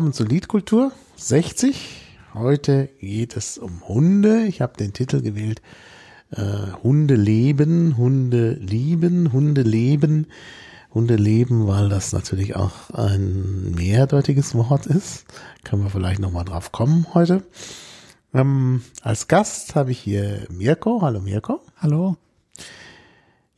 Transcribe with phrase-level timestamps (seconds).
[0.00, 2.00] willkommen zu Liedkultur 60.
[2.32, 4.44] Heute geht es um Hunde.
[4.46, 5.60] Ich habe den Titel gewählt
[6.30, 10.26] äh, Hunde leben, Hunde lieben, Hunde leben,
[10.94, 15.26] Hunde leben, weil das natürlich auch ein mehrdeutiges Wort ist.
[15.64, 17.42] Können wir vielleicht nochmal drauf kommen heute.
[18.32, 21.02] Ähm, als Gast habe ich hier Mirko.
[21.02, 21.60] Hallo Mirko.
[21.76, 22.16] Hallo.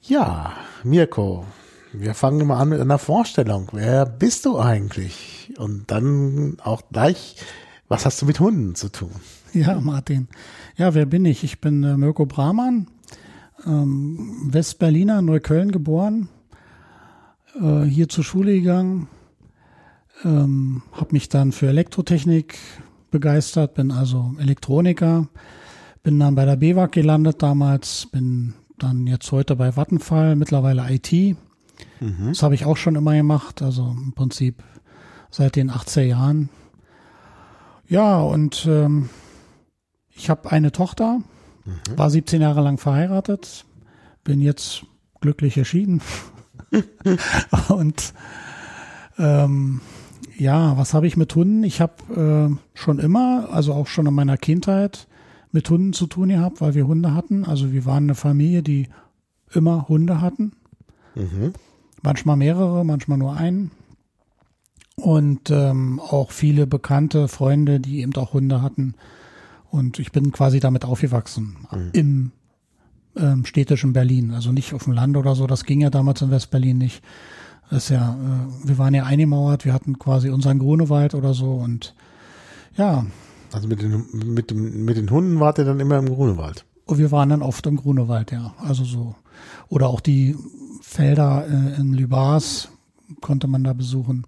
[0.01, 1.47] Ja, Mirko,
[1.93, 3.69] wir fangen mal an mit einer Vorstellung.
[3.73, 5.53] Wer bist du eigentlich?
[5.59, 7.37] Und dann auch gleich,
[7.89, 9.13] was hast du mit Hunden zu tun?
[9.53, 10.29] Ja, Martin.
[10.77, 11.45] Ja, wer bin ich?
[11.45, 12.87] Ich bin äh, Mirko Brahmann,
[13.67, 16.29] ähm, Westberliner, Neukölln geboren,
[17.61, 19.09] äh, hier zur Schule gegangen,
[20.25, 22.57] ähm, habe mich dann für Elektrotechnik
[23.11, 25.29] begeistert, bin also Elektroniker,
[26.03, 31.37] bin dann bei der BWAG gelandet damals, bin dann jetzt heute bei Vattenfall, mittlerweile IT.
[32.03, 32.29] Mhm.
[32.29, 34.63] Das habe ich auch schon immer gemacht, also im Prinzip
[35.31, 36.49] seit den 80er Jahren.
[37.89, 39.09] Ja, und ähm,
[40.11, 41.21] ich habe eine Tochter,
[41.65, 41.99] mhm.
[41.99, 43.65] war 17 Jahre lang verheiratet,
[44.25, 44.85] bin jetzt
[45.21, 46.01] glücklich erschieden.
[47.69, 48.15] und
[49.19, 49.81] ähm,
[50.39, 51.63] ja, was habe ich mit Hunden?
[51.65, 55.07] Ich habe äh, schon immer, also auch schon in meiner Kindheit,
[55.53, 57.45] mit Hunden zu tun gehabt, weil wir Hunde hatten.
[57.45, 58.89] Also wir waren eine Familie, die
[59.53, 60.53] immer Hunde hatten.
[61.15, 61.53] Mhm.
[62.03, 63.71] Manchmal mehrere, manchmal nur einen.
[64.97, 68.95] Und ähm, auch viele bekannte Freunde, die eben auch Hunde hatten.
[69.71, 71.91] Und ich bin quasi damit aufgewachsen mhm.
[71.93, 72.33] im
[73.17, 74.33] ähm, städtischen Berlin.
[74.33, 75.47] Also nicht auf dem Land oder so.
[75.47, 77.03] Das ging ja damals in Westberlin nicht.
[77.71, 81.55] Das ist ja, äh, wir waren ja eingemauert, wir hatten quasi unseren Grunewald oder so
[81.55, 81.95] und
[82.77, 83.07] ja.
[83.53, 86.67] Also mit den, mit, dem, mit den Hunden wart ihr dann immer im Grunewald?
[86.85, 88.55] Und wir waren dann oft im Grunewald, ja.
[88.59, 89.15] Also so.
[89.69, 90.37] Oder auch die
[90.93, 92.69] Felder äh, in Lübars
[93.21, 94.27] konnte man da besuchen.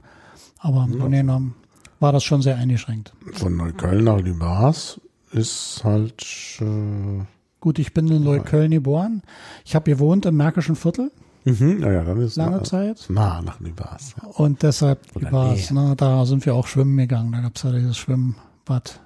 [0.59, 1.55] Aber im Grunde genommen
[2.01, 3.13] war das schon sehr eingeschränkt.
[3.33, 6.25] Von Neukölln nach Lübars ist halt.
[6.61, 7.25] Äh
[7.61, 9.23] Gut, ich bin in Neukölln geboren.
[9.65, 11.11] Ich habe gewohnt im Märkischen Viertel.
[11.45, 13.07] Mhm, ja, dann ist lange Zeit.
[13.09, 14.15] Nah nach Lübars.
[14.21, 14.29] Ja.
[14.29, 17.33] Und deshalb Lübars, ne, da sind wir auch schwimmen gegangen.
[17.33, 19.01] Da gab es ja dieses Schwimmbad.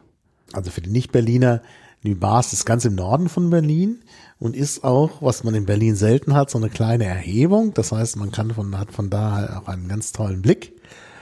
[0.53, 1.61] Also für die Nicht-Berliner,
[2.03, 3.99] Lübars ist ganz im Norden von Berlin
[4.41, 7.75] und ist auch, was man in Berlin selten hat, so eine kleine Erhebung.
[7.75, 10.72] Das heißt, man kann von, hat von da auch einen ganz tollen Blick.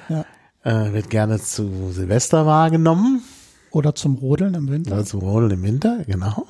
[0.09, 0.25] Ja.
[0.63, 3.23] Äh, wird gerne zu Silvester wahrgenommen.
[3.71, 4.93] Oder zum Rodeln im Winter.
[4.93, 6.47] Oder zum Rodeln im Winter, genau.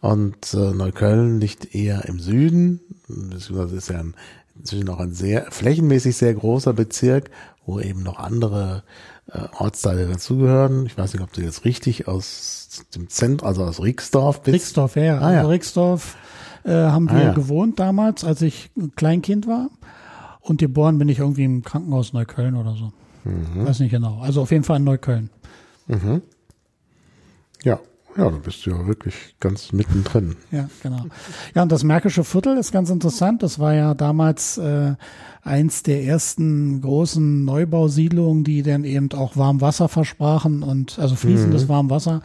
[0.00, 4.14] Und äh, Neukölln liegt eher im Süden, beziehungsweise ist ja ein,
[4.58, 7.30] inzwischen auch ein sehr flächenmäßig sehr großer Bezirk,
[7.64, 8.84] wo eben noch andere
[9.30, 10.86] äh, Ortsteile dazugehören.
[10.86, 14.54] Ich weiß nicht, ob du jetzt richtig aus dem Zentrum, also aus Rixdorf bist.
[14.54, 15.18] Rixdorf, ja.
[15.18, 15.38] Ah, ja.
[15.38, 16.16] Also Rixdorf
[16.64, 17.32] äh, haben wir ah, ja.
[17.32, 19.70] gewohnt damals, als ich ein Kleinkind war.
[20.40, 22.92] Und geboren bin ich irgendwie im Krankenhaus Neukölln oder so.
[23.24, 23.66] Mhm.
[23.66, 24.20] Weiß nicht genau.
[24.20, 25.30] Also auf jeden Fall in Neukölln.
[25.88, 26.22] Mhm.
[27.64, 27.80] Ja,
[28.16, 30.36] ja, du bist ja wirklich ganz mittendrin.
[30.50, 31.04] Ja, genau.
[31.54, 33.42] Ja, und das Märkische Viertel ist ganz interessant.
[33.42, 34.94] Das war ja damals äh,
[35.42, 41.68] eins der ersten großen Neubausiedlungen, die dann eben auch Warmwasser versprachen und also fließendes mhm.
[41.68, 42.22] Warmwasser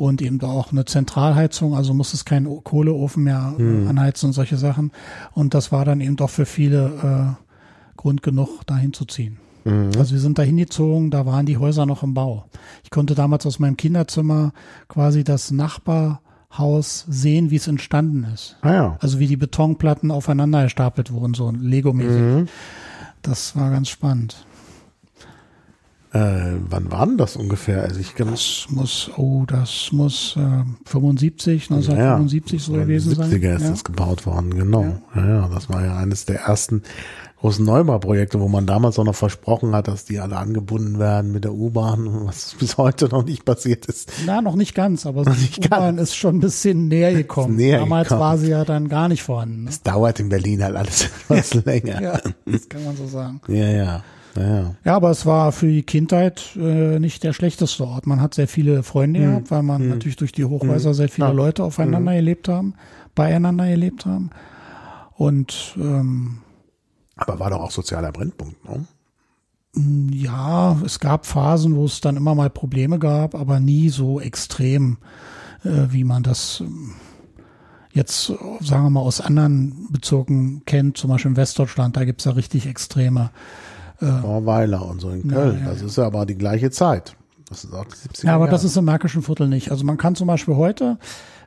[0.00, 3.86] und eben auch eine Zentralheizung, also muss es keinen Kohleofen mehr mhm.
[3.86, 4.92] anheizen und solche Sachen.
[5.32, 9.36] Und das war dann eben doch für viele äh, Grund genug, dahin zu ziehen.
[9.64, 9.90] Mhm.
[9.98, 12.46] Also wir sind da hingezogen, da waren die Häuser noch im Bau.
[12.82, 14.52] Ich konnte damals aus meinem Kinderzimmer
[14.88, 18.56] quasi das Nachbarhaus sehen, wie es entstanden ist.
[18.62, 18.96] Ah ja.
[19.00, 22.22] Also wie die Betonplatten aufeinander gestapelt wurden, so Lego-mäßig.
[22.22, 22.48] Mhm.
[23.20, 24.46] Das war ganz spannend.
[26.12, 27.82] Äh, wann war denn das ungefähr?
[27.82, 33.30] Also ich das muss, oh, das muss äh, 75, 1975 ja, so gewesen 70er sein.
[33.30, 33.70] 70er ist ja.
[33.70, 34.98] das gebaut worden, genau.
[35.14, 35.26] Ja.
[35.26, 36.82] ja, das war ja eines der ersten
[37.40, 41.44] großen Neubauprojekte, wo man damals auch noch versprochen hat, dass die alle angebunden werden mit
[41.44, 44.12] der U-Bahn, was bis heute noch nicht passiert ist.
[44.26, 47.56] Na, noch nicht ganz, aber die U-Bahn ist schon ein bisschen näher gekommen.
[47.56, 48.20] Näher damals gekommen.
[48.20, 49.64] war sie ja dann gar nicht vorhanden.
[49.64, 49.70] Ne?
[49.70, 52.02] Es dauert in Berlin halt alles etwas länger.
[52.02, 53.40] Ja, das kann man so sagen.
[53.48, 54.02] Ja, ja.
[54.40, 58.06] Ja, ja, aber es war für die Kindheit äh, nicht der schlechteste Ort.
[58.06, 59.26] Man hat sehr viele Freunde hm.
[59.26, 59.88] gehabt, weil man hm.
[59.90, 60.94] natürlich durch die Hochhäuser hm.
[60.94, 61.32] sehr viele ja.
[61.32, 62.18] Leute aufeinander hm.
[62.18, 62.74] gelebt haben,
[63.14, 64.30] beieinander gelebt haben.
[65.16, 66.38] Und ähm,
[67.16, 68.86] aber war doch auch sozialer Brennpunkt, ne?
[70.12, 74.96] Ja, es gab Phasen, wo es dann immer mal Probleme gab, aber nie so extrem,
[75.62, 76.94] äh, wie man das ähm,
[77.92, 78.26] jetzt,
[78.60, 82.66] sagen wir mal, aus anderen Bezirken kennt, zum Beispiel in Westdeutschland, da gibt's ja richtig
[82.66, 83.30] extreme.
[84.00, 84.06] Äh,
[84.46, 85.58] Weiler und so in Köln.
[85.58, 87.16] Ja, ja, das ist ja aber die gleiche Zeit.
[87.48, 88.52] Das ist auch die 70er Ja, aber Jahre.
[88.52, 89.70] das ist im Märkischen Viertel nicht.
[89.70, 90.98] Also man kann zum Beispiel heute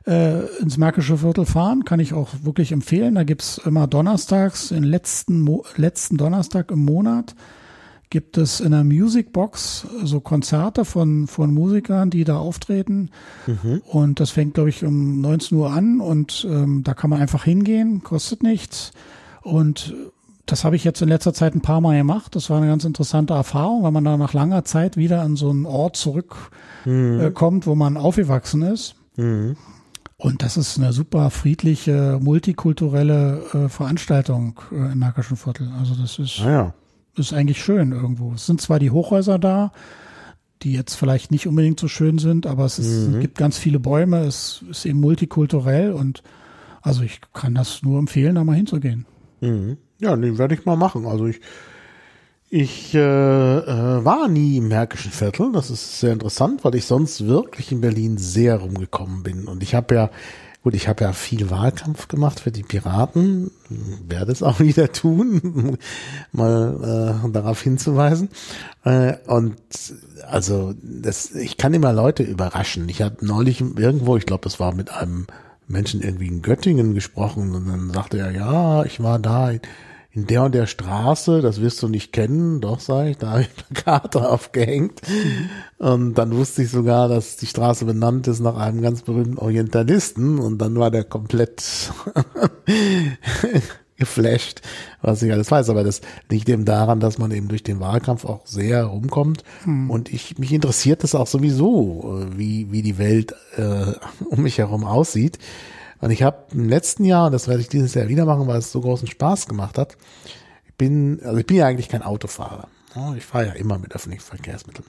[0.06, 3.14] äh, ins Märkische Viertel fahren, kann ich auch wirklich empfehlen.
[3.14, 7.34] Da gibt's immer donnerstags, den letzten, Mo letzten Donnerstag im Monat,
[8.10, 13.10] gibt es in der Musicbox so Konzerte von, von Musikern, die da auftreten.
[13.46, 13.80] Mhm.
[13.86, 17.44] Und das fängt, glaube ich, um 19 Uhr an und ähm, da kann man einfach
[17.44, 18.92] hingehen, kostet nichts.
[19.42, 19.94] Und
[20.46, 22.36] das habe ich jetzt in letzter Zeit ein paar Mal gemacht.
[22.36, 25.50] Das war eine ganz interessante Erfahrung, weil man da nach langer Zeit wieder an so
[25.50, 26.50] einen Ort zurückkommt,
[26.84, 27.20] mhm.
[27.20, 28.96] äh, wo man aufgewachsen ist.
[29.16, 29.56] Mhm.
[30.16, 35.70] Und das ist eine super friedliche, multikulturelle äh, Veranstaltung äh, im Märkischen Viertel.
[35.78, 36.74] Also das ist, ah ja.
[37.16, 38.32] ist eigentlich schön irgendwo.
[38.34, 39.72] Es sind zwar die Hochhäuser da,
[40.62, 43.20] die jetzt vielleicht nicht unbedingt so schön sind, aber es, ist, mhm.
[43.20, 46.22] gibt ganz viele Bäume, es ist eben multikulturell und
[46.80, 49.06] also ich kann das nur empfehlen, da mal hinzugehen.
[49.40, 49.78] Mhm.
[50.04, 51.06] Ja, den werde ich mal machen.
[51.06, 51.40] Also ich
[52.50, 55.50] ich äh, äh, war nie im Märkischen Viertel.
[55.50, 59.48] Das ist sehr interessant, weil ich sonst wirklich in Berlin sehr rumgekommen bin.
[59.48, 60.10] Und ich habe ja,
[60.62, 63.50] gut, ich habe ja viel Wahlkampf gemacht für die Piraten.
[64.06, 65.78] Werde es auch wieder tun,
[66.30, 68.28] mal äh, darauf hinzuweisen.
[68.84, 69.56] Äh, und
[70.28, 72.88] also das, ich kann immer Leute überraschen.
[72.88, 75.26] Ich habe neulich irgendwo, ich glaube, das war mit einem
[75.66, 79.50] Menschen irgendwie in Göttingen gesprochen und dann sagte er, ja, ich war da
[80.14, 83.42] in der und der Straße, das wirst du nicht kennen, doch, sag ich, da habe
[83.42, 85.00] ich Plakate aufgehängt.
[85.78, 90.38] Und dann wusste ich sogar, dass die Straße benannt ist nach einem ganz berühmten Orientalisten
[90.38, 91.64] und dann war der komplett
[93.96, 94.62] geflasht,
[95.02, 95.68] was ich alles weiß.
[95.68, 96.00] Aber das
[96.30, 99.42] liegt eben daran, dass man eben durch den Wahlkampf auch sehr rumkommt.
[99.64, 99.90] Hm.
[99.90, 103.92] Und ich, mich interessiert das auch sowieso, äh, wie, wie die Welt äh,
[104.26, 105.38] um mich herum aussieht.
[106.04, 108.58] Und ich habe im letzten Jahr, und das werde ich dieses Jahr wieder machen, weil
[108.58, 109.96] es so großen Spaß gemacht hat,
[110.66, 112.68] ich bin, also ich bin ja eigentlich kein Autofahrer.
[113.16, 114.86] Ich fahre ja immer mit öffentlichen Verkehrsmitteln.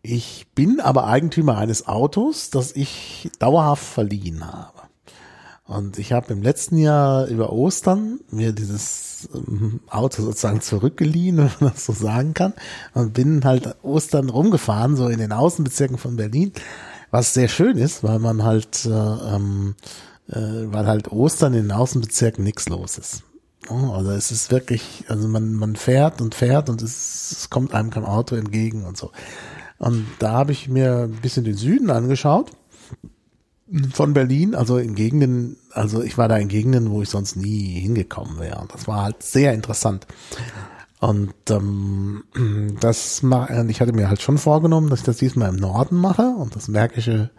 [0.00, 4.82] Ich bin aber Eigentümer eines Autos, das ich dauerhaft verliehen habe.
[5.64, 11.50] Und ich habe im letzten Jahr über Ostern mir dieses ähm, Auto sozusagen zurückgeliehen, wenn
[11.58, 12.54] man das so sagen kann,
[12.94, 16.52] und bin halt Ostern rumgefahren, so in den Außenbezirken von Berlin
[17.10, 19.74] was sehr schön ist, weil man halt, äh, ähm,
[20.28, 23.22] äh, weil halt Ostern in den Außenbezirken nichts los ist.
[23.68, 27.90] Also es ist wirklich, also man, man fährt und fährt und es, es kommt einem
[27.90, 29.12] kein Auto entgegen und so.
[29.78, 32.50] Und da habe ich mir ein bisschen den Süden angeschaut
[33.92, 37.80] von Berlin, also in Gegenden, also ich war da in Gegenden, wo ich sonst nie
[37.80, 38.66] hingekommen wäre.
[38.72, 40.06] Das war halt sehr interessant.
[41.00, 42.24] Und ähm,
[42.80, 46.22] das mache ich hatte mir halt schon vorgenommen, dass ich das diesmal im Norden mache
[46.22, 47.30] und das Märkische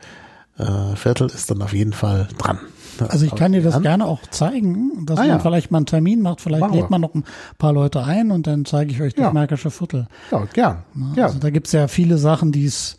[0.57, 2.59] äh, Viertel ist dann auf jeden Fall dran.
[3.07, 3.83] also ich kann dir das an.
[3.83, 5.39] gerne auch zeigen, dass ah, man ja.
[5.39, 7.23] vielleicht mal einen Termin macht, vielleicht lädt man noch ein
[7.57, 9.33] paar Leute ein und dann zeige ich euch das ja.
[9.33, 10.07] Märkische Viertel.
[10.31, 10.83] Ja, gern.
[11.15, 12.97] Ja, also da gibt's ja viele Sachen, die es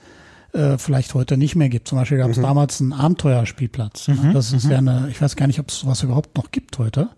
[0.53, 1.89] äh, vielleicht heute nicht mehr gibt.
[1.89, 2.43] Zum Beispiel gab es mhm.
[2.43, 4.09] damals einen Abenteuerspielplatz.
[4.09, 4.33] Mhm.
[4.33, 4.71] Das ist mhm.
[4.71, 7.09] ja eine, ich weiß gar nicht, ob es sowas überhaupt noch gibt heute.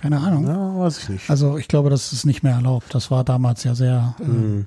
[0.00, 0.46] Keine Ahnung.
[0.46, 1.30] Ja, weiß ich nicht.
[1.30, 2.94] Also ich glaube, das ist nicht mehr erlaubt.
[2.94, 4.14] Das war damals ja sehr.
[4.20, 4.66] Äh, mhm.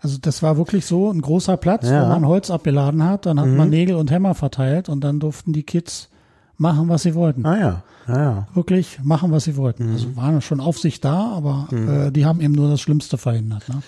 [0.00, 2.04] Also das war wirklich so ein großer Platz, ja.
[2.04, 3.26] wo man Holz abgeladen hat.
[3.26, 3.56] Dann hat mhm.
[3.56, 6.10] man Nägel und Hämmer verteilt und dann durften die Kids
[6.58, 7.46] machen, was sie wollten.
[7.46, 7.82] Ah ja.
[8.08, 8.48] ja, ja.
[8.54, 9.86] Wirklich machen, was sie wollten.
[9.86, 9.92] Mhm.
[9.92, 11.88] Also waren schon auf sich da, aber mhm.
[11.88, 13.68] äh, die haben eben nur das Schlimmste verhindert.
[13.68, 13.82] Ne?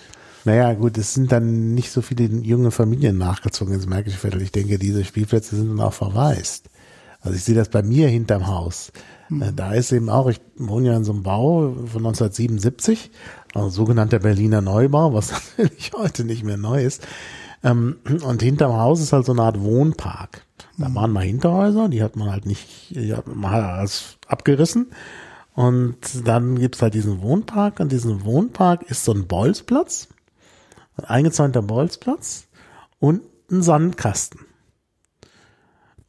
[0.45, 4.41] Naja, gut, es sind dann nicht so viele junge Familien nachgezogen ins Märkische Viertel.
[4.41, 6.69] Ich denke, diese Spielplätze sind dann auch verwaist.
[7.19, 8.91] Also ich sehe das bei mir hinterm Haus.
[9.29, 9.55] Mhm.
[9.55, 13.11] Da ist eben auch, ich wohne ja in so einem Bau von 1977,
[13.53, 17.05] also sogenannter Berliner Neubau, was natürlich heute nicht mehr neu ist.
[17.63, 20.43] Ähm, und hinterm Haus ist halt so eine Art Wohnpark.
[20.77, 20.95] Da mhm.
[20.95, 24.87] waren mal Hinterhäuser, die hat man halt nicht, man halt alles abgerissen.
[25.55, 27.79] Und dann gibt's halt diesen Wohnpark.
[27.79, 30.07] Und diesen Wohnpark ist so ein Bolzplatz,
[30.97, 32.47] ein eingezäunter Bolzplatz
[32.99, 34.41] und ein Sandkasten.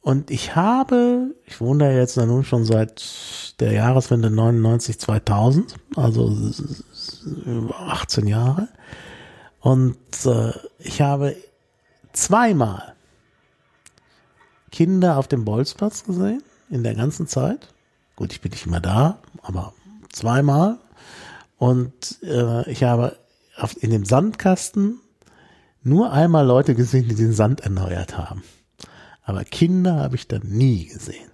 [0.01, 6.35] Und ich habe, ich wohne da jetzt nun schon seit der Jahreswende 99, 2000, also
[7.73, 8.69] 18 Jahre.
[9.59, 11.35] Und äh, ich habe
[12.13, 12.95] zweimal
[14.71, 17.67] Kinder auf dem Bolzplatz gesehen, in der ganzen Zeit.
[18.15, 19.73] Gut, ich bin nicht immer da, aber
[20.11, 20.77] zweimal.
[21.57, 23.17] Und äh, ich habe
[23.57, 25.01] auf, in dem Sandkasten
[25.83, 28.43] nur einmal Leute gesehen, die den Sand erneuert haben.
[29.29, 31.29] Aber Kinder habe ich da nie gesehen.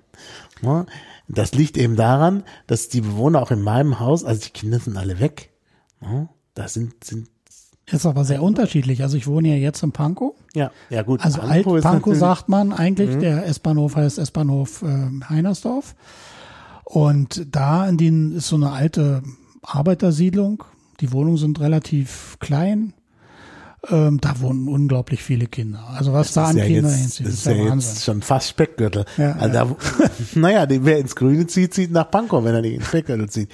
[1.30, 4.98] Das liegt eben daran, dass die Bewohner auch in meinem Haus, also die Kinder sind
[4.98, 5.54] alle weg.
[6.56, 7.30] Da sind, sind
[7.90, 9.02] ist aber sehr unterschiedlich.
[9.02, 10.34] Also ich wohne ja jetzt in Pankow.
[10.54, 11.24] Ja, ja gut.
[11.24, 13.20] Also Pankow Alt Pankow sagt man eigentlich, mhm.
[13.22, 15.96] der S-Bahnhof heißt S-Bahnhof äh, Heinersdorf.
[16.84, 19.24] Und da in den ist so eine alte
[19.62, 20.66] Arbeitersiedlung.
[21.00, 22.94] Die Wohnungen sind relativ klein.
[23.90, 25.84] Ähm, da wohnen unglaublich viele Kinder.
[25.90, 28.50] Also was das da an ja Kindern hinzieht, ist, ist ja, ja jetzt schon fast
[28.50, 29.06] Speckgürtel.
[29.18, 29.66] Ja, also ja.
[29.66, 33.50] Da, naja, wer ins Grüne zieht, zieht nach Pankow, wenn er nicht ins Speckgürtel zieht.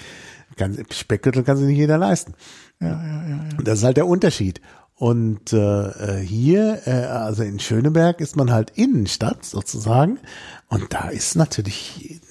[0.56, 2.34] Kann, Speckgürtel kann sich nicht jeder leisten.
[2.80, 3.44] ja, ja, ja.
[3.64, 4.62] Das ist halt der Unterschied.
[5.02, 10.20] Und äh, hier, äh, also in Schöneberg ist man halt Innenstadt sozusagen.
[10.68, 12.22] Und da ist natürlich,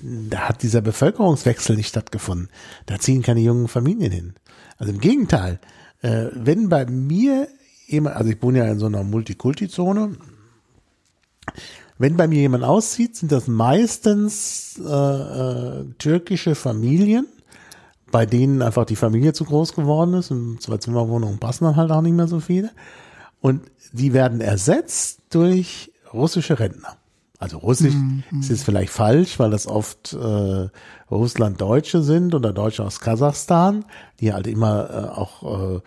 [0.00, 2.48] da hat dieser Bevölkerungswechsel nicht stattgefunden.
[2.86, 4.34] Da ziehen keine jungen Familien hin.
[4.78, 5.60] Also im Gegenteil,
[6.02, 7.48] äh, wenn bei mir
[7.86, 10.16] jemand, also ich wohne ja in so einer Multikulti-Zone,
[11.98, 17.26] wenn bei mir jemand auszieht, sind das meistens äh, äh, türkische Familien,
[18.10, 21.90] bei denen einfach die Familie zu groß geworden ist und zwei Zimmerwohnungen passen dann halt
[21.90, 22.70] auch nicht mehr so viele.
[23.40, 26.96] Und die werden ersetzt durch russische Rentner.
[27.42, 30.68] Also Russisch Mhm, ist jetzt vielleicht falsch, weil das oft äh,
[31.10, 33.84] Russland-Deutsche sind oder Deutsche aus Kasachstan,
[34.20, 35.80] die halt immer äh, auch äh,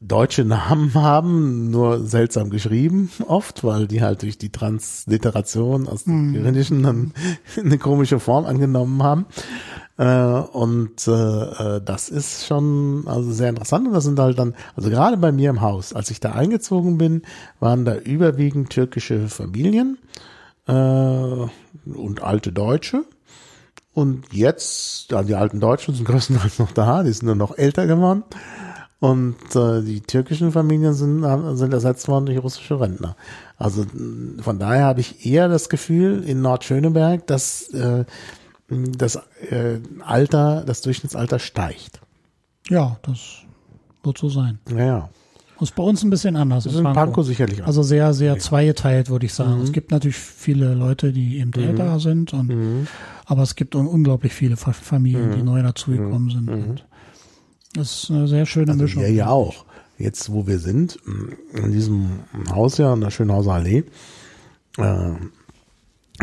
[0.00, 6.32] deutsche Namen haben, nur seltsam geschrieben oft, weil die halt durch die Transliteration aus dem
[6.32, 7.12] Kyrilischen dann
[7.56, 9.26] eine komische Form angenommen haben.
[9.98, 13.88] Äh, und äh, äh, das ist schon also sehr interessant.
[13.88, 16.96] Und das sind halt dann, also gerade bei mir im Haus, als ich da eingezogen
[16.96, 17.22] bin,
[17.58, 19.98] waren da überwiegend türkische Familien
[20.66, 23.04] äh, und alte Deutsche.
[23.94, 27.86] Und jetzt, ja, die alten Deutschen sind größtenteils noch da, die sind nur noch älter
[27.86, 28.24] geworden.
[28.98, 31.22] Und äh, die türkischen Familien sind,
[31.56, 33.14] sind ersetzt worden durch russische Rentner.
[33.58, 38.04] Also mh, von daher habe ich eher das Gefühl in Nordschöneberg, dass äh,
[38.68, 39.16] das
[39.50, 42.00] äh, Alter, das Durchschnittsalter steigt.
[42.68, 43.42] Ja, das
[44.02, 44.58] wird so sein.
[44.68, 45.10] Naja,
[45.60, 46.64] Ist bei uns ein bisschen anders.
[46.64, 47.04] das in ist in Pankow.
[47.04, 47.66] Pankow sicherlich auch.
[47.66, 49.56] Also sehr, sehr zweigeteilt, würde ich sagen.
[49.58, 49.62] Mhm.
[49.64, 52.86] Es gibt natürlich viele Leute, die eben älter sind, und, Mhm.
[53.24, 56.48] aber es gibt un unglaublich viele Fa- Familien, die neu dazugekommen sind.
[56.50, 56.84] Und
[57.74, 58.70] das ist eine sehr schöne Mhm.
[58.72, 59.02] Also Mischung.
[59.02, 59.64] wir ja auch.
[59.98, 60.98] Jetzt, wo wir sind,
[61.54, 62.06] in diesem
[62.50, 63.84] Haus ja, an der Schönhauser Allee,
[64.76, 65.12] äh,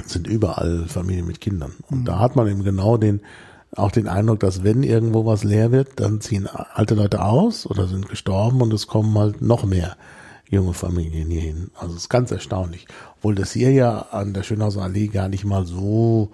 [0.05, 1.71] sind überall Familien mit Kindern.
[1.89, 3.21] Und da hat man eben genau den,
[3.75, 7.87] auch den Eindruck, dass wenn irgendwo was leer wird, dann ziehen alte Leute aus oder
[7.87, 9.95] sind gestorben und es kommen halt noch mehr
[10.49, 11.71] junge Familien hier hin.
[11.75, 12.85] Also es ist ganz erstaunlich.
[13.17, 16.31] Obwohl das hier ja an der Schönhauser Allee gar nicht mal so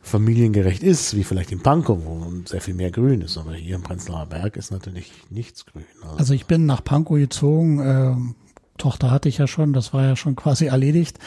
[0.00, 3.36] familiengerecht ist, wie vielleicht in Pankow, wo sehr viel mehr grün ist.
[3.36, 5.84] Aber hier im Prenzlauer Berg ist natürlich nichts grün.
[6.02, 7.80] Also, Also ich bin nach Pankow gezogen.
[7.80, 8.34] ähm,
[8.78, 11.18] Tochter hatte ich ja schon, das war ja schon quasi erledigt.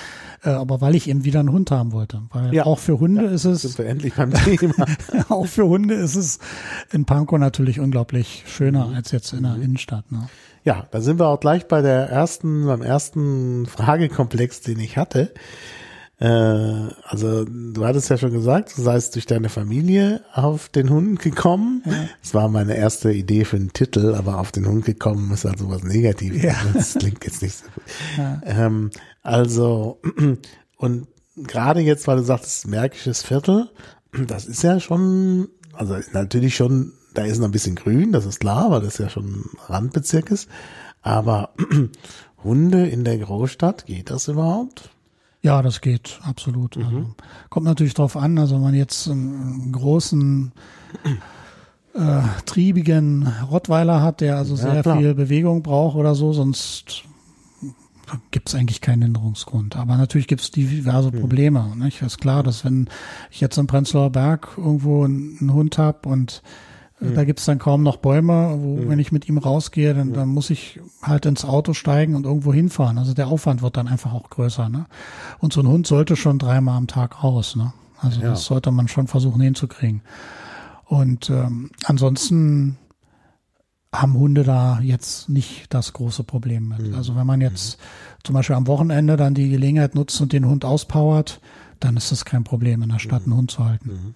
[0.43, 2.21] Äh, aber weil ich eben wieder einen Hund haben wollte.
[2.31, 2.65] Weil Ja.
[2.65, 4.85] auch für Hunde ist sind es, wir endlich beim Thema.
[5.29, 6.39] auch für Hunde ist es
[6.91, 8.95] in Pankow natürlich unglaublich schöner Mhm.
[8.95, 10.11] als jetzt in der Innenstadt.
[10.11, 10.27] Ne?
[10.63, 15.31] Ja, da sind wir auch gleich bei der ersten, beim ersten Fragekomplex, den ich hatte.
[16.21, 21.19] Äh, also du hattest ja schon gesagt, du seist durch deine Familie auf den Hund
[21.19, 21.81] gekommen.
[22.21, 25.57] Das war meine erste Idee für einen Titel, aber auf den Hund gekommen ist halt
[25.57, 26.43] sowas Negatives.
[26.43, 26.53] Ja.
[26.75, 27.83] Das klingt jetzt nicht so gut.
[28.45, 28.91] Ähm,
[29.23, 29.99] also,
[30.77, 33.71] und gerade jetzt, weil du sagtest, Märkisches Viertel,
[34.27, 38.39] das ist ja schon, also natürlich schon, da ist noch ein bisschen grün, das ist
[38.39, 40.47] klar, weil das ja schon ein Randbezirk ist.
[41.01, 41.55] Aber
[42.43, 44.91] Hunde in der Großstadt, geht das überhaupt?
[45.43, 46.77] Ja, das geht absolut.
[46.77, 46.83] Mhm.
[46.83, 47.05] Also,
[47.49, 50.51] kommt natürlich drauf an, also wenn man jetzt einen großen
[51.95, 54.97] äh, triebigen Rottweiler hat, der also sehr klar.
[54.97, 57.03] viel Bewegung braucht oder so, sonst
[58.31, 59.77] gibt's eigentlich keinen Hinderungsgrund.
[59.77, 61.19] Aber natürlich gibt's diverse Mhm.
[61.21, 61.73] Probleme.
[61.77, 62.01] Nicht?
[62.01, 62.89] Ist klar, dass wenn
[63.31, 66.41] ich jetzt im Prenzlauer Berg irgendwo einen Hund hab und
[67.01, 67.15] Mhm.
[67.15, 70.49] da gibt's dann kaum noch Bäume, wo wenn ich mit ihm rausgehe, dann, dann muss
[70.49, 72.97] ich halt ins Auto steigen und irgendwo hinfahren.
[72.97, 74.69] Also der Aufwand wird dann einfach auch größer.
[74.69, 74.85] Ne?
[75.39, 77.55] Und so ein Hund sollte schon dreimal am Tag raus.
[77.55, 77.73] Ne?
[77.99, 78.29] Also Ja.
[78.29, 80.01] das sollte man schon versuchen hinzukriegen.
[80.85, 82.77] Und ähm, ansonsten
[83.93, 86.93] haben Hunde da jetzt nicht das große Problem mit.
[86.93, 87.77] Also wenn man jetzt
[88.23, 91.41] zum Beispiel am Wochenende dann die Gelegenheit nutzt und den Hund auspowert,
[91.79, 94.15] dann ist das kein Problem, in der Stadt einen Hund zu halten.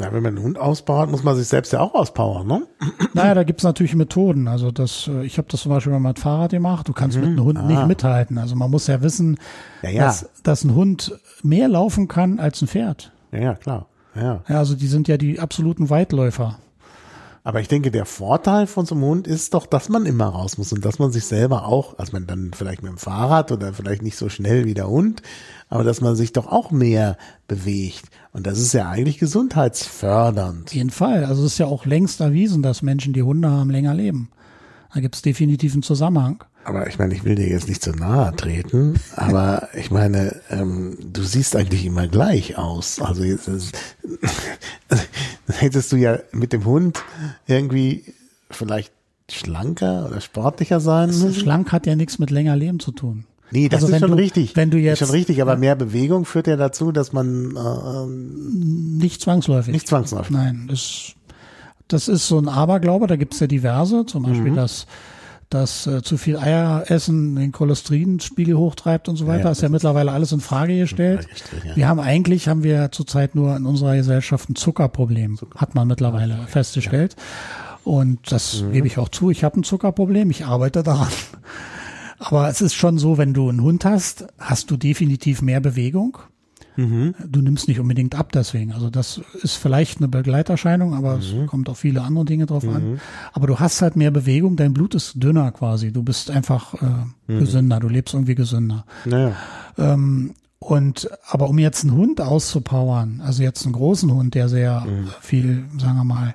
[0.00, 2.62] Na, wenn man einen Hund auspowert, muss man sich selbst ja auch auspowern, ne?
[3.14, 4.46] Naja, da gibt's natürlich Methoden.
[4.46, 6.86] Also das, äh, ich habe das zum Beispiel mal mit Fahrrad gemacht.
[6.86, 8.38] Du kannst mit einem Hund nicht mithalten.
[8.38, 9.38] Also man muss ja wissen,
[9.82, 10.04] Ja, ja.
[10.04, 13.10] Dass, dass ein Hund mehr laufen kann als ein Pferd.
[13.32, 13.86] Ja, ja, klar.
[14.14, 14.42] Ja.
[14.48, 16.58] Ja, also die sind ja die absoluten Weitläufer.
[17.44, 20.58] Aber ich denke, der Vorteil von so einem Hund ist doch, dass man immer raus
[20.58, 23.72] muss und dass man sich selber auch, also man dann vielleicht mit dem Fahrrad oder
[23.72, 25.22] vielleicht nicht so schnell wie der Hund,
[25.70, 28.10] aber dass man sich doch auch mehr bewegt.
[28.38, 30.68] Und das ist ja eigentlich gesundheitsfördernd.
[30.68, 31.24] Auf jeden Fall.
[31.24, 34.30] Also es ist ja auch längst erwiesen, dass Menschen, die Hunde haben, länger leben.
[34.94, 36.44] Da gibt's definitiv einen Zusammenhang.
[36.62, 40.96] Aber ich meine, ich will dir jetzt nicht zu nahe treten, aber ich meine, ähm,
[41.00, 43.00] du siehst eigentlich immer gleich aus.
[43.00, 43.50] Also jetzt
[45.48, 47.02] hättest du ja mit dem Hund
[47.48, 48.04] irgendwie
[48.52, 48.92] vielleicht
[49.28, 51.34] schlanker oder sportlicher sein müssen.
[51.34, 53.24] Schlank hat ja nichts mit länger Leben zu tun.
[53.50, 54.56] Nee, das Also ist schon du- richtig.
[54.56, 58.06] wenn du jetzt- ist schon richtig, aber mehr Bewegung führt ja dazu, dass man äh,
[59.02, 59.72] Nicht zwangsläufig.
[59.72, 60.30] nicht zwangsläufig.
[60.30, 61.12] Nein, das,
[61.88, 64.86] das ist so ein Aberglaube, da gibt's ja diverse, zum Beispiel das
[65.50, 69.70] dass äh, zu viel Eier essen den Cholesterinspiegel hochtreibt und so weiter, ja, ist ja
[69.70, 71.20] mittlerweile alles in Frage gestellt.
[71.22, 71.74] Frage gestellt, ja.
[71.76, 76.36] Wir haben eigentlich, haben wir zurzeit nur in unserer Gesellschaft ein Zuckerproblem, hat man mittlerweile
[76.48, 77.16] festgestellt.
[77.82, 78.72] Und das Mhm.
[78.72, 81.08] gebe ich auch zu, ich habe ein Zuckerproblem, ich arbeite daran.
[82.18, 86.18] Aber es ist schon so, wenn du einen Hund hast, hast du definitiv mehr Bewegung.
[86.76, 87.14] Mhm.
[87.26, 88.72] Du nimmst nicht unbedingt ab deswegen.
[88.72, 91.20] Also das ist vielleicht eine Begleiterscheinung, aber Mhm.
[91.42, 93.00] es kommt auf viele andere Dinge drauf an.
[93.32, 95.92] Aber du hast halt mehr Bewegung, dein Blut ist dünner quasi.
[95.92, 96.86] Du bist einfach äh,
[97.32, 97.38] Mhm.
[97.40, 98.84] gesünder, du lebst irgendwie gesünder.
[99.04, 99.32] Naja.
[99.76, 104.80] Ähm, und aber um jetzt einen Hund auszupowern, also jetzt einen großen Hund, der sehr
[104.82, 105.08] Mhm.
[105.20, 106.34] viel, sagen wir mal,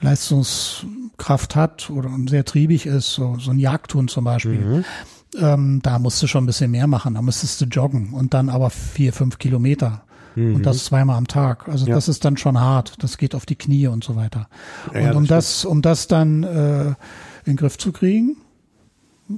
[0.00, 4.84] Leistungskraft hat oder sehr triebig ist, so, so ein Jagdhund zum Beispiel, Mhm.
[5.38, 7.14] ähm, da musst du schon ein bisschen mehr machen.
[7.14, 10.02] Da müsstest du joggen und dann aber vier, fünf Kilometer.
[10.36, 10.56] Mhm.
[10.56, 11.68] Und das zweimal am Tag.
[11.68, 12.94] Also das ist dann schon hart.
[13.02, 14.48] Das geht auf die Knie und so weiter.
[14.92, 16.94] Ja, ja, und um das das, um das dann äh, in
[17.46, 18.36] den Griff zu kriegen,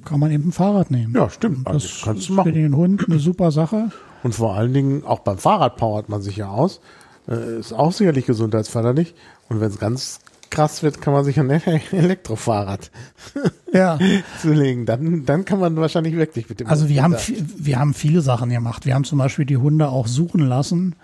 [0.05, 1.15] kann man eben ein Fahrrad nehmen.
[1.15, 1.67] Ja, stimmt.
[1.67, 2.55] Also, Das kannst ist du für machen.
[2.55, 3.91] den Hund eine super Sache.
[4.23, 6.81] Und vor allen Dingen, auch beim Fahrrad powert man sich ja aus.
[7.29, 9.15] Äh, ist auch sicherlich gesundheitsförderlich.
[9.49, 12.91] Und wenn es ganz krass wird, kann man sich ein Elektrofahrrad
[13.73, 13.99] Ja.
[14.43, 14.87] zulegen.
[14.87, 17.17] Dann, dann kann man wahrscheinlich wirklich mit dem Also wir haben,
[17.59, 18.87] wir haben viele Sachen gemacht.
[18.87, 20.95] Wir haben zum Beispiel die Hunde auch suchen lassen,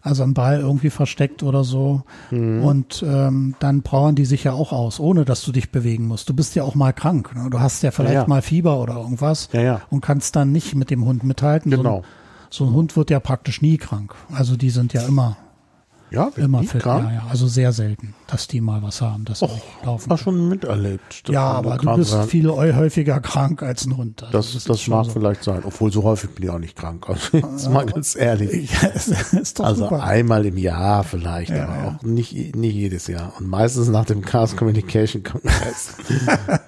[0.00, 2.02] also einen Ball irgendwie versteckt oder so.
[2.30, 2.62] Mhm.
[2.64, 6.28] Und ähm, dann brauchen die sich ja auch aus, ohne dass du dich bewegen musst.
[6.28, 7.34] Du bist ja auch mal krank.
[7.36, 7.48] Ne?
[7.50, 8.26] Du hast ja vielleicht Ja, ja.
[8.28, 9.80] mal Fieber oder irgendwas Ja, ja.
[9.90, 11.70] und kannst dann nicht mit dem Hund mithalten.
[11.70, 11.96] So Genau.
[11.98, 12.04] ein,
[12.50, 14.14] so ein Hund wird ja praktisch nie krank.
[14.34, 15.36] Also die sind ja immer,
[16.12, 16.82] Ja, immer fit.
[16.82, 17.08] krank.
[17.08, 17.22] Ja, ja.
[17.30, 20.10] Also sehr selten, dass die mal was haben, sie nicht laufen.
[20.10, 21.24] War schon miterlebt.
[21.28, 24.22] Ja, aber du bist sein- viel häufiger krank als ein Hund.
[24.22, 25.12] Also Das, das, schon mag so.
[25.12, 25.62] vielleicht sein.
[25.64, 27.08] Obwohl so häufig bin ich auch nicht krank.
[27.08, 28.70] Also jetzt mal ganz ehrlich.
[28.82, 30.02] Ja, ist doch Also super.
[30.02, 31.96] einmal im Jahr vielleicht, Ja, aber ja.
[31.98, 33.32] auch nicht, nicht jedes Jahr.
[33.38, 35.96] Und meistens nach dem Chaos Communication Kongress.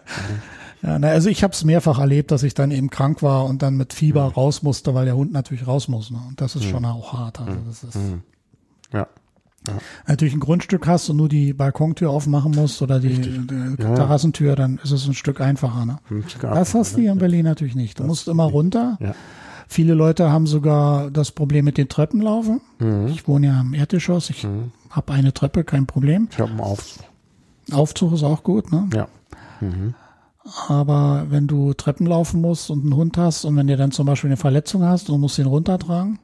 [0.83, 3.63] Ja, na, also ich habe es mehrfach erlebt, dass ich dann eben krank war und
[3.63, 6.11] dann mit Fieber raus musste, weil der Hund natürlich raus muss.
[6.11, 6.19] Ne?
[6.29, 7.41] Und das ist schon auch hart.
[7.41, 7.99] Also das ist
[8.93, 9.07] ja.
[10.07, 13.95] Natürlich ein Grundstück hast und nur die Balkontür aufmachen musst oder die, die Ja, ja.
[13.95, 15.87] Terrassentür, dann ist es ein Stück einfacher.
[15.87, 15.99] Ne?
[16.11, 17.99] Ein Stück Das hast du hier in Berlin natürlich nicht.
[18.01, 18.99] Du musst immer runter.
[19.01, 19.15] Ja.
[19.69, 22.61] Viele Leute haben sogar das Problem mit den Treppenlaufen.
[22.79, 23.07] Mhm.
[23.09, 24.31] Ich wohne ja im Erdgeschoss.
[24.31, 24.47] Ich
[24.91, 26.29] habe eine Treppe, kein Problem.
[26.31, 26.99] Ich habe einen Auf.
[27.73, 28.71] Aufzug ist auch gut.
[28.71, 28.89] Ne?
[28.95, 29.09] Ja.
[30.69, 34.07] Aber wenn du Treppen laufen musst und einen Hund hast und wenn du dann zum
[34.07, 36.19] Beispiel eine Verletzung hast und musst den runtertragen,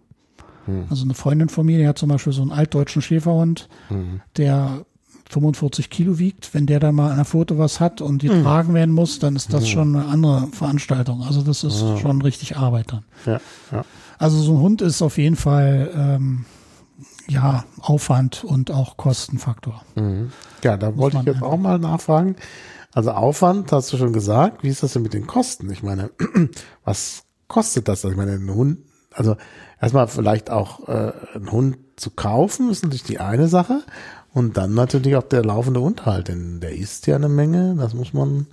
[0.89, 3.69] also eine Freundin von mir, die hat zum Beispiel so einen altdeutschen Schäferhund,
[4.37, 4.85] der
[5.31, 6.55] 45 Kilo wiegt.
[6.55, 9.37] Wenn der dann mal an der Pfote was hat und die tragen werden muss, dann
[9.37, 11.23] ist das schon eine andere Veranstaltung.
[11.23, 13.05] Also das ist schon richtig Arbeit dann.
[13.27, 13.41] Ja.
[13.73, 13.85] Ja.
[14.19, 16.45] Also so ein Hund ist auf jeden Fall ähm,
[17.29, 19.83] ja Aufwand und auch Kostenfaktor.
[20.63, 22.37] Ja, da wollte ich jetzt auch mal nachfragen.
[22.93, 24.65] Also Aufwand, hast du schon gesagt.
[24.65, 25.71] Wie ist das denn mit den Kosten?
[25.71, 26.11] Ich meine,
[26.85, 28.05] was kostet das?
[28.05, 28.79] Also Ich meine, ein Hund,
[29.13, 29.37] also
[29.81, 33.83] erstmal vielleicht auch äh, einen Hund zu kaufen, ist natürlich die eine Sache.
[34.33, 38.13] Und dann natürlich auch der laufende Unterhalt, denn der isst ja eine Menge, das muss
[38.13, 38.47] man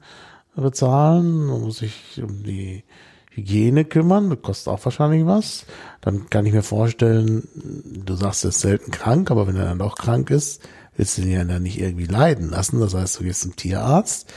[0.55, 2.83] bezahlen, man muss sich um die
[3.29, 5.67] Hygiene kümmern, das kostet auch wahrscheinlich was.
[6.01, 9.77] Dann kann ich mir vorstellen, du sagst, er ist selten krank, aber wenn er dann
[9.77, 12.79] doch krank ist, willst du ihn ja dann nicht irgendwie leiden lassen.
[12.79, 14.33] Das heißt, du gehst zum Tierarzt.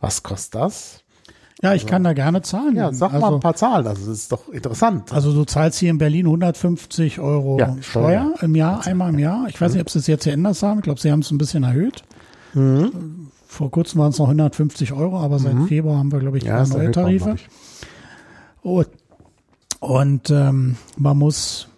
[0.00, 1.04] Was kostet das?
[1.62, 2.74] Ja, ich kann da gerne zahlen.
[2.74, 5.12] Ja, sag also, mal ein paar Zahlen, das ist doch interessant.
[5.12, 8.34] Also du zahlst hier in Berlin 150 Euro Ja, Steuer Steuer.
[8.42, 9.46] im Jahr, einmal im Jahr.
[9.48, 10.78] Ich weiß nicht, ob sie es jetzt geändert haben.
[10.78, 12.02] Ich glaube, sie haben es ein bisschen erhöht.
[12.54, 13.28] Mhm.
[13.46, 16.64] Vor kurzem waren es noch 150 Euro, aber seit Februar haben wir, glaube ich, ja,
[16.66, 17.36] neue Tarife.
[18.62, 18.88] Und,
[19.80, 21.68] und ähm, man muss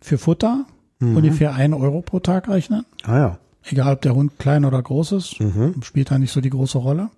[0.00, 0.64] für Futter
[1.00, 1.16] Mhm.
[1.16, 2.84] ungefähr 1 Euro pro Tag rechnen.
[3.04, 3.38] Ah ja.
[3.62, 5.80] Egal, ob der Hund klein oder groß ist, Mhm.
[5.82, 7.10] spielt da nicht so die große Rolle.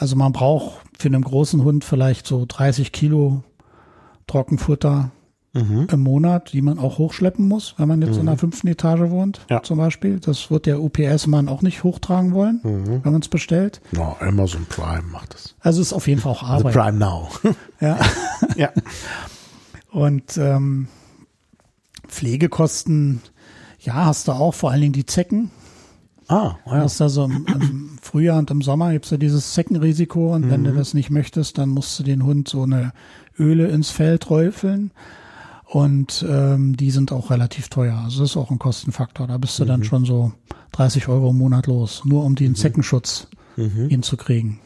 [0.00, 3.42] Also man braucht für einen großen Hund vielleicht so 30 Kilo
[4.26, 5.10] Trockenfutter
[5.52, 5.88] Mhm.
[5.90, 9.40] im Monat, die man auch hochschleppen muss, wenn man jetzt in der fünften Etage wohnt,
[9.50, 9.62] Ja.
[9.64, 10.20] zum Beispiel.
[10.20, 13.04] Das wird der UPS-Mann auch nicht hochtragen wollen, Mhm.
[13.04, 13.80] wenn man es bestellt.
[13.90, 15.56] No, Amazon Prime macht das.
[15.58, 16.74] Also ist auf jeden Fall auch Also Arbeit.
[16.74, 17.28] Prime Now.
[17.80, 17.98] ja.
[18.56, 18.68] ja.
[19.90, 20.86] Und ähm,
[22.06, 23.20] Pflegekosten,
[23.80, 25.50] ja, hast du auch, vor allen Dingen die Zecken.
[26.30, 26.72] Ah, ja.
[26.72, 30.64] Hast also im, im Frühjahr und im Sommer gibt's ja dieses Zeckenrisiko und wenn Mhm.
[30.66, 32.92] du das nicht möchtest, dann musst du den Hund so eine
[33.38, 34.92] Öle ins Fell träufeln.
[35.66, 37.96] Und ähm, die sind auch relativ teuer.
[38.04, 39.28] Also das ist auch ein Kostenfaktor.
[39.28, 39.68] Da bist du Mhm.
[39.68, 40.32] dann schon so
[40.72, 43.88] 30 Euro im Monat los, nur um den Zeckenschutz Mhm.
[43.88, 44.58] hinzukriegen.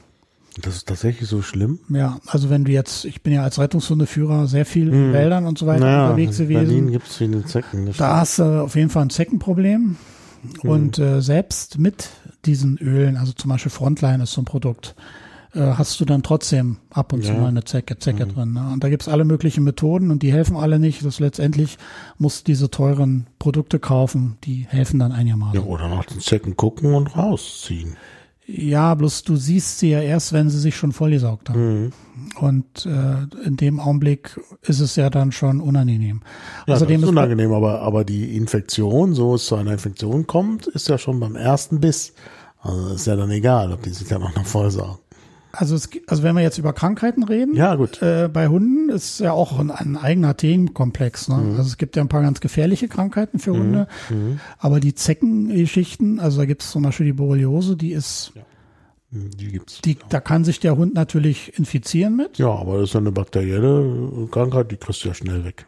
[0.63, 1.81] Das ist tatsächlich so schlimm.
[1.91, 5.59] Ja, also wenn du jetzt, ich bin ja als Rettungshundeführer sehr viel in Wäldern und
[5.59, 6.45] so weiter unterwegs Mhm.
[6.45, 6.93] in Berlin gewesen.
[6.93, 7.87] gibt's viele Zecken.
[7.87, 9.97] das Da hast du auf jeden Fall ein Zeckenproblem.
[10.63, 12.09] Und äh, selbst mit
[12.45, 14.95] diesen Ölen, also zum Beispiel Frontline ist so ein Produkt,
[15.55, 17.39] äh, hast du dann trotzdem ab und zu Ja.
[17.41, 18.53] mal eine Zecke, Zecke drin.
[18.55, 18.71] Ne?
[18.73, 21.05] Und da gibt's alle möglichen Methoden und die helfen alle nicht.
[21.05, 21.79] Das letztendlich
[22.19, 25.61] musst diese teuren Produkte kaufen, die helfen dann Ja, einigermaßen.
[25.61, 27.97] oder nach den Zecken gucken und rausziehen.
[28.47, 31.85] Ja, bloß du siehst sie ja erst, wenn sie sich schon vollgesaugt haben.
[31.85, 31.93] Mhm.
[32.41, 36.21] Und äh, in dem Augenblick ist es ja dann schon unangenehm.
[36.67, 40.67] Ja, Außerdem das ist unangenehm, aber, aber die Infektion, so es zu einer Infektion kommt,
[40.67, 42.13] ist ja schon beim ersten Biss.
[42.61, 44.99] Also ist ja dann egal, ob die sich dann auch noch vollsaugen.
[45.57, 48.01] Also, es, also wenn wir jetzt über Krankheiten reden, Ja, gut.
[48.03, 51.29] äh, bei Hunden ist ja auch ein, ein eigener Themenkomplex.
[51.29, 51.37] Ne?
[51.37, 51.51] Mhm.
[51.57, 53.87] Also es gibt ja ein paar ganz gefährliche Krankheiten für Hunde,
[54.59, 58.33] aber die Zeckengeschichten, also da gibt es zum Beispiel die Borreliose, die ist,
[59.11, 59.81] Die gibt's.
[59.83, 62.39] die, da kann sich der Hund natürlich infizieren mit.
[62.39, 65.67] Ja, aber das ist ja eine bakterielle Krankheit, die kriegst du ja schnell weg.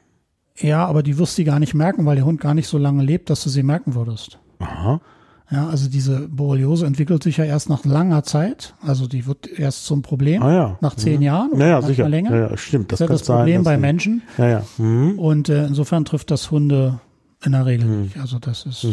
[0.59, 3.03] Ja, aber die wirst du gar nicht merken, weil der Hund gar nicht so lange
[3.03, 4.39] lebt, dass du sie merken würdest.
[4.59, 5.01] Aha.
[5.51, 8.75] Ja, also diese Borreliose entwickelt sich ja erst nach langer Zeit.
[8.83, 10.79] Also die wird erst zum Problem Ah ja.
[10.81, 12.09] nach zehn Jahren oder Naja, manchmal sicher.
[12.09, 12.35] länger.
[12.35, 12.91] Ja, ja, stimmt.
[12.91, 14.23] Das Das, ist ja das Problem sein, bei Menschen.
[14.39, 14.63] Ja, ja.
[14.79, 15.19] Mhm.
[15.19, 16.99] Und äh, insofern trifft das Hunde
[17.45, 18.19] in der Regel nicht.
[18.19, 18.85] Also das ist,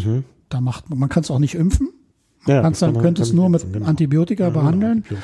[0.50, 1.90] da macht man kann es auch nicht impfen.
[2.46, 3.90] ja Kannst das dann man- könnte es nur ich mit impfen, genau.
[3.90, 4.98] Antibiotika behandeln.
[4.98, 5.24] Antibiotika.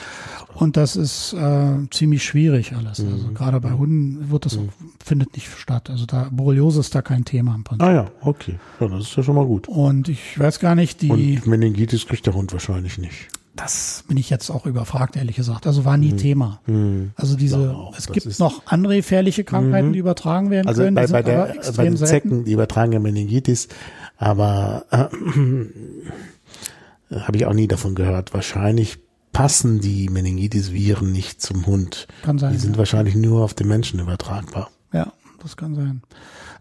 [0.56, 3.00] Und das ist äh, ziemlich schwierig alles.
[3.00, 3.14] Mhm.
[3.14, 4.58] Also gerade bei Hunden wird das
[5.04, 5.90] findet nicht statt.
[5.90, 7.88] Also da Borreliose ist da kein Thema im Prinzip.
[7.88, 8.56] Ah ja, okay.
[8.80, 9.68] Ja, das ist ja schon mal gut.
[9.68, 13.28] Und ich weiß gar nicht, die Und Meningitis kriegt der Hund wahrscheinlich nicht.
[13.56, 15.68] das bin ich jetzt auch überfragt, ehrlich gesagt.
[15.68, 16.62] Also war nie Thema.
[17.16, 17.76] Also diese, Mhm.
[17.76, 17.98] Auch.
[17.98, 20.96] es gibt noch andere gefährliche Krankheiten, die übertragen werden Also können.
[20.96, 22.06] bei, die bei, der, bei den selten.
[22.06, 23.68] Zecken, die übertragen ja Meningitis,
[24.18, 25.06] aber äh,
[27.16, 28.34] habe ich auch nie davon gehört.
[28.34, 28.98] Wahrscheinlich
[29.32, 32.08] passen die Meningitis-Viren nicht zum Hund.
[32.24, 32.80] Kann sein, Die sind ja.
[32.80, 34.70] wahrscheinlich nur auf den Menschen übertragbar.
[34.92, 36.02] Ja, das kann sein.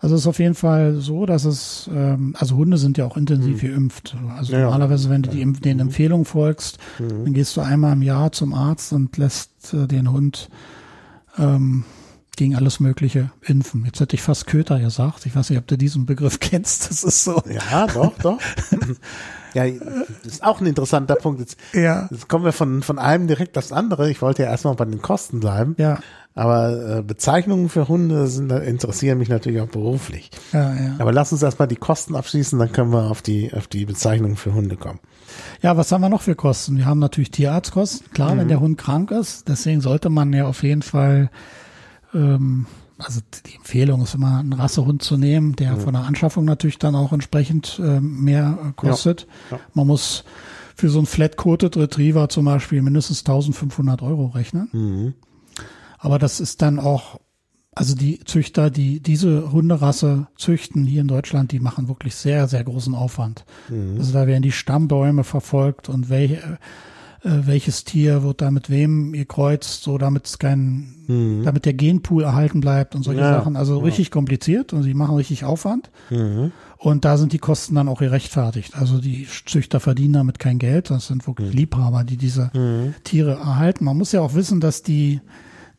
[0.01, 3.17] Also es ist auf jeden Fall so, dass es, ähm, also Hunde sind ja auch
[3.17, 4.17] intensiv geimpft.
[4.37, 8.31] Also Ja, normalerweise, wenn du die, den Empfehlungen folgst, dann gehst du einmal im Jahr
[8.31, 10.51] zum Arzt und lässt äh, den Hund
[11.37, 11.85] ähm,
[12.37, 13.85] gegen alles Mögliche impfen.
[13.87, 15.27] Jetzt hätte ich fast Köter gesagt.
[15.27, 16.89] Ich weiß nicht, ob du diesen Begriff kennst.
[16.91, 17.43] Das ist so.
[17.51, 18.39] Ja, doch, doch.
[19.55, 19.65] ja,
[20.25, 21.41] das ist auch ein interessanter Punkt.
[21.41, 22.09] Jetzt, Ja.
[22.11, 24.11] jetzt kommen wir von, von einem direkt aufs andere.
[24.11, 25.75] Ich wollte ja erstmal bei den Kosten bleiben.
[25.79, 25.99] Ja,
[26.35, 30.31] Aber äh, Bezeichnungen für Hunde sind, interessieren mich natürlich auch beruflich.
[30.53, 30.95] ja, ja.
[30.99, 34.37] Aber lass uns erstmal die Kosten abschließen, dann können wir auf die, auf die Bezeichnungen
[34.37, 35.01] für Hunde kommen.
[35.63, 36.77] Ja, was haben wir noch für Kosten?
[36.77, 38.39] Wir haben natürlich Tierarztkosten, klar, Mhm.
[38.41, 39.49] wenn der Hund krank ist.
[39.49, 41.31] Deswegen sollte man ja auf jeden Fall,
[42.15, 42.67] ähm,
[42.99, 45.81] also die Empfehlung ist immer, einen Rassehund zu nehmen, der Mhm.
[45.81, 49.27] von der Anschaffung natürlich dann auch entsprechend ähm, mehr äh, kostet.
[49.51, 49.61] Ja.
[49.75, 50.25] Man muss
[50.75, 54.69] für so einen Flat-Coated Retriever zum Beispiel mindestens 1500 Euro rechnen.
[54.73, 55.15] Mhm.
[55.99, 57.19] Aber das ist dann auch,
[57.75, 62.63] also die Züchter, die diese Hunderasse züchten hier in Deutschland, die machen wirklich sehr, sehr
[62.65, 63.45] großen Aufwand.
[63.99, 66.59] Also da werden die Stammbäume verfolgt und welche,
[67.23, 72.61] welches Tier wird da mit wem gekreuzt, so damit es kein, damit der Genpool erhalten
[72.61, 73.57] bleibt und solche Ja, Sachen.
[73.57, 75.91] Also richtig kompliziert und sie machen richtig Aufwand.
[76.11, 76.53] Mhm.
[76.77, 78.77] Und da sind die Kosten dann auch gerechtfertigt.
[78.77, 80.91] Also die Züchter verdienen damit kein Geld.
[80.91, 82.53] Das sind wirklich Liebhaber, die diese
[83.03, 83.85] Tiere erhalten.
[83.85, 85.21] Man muss ja auch wissen, dass die,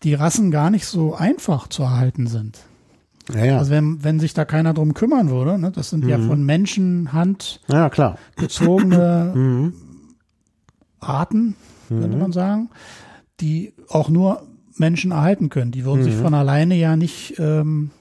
[0.04, 2.60] die Rassen gar nicht so einfach zu erhalten sind.
[3.34, 3.58] Ja, ja.
[3.60, 7.62] Also wenn, wenn sich da keiner drum kümmern würde, ne, das sind ja von Menschenhand
[7.68, 8.18] ja, klar.
[8.36, 9.72] gezogene
[11.00, 11.56] Arten,
[11.88, 12.70] könnte man sagen,
[13.40, 14.44] die auch nur
[14.78, 15.72] Menschen erhalten können.
[15.72, 17.92] Die würden sich von alleine ja nicht ähm,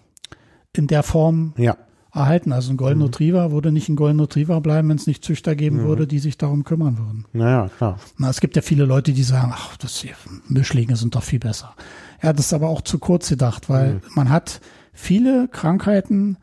[0.72, 1.76] in der Form Ja.
[2.12, 2.52] erhalten.
[2.52, 5.82] Also ein Golden Retriever würde nicht ein Golden Retriever bleiben, wenn es nicht Züchter geben
[5.82, 7.24] würde, die sich darum kümmern würden.
[7.32, 7.98] Naja, klar.
[8.16, 10.14] Na, es gibt ja viele Leute, die sagen, ach, das hier,
[10.48, 11.74] Mischlinge sind doch viel besser.
[12.22, 14.60] Ja, das ist aber auch zu kurz gedacht, weil man hat
[14.92, 16.36] viele Krankheiten,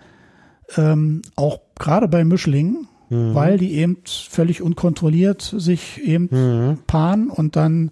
[0.77, 7.91] ähm, auch gerade bei Mischlingen, weil die eben völlig unkontrolliert sich eben paaren und dann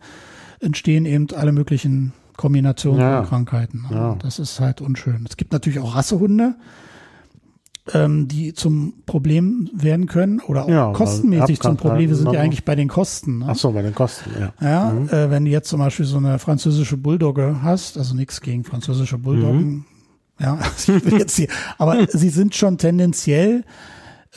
[0.60, 3.17] entstehen eben alle möglichen Kombinationen Ja.
[3.23, 3.86] von Krankheiten.
[3.91, 4.15] Ja.
[4.21, 5.26] Das ist halt unschön.
[5.30, 6.56] Es gibt natürlich auch Rassehunde,
[7.93, 12.10] ähm, die zum Problem werden können oder auch Ja, kostenmäßig zum Problem.
[12.10, 13.39] Wir sind ja eigentlich bei den Kosten.
[13.39, 13.45] Ne?
[13.49, 14.54] Ach so, bei den Kosten, ja.
[14.62, 15.10] Ja, Mhm.
[15.10, 19.17] äh, wenn du jetzt zum Beispiel so eine französische Bulldogge hast, also nichts gegen französische
[19.17, 19.86] Bulldoggen, Mhm.
[20.39, 23.65] ja, also ich will jetzt hier, aber sie sind schon tendenziell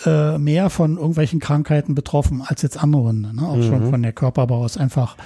[0.04, 3.34] äh, mehr von irgendwelchen Krankheiten betroffen als jetzt andere Hunde.
[3.34, 3.42] Ne?
[3.48, 3.62] Auch Mhm.
[3.62, 5.16] schon von der Körperbau ist einfach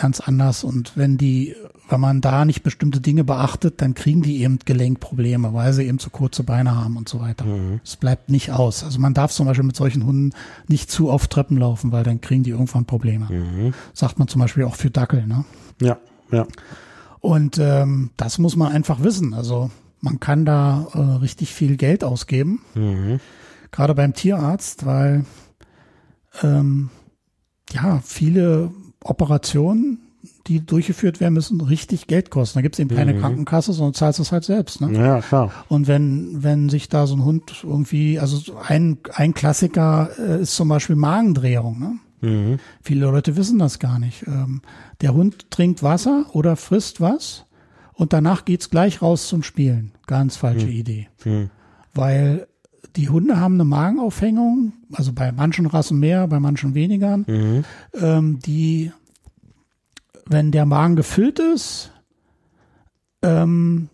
[0.00, 0.64] ganz anders.
[0.64, 1.54] Und wenn die,
[1.90, 5.98] wenn man da nicht bestimmte Dinge beachtet, dann kriegen die eben Gelenkprobleme, weil sie eben
[5.98, 7.44] zu kurze Beine haben und so weiter.
[7.44, 7.80] Mhm.
[7.84, 8.84] Es bleibt nicht aus.
[8.84, 10.30] Also man darf zum Beispiel mit solchen Hunden
[10.66, 13.26] nicht zu oft Treppen laufen, weil dann kriegen die irgendwann Probleme.
[13.30, 13.74] Mhm.
[13.92, 15.26] Sagt man zum Beispiel auch für Dackel.
[15.26, 15.44] Ne?
[15.82, 15.98] Ja,
[16.30, 16.46] ja.
[17.20, 19.34] Und ähm, das muss man einfach wissen.
[19.34, 23.20] Also man kann da äh, richtig viel Geld ausgeben, Mhm.
[23.76, 25.24] Gerade beim Tierarzt, weil
[26.42, 26.90] ähm,
[27.72, 28.70] ja, viele
[29.04, 29.98] Operationen,
[30.46, 32.58] die durchgeführt werden müssen, richtig Geld kosten.
[32.58, 33.20] Da gibt es eben keine Mhm.
[33.20, 34.80] Krankenkasse, sondern zahlst es halt selbst.
[34.80, 34.96] Ne?
[34.96, 35.52] Ja, klar.
[35.68, 40.40] Und wenn, wenn sich da so ein Hund irgendwie, also so ein, ein Klassiker äh,
[40.42, 41.78] ist zum Beispiel Magendrehung.
[41.78, 41.98] Ne?
[42.28, 42.58] Mhm.
[42.82, 44.26] Viele Leute wissen das gar nicht.
[44.26, 44.62] Ähm,
[45.00, 47.44] der Hund trinkt Wasser oder frisst was
[47.92, 49.92] und danach geht's gleich raus zum Spielen.
[50.06, 51.08] Ganz falsche Idee.
[51.24, 51.50] Mhm.
[51.92, 52.46] Weil
[52.96, 57.64] die Hunde haben eine Magenaufhängung, also bei manchen Rassen mehr, bei manchen weniger, Mhm.
[57.94, 58.92] ähm, die,
[60.26, 61.92] wenn der Magen gefüllt ist,
[63.22, 63.88] ähm,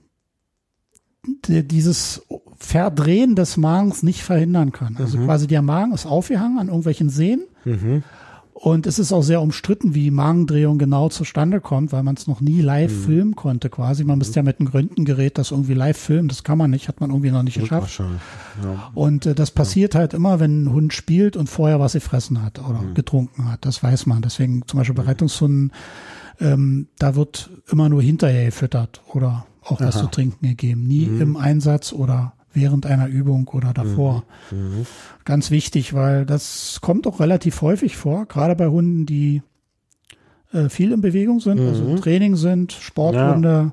[1.46, 2.22] die, dieses
[2.56, 4.96] Verdrehen des Magens nicht verhindern kann.
[4.98, 8.02] Also quasi der Magen ist aufgehangen an irgendwelchen Sehnen Mhm.
[8.64, 12.40] Und es ist auch sehr umstritten, wie Magendrehung genau zustande kommt, weil man es noch
[12.40, 13.02] nie live Mhm.
[13.04, 14.04] filmen konnte quasi.
[14.04, 16.28] Man müsste ja mit einem Röntgengerät das irgendwie live filmen.
[16.28, 17.98] Das kann man nicht, hat man irgendwie noch nicht geschafft.
[18.62, 18.90] Ja.
[18.94, 22.60] Und äh, das passiert halt immer, wenn ein Hund spielt und vorher was gefressen hat
[22.60, 22.94] oder Mhm.
[22.94, 23.64] getrunken hat.
[23.66, 24.22] Das weiß man.
[24.22, 25.72] Deswegen zum Beispiel bei Rettungshunden,
[26.40, 30.02] ähm, da wird immer nur hinterher gefüttert oder auch was Aha.
[30.04, 30.86] zu trinken gegeben.
[30.86, 31.20] Nie Mhm.
[31.20, 34.24] im Einsatz oder während einer Übung oder davor.
[34.50, 34.86] Mhm.
[35.24, 39.42] Ganz wichtig, weil das kommt auch relativ häufig vor, gerade bei Hunden, die
[40.52, 43.72] äh, viel in Bewegung sind, also im Training sind, Sporthunde,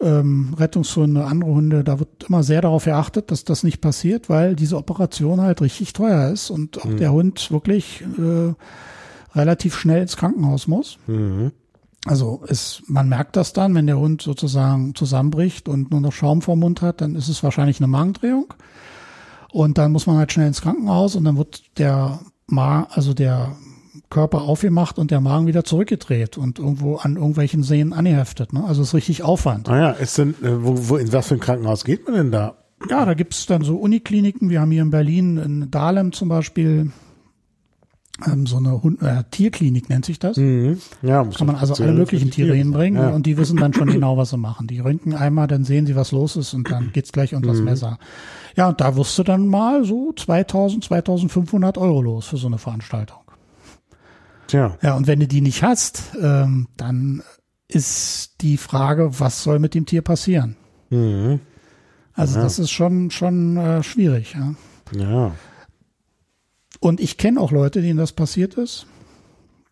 [0.00, 4.54] ähm, Rettungshunde, andere Hunde, da wird immer sehr darauf geachtet, dass das nicht passiert, weil
[4.54, 8.52] diese Operation halt richtig teuer ist und auch der Hund wirklich äh,
[9.38, 10.98] relativ schnell ins Krankenhaus muss.
[12.06, 16.40] Also es, man merkt das dann, wenn der Hund sozusagen zusammenbricht und nur noch Schaum
[16.40, 18.54] vor Mund hat, dann ist es wahrscheinlich eine Magendrehung.
[19.52, 23.56] Und dann muss man halt schnell ins Krankenhaus und dann wird der Ma also der
[24.08, 28.52] Körper aufgemacht und der Magen wieder zurückgedreht und irgendwo an irgendwelchen Sehnen angeheftet.
[28.52, 28.62] Ne?
[28.64, 29.68] Also es ist richtig Aufwand.
[29.68, 32.30] Ah ja, ist denn, äh, wo, wo, in was für ein Krankenhaus geht man denn
[32.30, 32.56] da?
[32.88, 34.50] Ja, da gibt's dann so Unikliniken.
[34.50, 36.92] Wir haben hier in Berlin, in Dahlem zum Beispiel,
[38.24, 40.36] ähm, so eine Hund äh, Tierklinik nennt sich das.
[40.36, 40.78] Mhm.
[41.02, 43.10] Ja, muss Kann man also alle möglichen Tiere hinbringen Ja.
[43.10, 44.66] und die wissen dann schon genau, was sie machen.
[44.66, 47.52] Die röntgen einmal, dann sehen sie, was los ist und dann geht's gleich unter Mhm.
[47.56, 47.98] das Messer.
[48.56, 52.58] Ja, und da wirst du dann mal so 2000, 2500 Euro los für so eine
[52.58, 53.18] Veranstaltung.
[54.46, 57.22] Tja, Ja, und wenn du die nicht hast, ähm, dann
[57.68, 60.56] ist die Frage, was soll mit dem Tier passieren?
[60.90, 61.40] mhm.
[62.14, 62.44] Also Ja.
[62.44, 64.34] das ist schon schon äh, schwierig.
[64.34, 64.54] Ja.
[64.98, 65.32] ja.
[66.80, 68.86] Und ich kenne auch Leute, denen das passiert ist.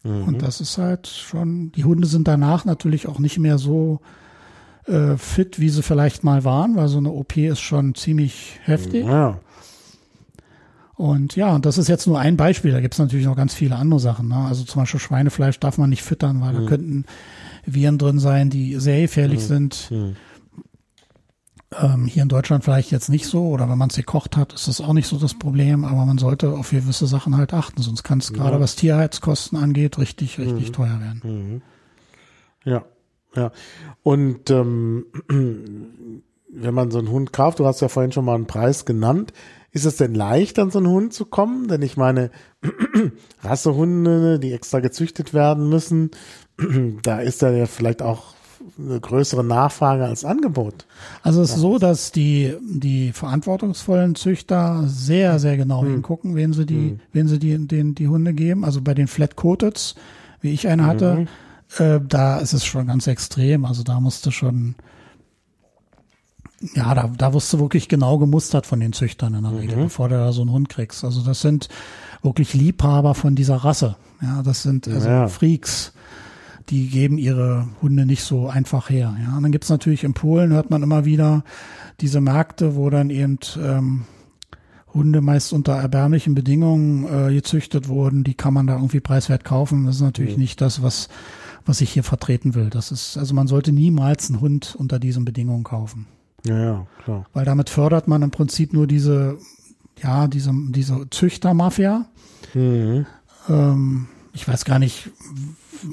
[0.03, 0.25] Mhm.
[0.25, 4.01] Und das ist halt schon, die Hunde sind danach natürlich auch nicht mehr so
[4.87, 9.07] äh, fit, wie sie vielleicht mal waren, weil so eine OP ist schon ziemlich heftig.
[9.07, 9.39] Ja.
[10.97, 12.71] Und ja, und das ist jetzt nur ein Beispiel.
[12.71, 14.29] Da gibt es natürlich noch ganz viele andere Sachen.
[14.29, 14.37] Ne?
[14.37, 17.05] Also zum Beispiel Schweinefleisch darf man nicht füttern, weil da könnten
[17.67, 19.91] Viren drin sein, die sehr gefährlich sind.
[21.81, 21.95] Mhm.
[21.95, 24.69] Ähm, hier in Deutschland vielleicht jetzt nicht so, oder wenn man es gekocht hat, ist
[24.69, 28.03] das auch nicht so das Problem, aber man sollte auf gewisse Sachen halt achten, sonst
[28.03, 31.23] kann es gerade was Tierheitskosten angeht, richtig, richtig teuer werden.
[31.25, 31.63] Mhm.
[32.65, 32.85] Ja,
[33.35, 33.53] ja.
[34.03, 35.07] Und ähm,
[36.49, 39.33] wenn man so einen Hund kauft, du hast ja vorhin schon mal einen Preis genannt,
[39.73, 41.67] ist es denn leicht, an so einen Hund zu kommen?
[41.67, 42.31] Denn ich meine,
[43.43, 46.13] Rassehunde, die extra gezüchtet werden müssen,
[47.03, 48.35] da ist da ja vielleicht auch
[48.79, 50.87] eine größere Nachfrage als Angebot.
[51.23, 56.67] Also es ist so, dass die, die verantwortungsvollen Züchter sehr, sehr genau hingucken, wen sie
[56.67, 58.65] die, wen sie die, den, die Hunde geben.
[58.65, 59.95] Also bei den Flat Coateds,
[60.41, 61.27] wie ich eine hatte,
[61.79, 63.65] äh, da ist es schon ganz extrem.
[63.65, 64.75] Also da musste schon,
[66.75, 70.09] ja, da, da wirst du wirklich genau gemustert von den Züchtern in der Regel, bevor
[70.09, 71.05] du da so einen Hund kriegst.
[71.05, 71.69] Also das sind
[72.23, 73.97] wirklich Liebhaber von dieser Rasse.
[74.23, 75.29] Ja, das sind also Ja.
[75.29, 75.93] Freaks
[76.71, 79.17] die geben ihre Hunde nicht so einfach her.
[79.23, 81.45] Ja, und dann gibt's natürlich in Polen, hört man immer wieder
[82.01, 84.03] diese Märkte, wo dann eben ähm,
[84.93, 88.25] Hunde meist unter erbärmlichen Bedingungen äh, gezüchtet wurden.
[88.25, 89.87] Die kann man da irgendwie preiswert kaufen.
[89.87, 91.09] Das ist natürlich nicht das, was
[91.67, 92.69] was ich hier vertreten will.
[92.71, 96.07] Das ist also man sollte niemals einen Hund unter diesen Bedingungen kaufen,
[96.45, 97.27] Ja, ja, klar.
[97.33, 99.39] weil damit fördert man im Prinzip nur diese
[100.03, 102.05] ja diese diese Züchtermafia.
[102.53, 103.07] Mhm.
[103.49, 105.11] Ähm, ich weiß gar nicht,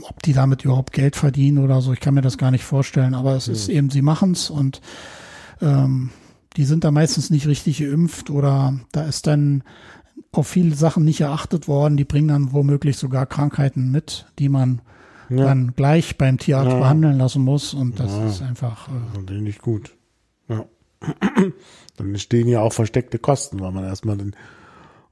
[0.03, 1.93] ob die damit überhaupt Geld verdienen oder so.
[1.93, 3.13] Ich kann mir das gar nicht vorstellen.
[3.13, 4.81] Aber es ist eben, sie machen's und
[5.61, 6.09] ähm,
[6.57, 9.63] die sind da meistens nicht richtig geimpft oder da ist dann
[10.31, 11.97] auf viele Sachen nicht erachtet worden.
[11.97, 14.81] Die bringen dann womöglich sogar Krankheiten mit, die man
[15.29, 15.45] Ja.
[15.45, 16.79] dann gleich beim Tierarzt Ja.
[16.79, 17.73] behandeln lassen muss.
[17.73, 18.25] Und das Ja.
[18.27, 18.89] ist einfach,
[19.27, 19.95] äh, nicht gut.
[20.49, 20.65] Ja.
[21.97, 24.35] Dann entstehen ja auch versteckte Kosten, weil man erstmal den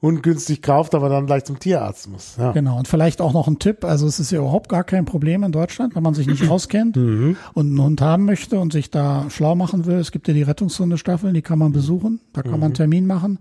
[0.01, 2.35] Hund günstig kauft, aber dann gleich zum Tierarzt muss.
[2.37, 2.53] Ja.
[2.53, 3.83] Genau, und vielleicht auch noch ein Tipp.
[3.83, 6.95] Also es ist ja überhaupt gar kein Problem in Deutschland, wenn man sich nicht auskennt
[6.95, 7.35] Mhm.
[7.53, 9.97] und einen Hund haben möchte und sich da schlau machen will.
[9.97, 12.21] Es gibt ja die Rettungshundestaffeln, die kann man besuchen.
[12.31, 13.39] Da kann man einen Termin machen.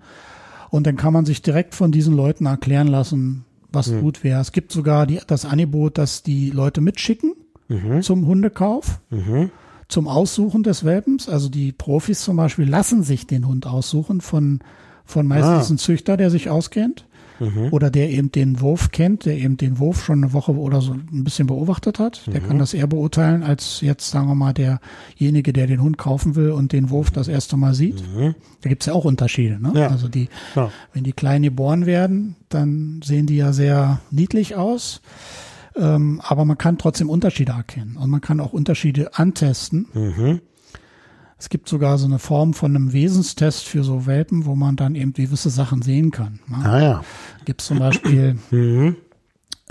[0.71, 4.40] Und dann kann man sich direkt von diesen Leuten erklären lassen, was gut wäre.
[4.40, 7.35] Es gibt sogar die, das Angebot, dass die Leute mitschicken
[8.01, 9.01] zum Hundekauf,
[9.88, 11.29] zum Aussuchen des Welpens.
[11.29, 14.61] Also die Profis zum Beispiel lassen sich den Hund aussuchen von,
[15.09, 15.68] von meistens Ah.
[15.71, 17.05] einem Züchter, der sich auskennt.
[17.71, 20.94] Oder der eben den Wurf kennt, der eben den Wurf schon eine Woche oder so
[20.94, 22.23] ein bisschen beobachtet hat.
[22.27, 26.35] Der kann das eher beurteilen, als jetzt, sagen wir mal, derjenige, der den Hund kaufen
[26.35, 28.03] will und den Wurf das erste Mal sieht.
[28.62, 29.62] Da gibt's ja auch Unterschiede.
[29.62, 29.71] Ne?
[29.77, 29.87] Ja.
[29.87, 30.73] Also die, Klar.
[30.92, 35.01] wenn die klein geboren werden, dann sehen die ja sehr niedlich aus.
[35.77, 39.87] Ähm, aber man kann trotzdem Unterschiede erkennen und man kann auch Unterschiede antesten.
[39.94, 40.40] Mhm.
[41.38, 44.94] Es gibt sogar so eine Form von einem Wesenstest für so Welpen, wo man dann
[44.96, 46.40] eben gewisse Sachen sehen kann.
[46.48, 46.57] Ne?
[46.64, 47.05] Ah ja.
[47.44, 48.96] Gibt zum Beispiel Mhm.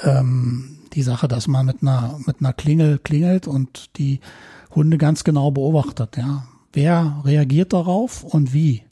[0.01, 4.19] ähm, die Sache, dass man mit einer mit einer Klingel klingelt und die
[4.73, 6.17] Hunde ganz genau beobachtet.
[6.17, 8.84] Ja, wer reagiert darauf und wie?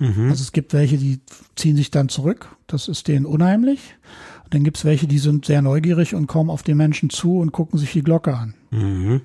[0.00, 1.20] Also es gibt welche, die
[1.54, 2.48] ziehen sich dann zurück.
[2.66, 3.94] Das ist denen unheimlich.
[4.42, 7.38] Und dann gibt es welche, die sind sehr neugierig und kommen auf den Menschen zu
[7.38, 8.54] und gucken sich die Glocke an.
[8.72, 9.22] Mhm.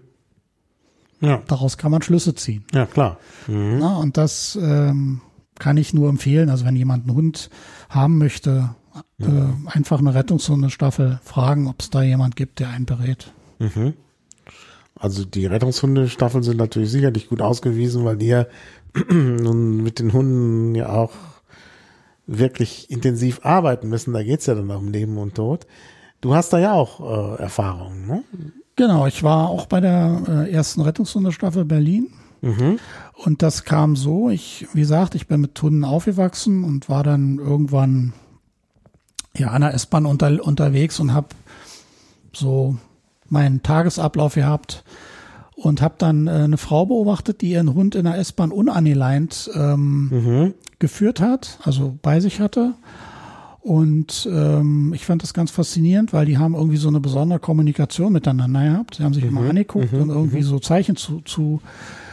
[1.22, 2.64] Ja, Daraus kann man Schlüsse ziehen.
[2.74, 3.18] ja klar.
[3.48, 3.78] Mhm.
[3.80, 5.22] Na, und das ähm,
[5.58, 6.50] kann ich nur empfehlen.
[6.50, 7.50] Also wenn jemand einen Hund
[7.90, 8.76] haben möchte,
[9.20, 9.26] äh,
[9.66, 13.32] einfach eine Rettungshundestaffel fragen, ob es da jemand gibt, der einen berät.
[14.96, 18.46] Also die Rettungshundestaffeln sind natürlich sicherlich gut ausgewiesen, weil die ja
[19.10, 21.12] nun mit den Hunden ja auch
[22.28, 24.14] wirklich intensiv arbeiten müssen.
[24.14, 25.66] Da geht's ja dann um Leben und Tod.
[26.22, 27.00] Du hast da ja auch
[27.38, 28.24] äh, Erfahrungen, ne?
[28.80, 32.08] Genau, ich war auch bei der äh, ersten Rettungshundestaffel Berlin.
[33.14, 37.40] Und das kam so, ich, wie gesagt, ich bin mit Hunden aufgewachsen und war dann
[37.40, 38.14] irgendwann
[39.36, 41.28] ja an der S-Bahn unter, unterwegs und habe
[42.32, 42.78] so
[43.28, 44.86] meinen Tagesablauf gehabt
[45.56, 50.54] und habe dann äh, eine Frau beobachtet, die ihren Hund in der S-Bahn unaneleint ähm,
[50.80, 52.76] geführt hat, also bei sich hatte.
[53.70, 58.12] Und ähm, ich fand das ganz faszinierend, weil die haben irgendwie so eine besondere Kommunikation
[58.12, 58.96] miteinander gehabt.
[58.96, 61.62] Sie haben sich immer angeguckt und irgendwie so Zeichen zu, zu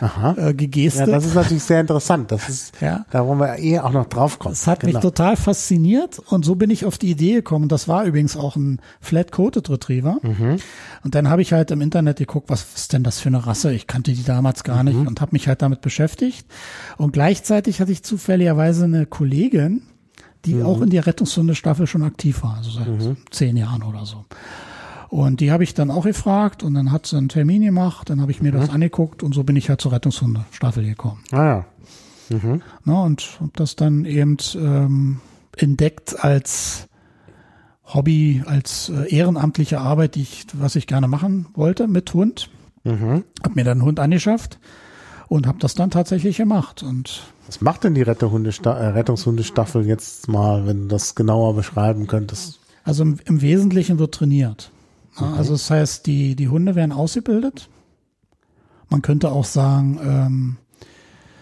[0.02, 0.34] Aha.
[0.36, 1.06] äh, gegestet.
[1.08, 2.30] Ja, das ist natürlich sehr interessant.
[2.30, 3.06] Das ist, Ja.
[3.10, 4.52] da wollen wir eh auch noch drauf kommen.
[4.52, 5.00] Das hat mich Genau.
[5.00, 7.68] total fasziniert und so bin ich auf die Idee gekommen.
[7.70, 10.18] Das war übrigens auch ein Flat-Coated Retriever.
[11.04, 13.72] Und dann habe ich halt im Internet geguckt, was ist denn das für eine Rasse?
[13.72, 16.46] Ich kannte die damals gar nicht und habe mich halt damit beschäftigt.
[16.98, 19.80] Und gleichzeitig hatte ich zufälligerweise eine Kollegin,
[20.46, 24.24] die auch in der Rettungshundestaffel schon aktiv war, also seit zehn Jahren oder so.
[25.08, 28.20] Und die habe ich dann auch gefragt und dann hat sie einen Termin gemacht, dann
[28.20, 31.22] habe ich mir das angeguckt und so bin ich halt zur Rettungshundestaffel gekommen.
[31.32, 31.64] Ah ja.
[32.84, 35.20] Ne, und habe das dann eben ähm,
[35.56, 36.88] entdeckt als
[37.84, 42.50] Hobby, als äh, ehrenamtliche Arbeit, die ich, was ich gerne machen wollte mit Hund.
[42.84, 43.24] Mhm.
[43.44, 44.58] Hab mir dann einen Hund angeschafft
[45.28, 46.82] und habe das dann tatsächlich gemacht.
[46.82, 52.60] Und Was macht denn die äh, Rettungshundestaffel jetzt mal, wenn du das genauer beschreiben könntest?
[52.86, 54.70] also im, im Wesentlichen wird trainiert.
[55.20, 57.68] Ja, Also das heißt, die, die Hunde werden ausgebildet.
[58.88, 60.56] Man könnte auch sagen, ähm,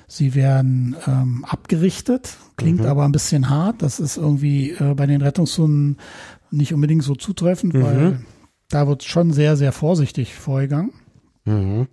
[0.08, 2.38] sie werden ähm, abgerichtet.
[2.56, 3.82] Klingt aber ein bisschen hart.
[3.82, 5.98] Das ist irgendwie äh, bei den Rettungshunden
[6.50, 8.20] nicht unbedingt so zutreffend, weil
[8.68, 10.92] da wird schon sehr, sehr vorsichtig vorgegangen.
[11.44, 11.88] Mhm.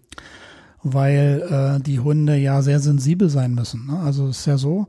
[0.83, 3.87] Weil äh, die Hunde ja sehr sensibel sein müssen.
[3.87, 3.99] Ne?
[3.99, 4.87] Also es ist ja so,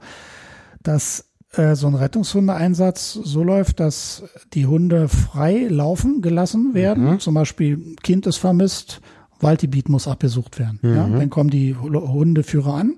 [0.82, 4.22] dass äh, so ein Rettungshundeeinsatz so läuft, dass
[4.54, 7.20] die Hunde frei laufen gelassen werden.
[7.20, 9.00] Zum Beispiel Kind ist vermisst,
[9.40, 10.78] Waldgebiet muss abgesucht werden.
[10.82, 11.06] Ja?
[11.18, 12.94] Dann kommen die Hu- Hundeführer an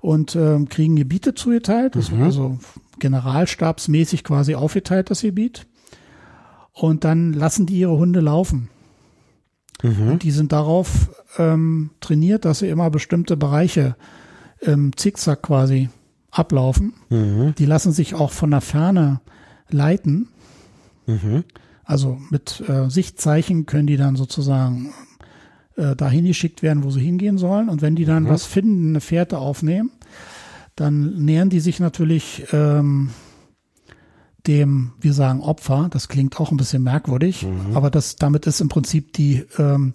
[0.00, 2.58] und ähm, kriegen Gebiete zugeteilt, das wird also
[2.98, 5.66] generalstabsmäßig quasi aufgeteilt, das Gebiet.
[6.72, 8.68] Und dann lassen die ihre Hunde laufen.
[10.10, 13.96] Und die sind darauf ähm, trainiert, dass sie immer bestimmte Bereiche
[14.60, 15.88] im Zickzack quasi
[16.30, 16.92] ablaufen.
[17.54, 19.20] Die lassen sich auch von der Ferne
[19.70, 20.28] leiten.
[21.84, 24.92] Also mit äh, Sichtzeichen können die dann sozusagen
[25.76, 27.68] äh, dahin geschickt werden, wo sie hingehen sollen.
[27.68, 29.90] Und wenn die dann was finden, eine Fährte aufnehmen,
[30.76, 33.10] dann nähern die sich natürlich ähm,
[34.46, 38.68] dem, wir sagen Opfer, das klingt auch ein bisschen merkwürdig, aber das, damit ist im
[38.68, 39.92] Prinzip die ähm,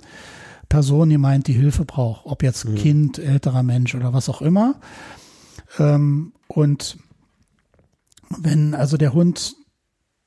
[0.70, 4.76] Person gemeint, die Hilfe braucht, ob jetzt Kind, älterer Mensch oder was auch immer.
[5.80, 6.98] Ähm, und
[8.30, 9.56] wenn also der Hund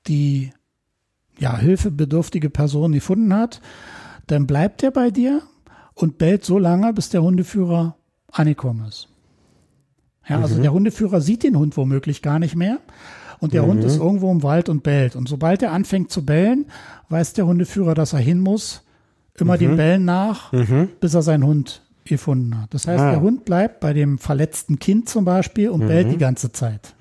[0.06, 0.52] die
[1.38, 3.60] ja, hilfebedürftige Person gefunden hat,
[4.26, 5.42] dann bleibt er bei dir
[5.94, 7.96] und bellt so lange, bis der Hundeführer
[8.30, 9.08] angekommen ist.
[10.28, 12.80] Ja, also der Hundeführer sieht den Hund womöglich gar nicht mehr
[13.40, 15.16] und der Hund ist irgendwo im Wald und bellt.
[15.16, 16.66] Und sobald er anfängt zu bellen,
[17.08, 18.82] weiß der Hundeführer, dass er hin muss,
[19.38, 20.52] immer dem Bellen nach,
[21.00, 22.72] bis er seinen Hund gefunden hat.
[22.74, 23.10] Das heißt, Ah.
[23.10, 26.94] der Hund bleibt bei dem verletzten Kind zum Beispiel und bellt die ganze Zeit.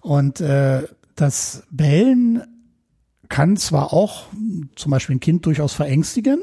[0.00, 0.82] Und äh,
[1.14, 2.42] das Bellen
[3.28, 4.24] kann zwar auch
[4.76, 6.42] zum Beispiel ein Kind durchaus verängstigen,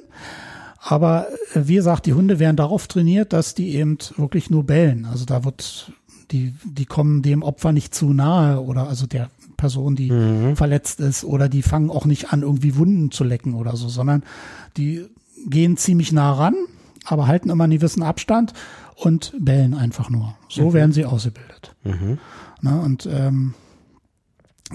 [0.81, 5.05] aber äh, wie gesagt, die Hunde werden darauf trainiert, dass die eben wirklich nur bellen.
[5.05, 5.91] Also da wird,
[6.31, 10.55] die, die kommen dem Opfer nicht zu nahe oder also der Person, die mhm.
[10.55, 14.23] verletzt ist oder die fangen auch nicht an, irgendwie Wunden zu lecken oder so, sondern
[14.77, 15.05] die
[15.47, 16.55] gehen ziemlich nah ran,
[17.05, 18.53] aber halten immer einen gewissen Abstand
[18.95, 20.35] und bellen einfach nur.
[20.49, 20.73] So mhm.
[20.73, 21.75] werden sie ausgebildet.
[21.83, 22.17] Mhm.
[22.61, 23.53] Na, und ähm,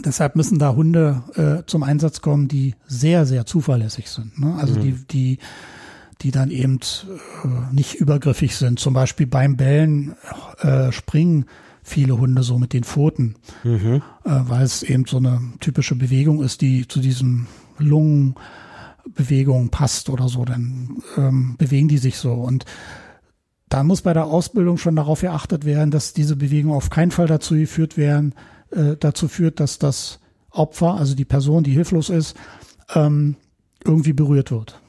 [0.05, 4.39] deshalb müssen da Hunde äh, zum Einsatz kommen, die sehr, sehr zuverlässig sind.
[4.39, 4.55] Ne?
[4.59, 4.81] Also mhm.
[4.81, 5.39] die, die,
[6.21, 6.79] die dann eben
[7.45, 8.79] äh, nicht übergriffig sind.
[8.79, 10.15] Zum Beispiel beim Bellen
[10.61, 11.47] äh, springen
[11.83, 14.03] viele Hunde so mit den Pfoten, mhm.
[14.25, 17.47] äh, weil es eben so eine typische Bewegung ist, die zu diesen
[17.79, 20.45] Lungenbewegungen passt oder so.
[20.45, 22.65] Dann ähm, bewegen die sich so und
[23.69, 27.27] da muss bei der Ausbildung schon darauf geachtet werden, dass diese Bewegungen auf keinen Fall
[27.27, 28.35] dazu geführt werden,
[28.71, 32.37] äh, dazu führt, dass das Opfer, also die Person, die hilflos ist,
[32.95, 33.37] ähm,
[33.85, 34.81] irgendwie berührt wird.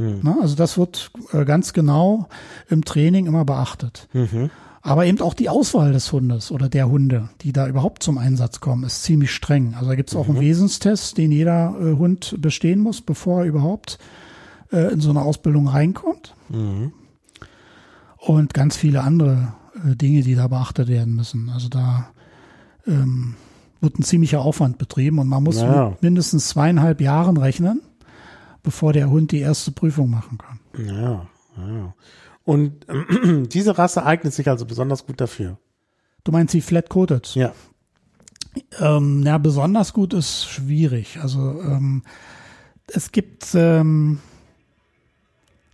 [0.00, 0.20] Mhm.
[0.22, 2.28] Na, also das wird äh, ganz genau
[2.68, 4.08] im Training immer beachtet.
[4.12, 4.50] Mhm.
[4.82, 8.60] Aber eben auch die Auswahl des Hundes oder der Hunde, die da überhaupt zum Einsatz
[8.60, 9.74] kommen, ist ziemlich streng.
[9.74, 10.36] Also da gibt es auch mhm.
[10.36, 13.98] einen Wesenstest, den jeder äh, Hund bestehen muss, bevor er überhaupt
[14.72, 16.34] äh, in so eine Ausbildung reinkommt.
[16.48, 16.92] Mhm.
[18.16, 19.52] Und ganz viele andere
[19.84, 21.50] äh, Dinge, die da beachtet werden müssen.
[21.50, 22.08] Also da
[22.86, 23.34] ähm,
[23.80, 25.90] wird ein ziemlicher Aufwand betrieben und man muss naja.
[25.90, 27.82] mit mindestens zweieinhalb Jahren rechnen,
[28.62, 30.60] bevor der Hund die erste Prüfung machen kann.
[30.86, 31.94] Ja, ja.
[32.44, 35.58] Und äh, diese Rasse eignet sich also besonders gut dafür.
[36.24, 37.34] Du meinst die Flat-Coated?
[37.34, 37.52] Ja.
[38.80, 41.18] Ähm, ja, besonders gut ist schwierig.
[41.22, 42.02] Also ähm,
[42.88, 44.18] es gibt ähm,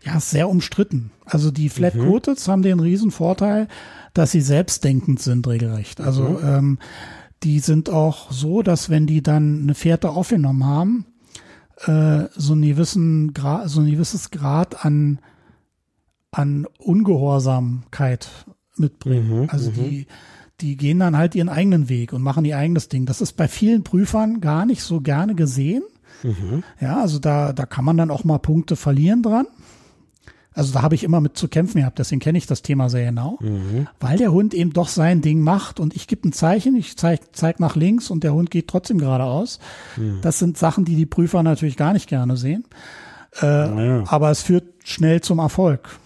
[0.05, 1.11] ja sehr umstritten.
[1.25, 2.53] Also die Flat-Coateds mhm.
[2.53, 3.69] haben den riesen Vorteil,
[4.15, 6.01] dass sie selbstdenkend sind regelrecht.
[6.01, 6.39] Also mhm.
[6.43, 6.79] ähm,
[7.43, 11.07] die sind auch so, dass wenn die dann eine Fährte aufgenommen haben,
[11.85, 15.21] äh, so, einen gewissen Gra so ein gewisses Grad an
[16.31, 18.29] an Ungehorsamkeit
[18.77, 19.43] mitbringen.
[19.43, 19.75] Mhm, also mhm.
[19.75, 20.07] die,
[20.61, 23.07] die gehen dann halt ihren eigenen Weg und machen ihr eigenes Ding.
[23.07, 25.83] Das ist bei vielen Prüfern gar nicht so gerne gesehen.
[26.23, 26.63] Mhm.
[26.81, 29.47] Ja, also da, da kann man dann auch mal Punkte verlieren dran.
[30.57, 33.05] Also da habe ich immer mit zu kämpfen gehabt, deswegen kenne ich das Thema sehr
[33.05, 33.89] genau, mhm.
[34.01, 37.25] weil der Hund eben doch sein Ding macht und ich gebe ein Zeichen, ich zeige
[37.33, 39.59] zeig nach links und der Hund geht trotzdem geradeaus.
[39.99, 40.21] Mhm.
[40.23, 42.65] Das sind Sachen, die die Prüfer natürlich gar nicht gerne sehen.
[43.43, 44.05] Äh, ja.
[44.07, 45.99] Aber es führt schnell zum Erfolg.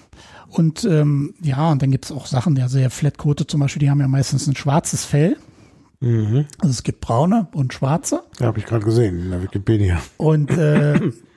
[0.49, 4.01] Und ähm, ja, und dann gibt's auch Sachen, ja, sehr Flatcoate zum Beispiel, die haben
[4.01, 5.37] ja meistens ein schwarzes Fell.
[6.01, 6.47] Mhm.
[6.59, 8.25] Also es gibt braune und schwarze.
[8.41, 10.01] Ja, habe ich gerade gesehen in der Wikipedia.
[10.17, 11.01] Und äh,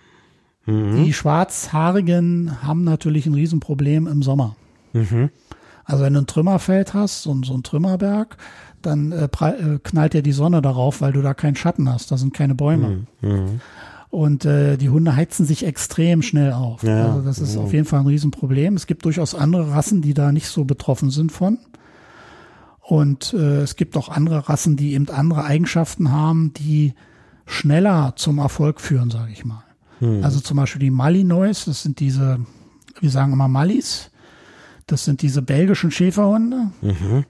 [0.65, 1.03] mhm.
[1.03, 4.55] die Schwarzhaarigen haben natürlich ein Riesenproblem im Sommer.
[4.93, 5.29] Mhm.
[5.85, 8.37] Also wenn du ein Trümmerfeld hast, so, so ein Trümmerberg,
[8.81, 12.11] dann äh, äh, knallt dir die Sonne darauf, weil du da keinen Schatten hast.
[12.11, 13.05] Da sind keine Bäume.
[13.21, 13.29] Mhm.
[13.29, 13.61] mhm.
[14.09, 16.83] Und äh, die Hunde heizen sich extrem schnell auf.
[16.83, 17.61] Ja, also das ist ja.
[17.61, 18.75] auf jeden Fall ein Riesenproblem.
[18.75, 21.57] Es gibt durchaus andere Rassen, die da nicht so betroffen sind von.
[22.79, 26.93] Und äh, es gibt auch andere Rassen, die eben andere Eigenschaften haben, die
[27.47, 29.63] schneller zum Erfolg führen, sage ich mal.
[30.03, 30.23] Hm.
[30.23, 32.39] Also zum Beispiel die Malinois, das sind diese,
[32.99, 34.11] wir sagen immer Mallis,
[34.85, 37.25] das sind diese belgischen Schäferhunde, mhm.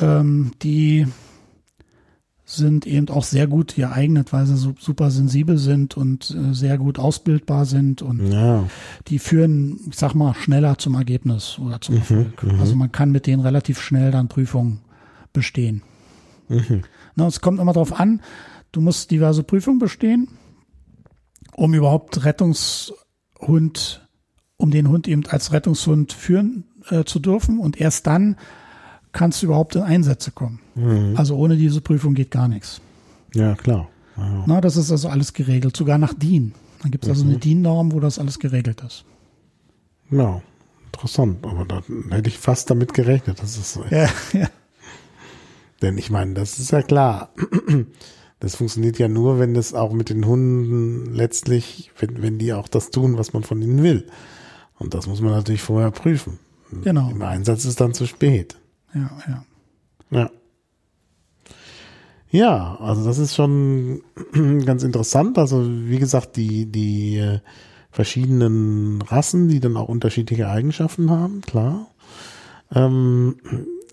[0.00, 1.06] ähm, die
[2.44, 6.98] sind eben auch sehr gut geeignet, weil sie super sensibel sind und äh, sehr gut
[6.98, 8.64] ausbildbar sind und ja.
[9.06, 12.42] die führen, ich sag mal, schneller zum Ergebnis oder zum mhm, Erfolg.
[12.42, 12.60] Mhm.
[12.60, 14.80] Also man kann mit denen relativ schnell dann Prüfungen
[15.32, 15.82] bestehen.
[16.48, 16.82] Mhm.
[17.14, 18.20] Na, es kommt immer darauf an,
[18.72, 20.28] du musst diverse Prüfungen bestehen,
[21.56, 24.08] um überhaupt Rettungshund,
[24.56, 28.36] um den Hund eben als Rettungshund führen äh, zu dürfen und erst dann
[29.12, 30.60] kannst du überhaupt in Einsätze kommen.
[30.74, 31.14] Mhm.
[31.16, 32.80] Also ohne diese Prüfung geht gar nichts.
[33.34, 33.88] Ja, klar.
[34.16, 34.44] Ja.
[34.46, 36.54] Na, das ist also alles geregelt, sogar nach DIN.
[36.82, 37.40] Da gibt es also eine mhm.
[37.40, 39.04] DIN-Norm, wo das alles geregelt ist.
[40.10, 40.42] Ja,
[40.86, 41.46] interessant.
[41.46, 43.92] Aber da hätte ich fast damit gerechnet, dass es so ist.
[43.92, 44.48] Ja, ja.
[45.80, 47.30] Denn ich meine, das ist ja klar.
[48.42, 52.66] Das funktioniert ja nur, wenn das auch mit den Hunden letztlich, wenn, wenn die auch
[52.66, 54.08] das tun, was man von ihnen will.
[54.78, 56.40] Und das muss man natürlich vorher prüfen.
[56.82, 57.08] Genau.
[57.08, 58.56] Im Einsatz ist dann zu spät
[58.94, 59.44] ja, ja.
[60.10, 60.30] Ja.
[62.30, 64.02] Ja, also das ist schon
[64.64, 65.38] ganz interessant.
[65.38, 67.40] Also wie gesagt, die, die äh,
[67.90, 71.88] verschiedenen Rassen, die dann auch unterschiedliche Eigenschaften haben, klar.
[72.74, 73.36] Ähm,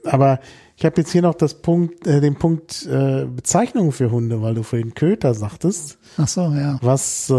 [0.05, 0.39] aber
[0.79, 4.55] ich habe jetzt hier noch das Punkt, äh, den Punkt äh, Bezeichnung für Hunde, weil
[4.55, 5.97] du vorhin Köter sagtest.
[6.17, 6.79] Ach so, ja.
[6.81, 7.33] Was, äh,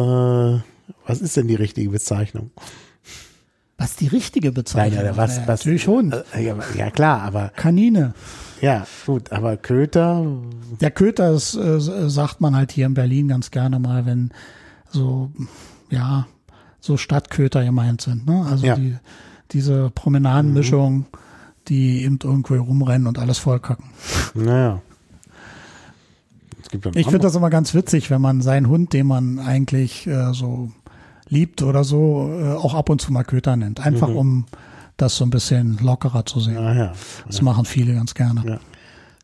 [1.06, 2.50] was ist denn die richtige Bezeichnung?
[3.78, 6.14] Was die richtige Bezeichnung Nein, ja, was, was, Natürlich Hund.
[6.34, 8.12] Äh, ja, ja, klar, aber Kanine.
[8.60, 10.26] ja, gut, aber Köter,
[10.82, 14.32] Der Köter ist, äh, sagt man halt hier in Berlin ganz gerne mal, wenn
[14.90, 15.30] so,
[15.88, 16.26] ja,
[16.78, 18.26] so Stadtköter gemeint sind.
[18.26, 18.46] Ne?
[18.50, 18.66] Also.
[18.66, 18.74] Mhm.
[18.74, 18.96] die,
[19.52, 21.06] diese Promenadenmischung,
[21.68, 23.86] die eben irgendwo rumrennen und alles vollkacken.
[24.34, 24.80] naja.
[26.94, 30.70] Ich finde das immer ganz witzig, wenn man seinen Hund, den man eigentlich äh, so
[31.28, 33.80] liebt oder so, äh, auch ab und zu mal Köter nennt.
[33.84, 34.16] Einfach Mhm.
[34.16, 34.46] um
[34.96, 36.58] das so ein bisschen lockerer zu sehen.
[36.58, 36.92] Ah, ja.
[37.26, 38.42] Das machen viele ganz gerne.
[38.46, 38.60] Ja.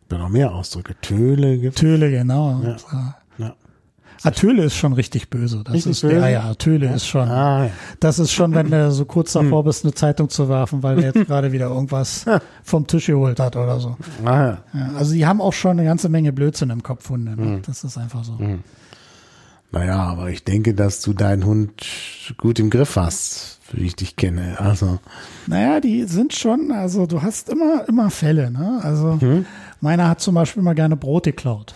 [0.09, 0.95] Da noch mehr Ausdrücke.
[1.03, 2.63] Töle gibt Töle, genau.
[2.63, 2.77] Ja.
[4.25, 4.31] Und, äh, ja.
[4.31, 5.63] Ah, Töle ist schon richtig böse.
[5.65, 6.17] Das Richtig ist böse?
[6.17, 7.29] ja, ja, Töle ist schon.
[7.29, 7.71] Ah, ja.
[8.01, 11.13] Das ist schon, wenn du so kurz davor bist, eine Zeitung zu werfen, weil der
[11.15, 12.25] jetzt gerade wieder irgendwas
[12.63, 13.97] vom Tisch geholt hat oder so.
[14.25, 14.59] Ah, ja.
[14.75, 17.37] Ja, also die haben auch schon eine ganze Menge Blödsinn im Kopf, Hunde.
[17.41, 17.61] Ne?
[17.67, 18.39] Das ist einfach so.
[19.73, 21.85] Naja, aber ich denke, dass du deinen Hund
[22.39, 24.59] gut im Griff hast, wie ich dich kenne.
[24.61, 25.01] Also,
[25.49, 28.51] Naja, die sind schon, also du hast immer, immer Fälle.
[28.51, 28.79] Ne?
[28.83, 29.19] Also
[29.81, 31.75] meiner hat zum Beispiel mal gerne Brot geklaut.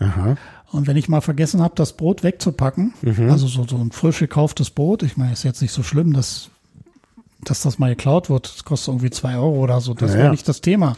[0.00, 0.36] aha.
[0.72, 2.94] Und wenn ich mal vergessen habe, das Brot wegzupacken,
[3.28, 6.48] also so, so ein frisch gekauftes Brot, ich meine, ist jetzt nicht so schlimm, dass,
[7.44, 8.50] dass das mal geklaut wird.
[8.52, 9.92] Das kostet irgendwie zwei Euro oder so.
[9.94, 10.30] Das Ja, wäre ja.
[10.32, 10.96] nicht das Thema.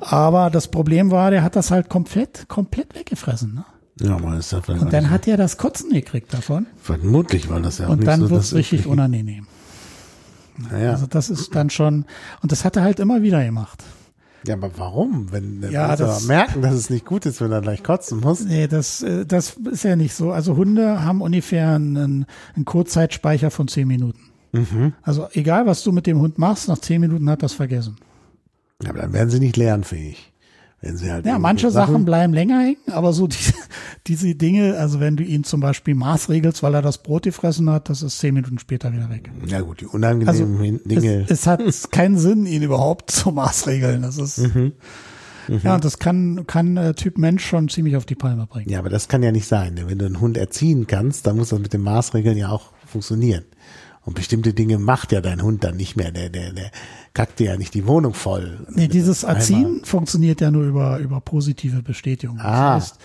[0.00, 3.54] Aber das Problem war, der hat das halt komplett, komplett weggefressen.
[3.54, 3.64] Ne?
[4.00, 6.66] Ja, aber ist das Und dann hat er das Kotzen gekriegt davon.
[6.82, 9.46] vermutlich, weil das ja auch Und dann so wird's richtig unangenehm.
[10.70, 10.90] Naja.
[10.92, 12.04] Also das ist dann schon,
[12.42, 13.82] und das hat er halt immer wieder gemacht.
[14.46, 15.32] Ja, aber warum?
[15.32, 18.20] Wenn Ja, muss das- er merken, dass es nicht gut ist, wenn er gleich kotzen
[18.20, 18.44] muss.
[18.44, 20.32] Nee, das, äh, das ist ja nicht so.
[20.32, 24.20] Also Hunde haben ungefähr einen, einen Kurzzeitspeicher von zehn Minuten.
[24.52, 24.94] Mhm.
[25.02, 27.96] Also egal, was du mit dem Hund machst, nach zehn Minuten hat das vergessen.
[28.82, 30.29] Ja, aber dann werden sie nicht lernfähig.
[30.82, 33.52] Wenn sie halt Ja, manche Sachen bleiben länger hängen, aber so diese,
[34.06, 37.90] diese Dinge, also wenn du ihn zum Beispiel maßregelst, weil er das Brot gefressen hat,
[37.90, 39.30] das ist zehn Minuten später wieder weg.
[39.46, 41.22] Ja gut, die Also unangenehmen Hin- Dinge.
[41.24, 41.60] es, es hat
[41.90, 44.02] keinen Sinn, ihn überhaupt zu maßregeln.
[44.02, 44.72] Das ist Mhm.
[45.64, 48.70] ja, das kann kann äh, Typ Mensch schon ziemlich auf die Palme bringen.
[48.70, 49.74] ja, aber das kann ja nicht sein.
[49.76, 52.70] Denn wenn du einen Hund erziehen kannst, dann muss das mit den Maßregeln ja auch
[52.86, 53.44] funktionieren.
[54.04, 56.10] Und bestimmte Dinge macht ja dein Hund dann nicht mehr.
[56.10, 56.70] Der, der, der
[57.12, 58.66] kackt dir ja nicht die Wohnung voll.
[58.70, 59.36] Nee, dieses Einmal.
[59.40, 62.38] Erziehen funktioniert ja nur über, über positive Bestätigung.
[62.40, 62.76] Ah.
[62.76, 62.98] Das heißt,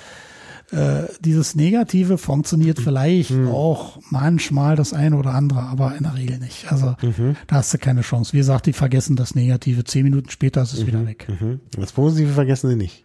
[0.71, 2.17] äh, dieses Negative Mhm.
[2.17, 6.71] funktioniert vielleicht auch manchmal das eine oder andere, aber in der Regel nicht.
[6.71, 7.35] Also Mhm.
[7.47, 8.33] da hast du keine Chance.
[8.33, 9.83] Wie gesagt, die vergessen das Negative.
[9.83, 11.27] Zehn Minuten später ist es wieder weg.
[11.39, 11.59] Mhm.
[11.77, 13.03] Das Positive vergessen sie nicht.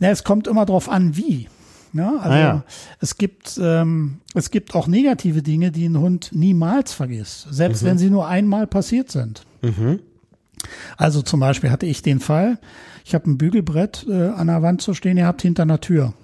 [0.00, 1.48] Ja, es kommt immer drauf an, wie.
[1.94, 2.64] Ja, also Ah, ja.
[3.00, 7.98] es gibt ähm, es gibt auch negative Dinge, die ein Hund niemals vergisst, selbst wenn
[7.98, 9.44] sie nur einmal passiert sind.
[10.96, 12.58] Also zum Beispiel hatte ich den Fall,
[13.04, 16.14] ich habe ein Bügelbrett äh, an der Wand zu stehen gehabt hinter einer Tür.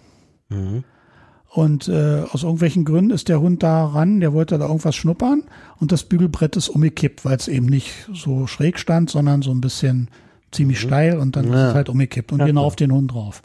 [1.51, 5.43] Und äh, aus irgendwelchen Gründen ist der Hund da ran, der wollte da irgendwas schnuppern
[5.79, 9.61] und das Bügelbrett ist umgekippt, weil es eben nicht so schräg stand, sondern so ein
[9.61, 10.09] bisschen
[10.51, 11.69] ziemlich steil und dann ist Ja.
[11.69, 13.43] es halt umgekippt und genau auf den Hund drauf.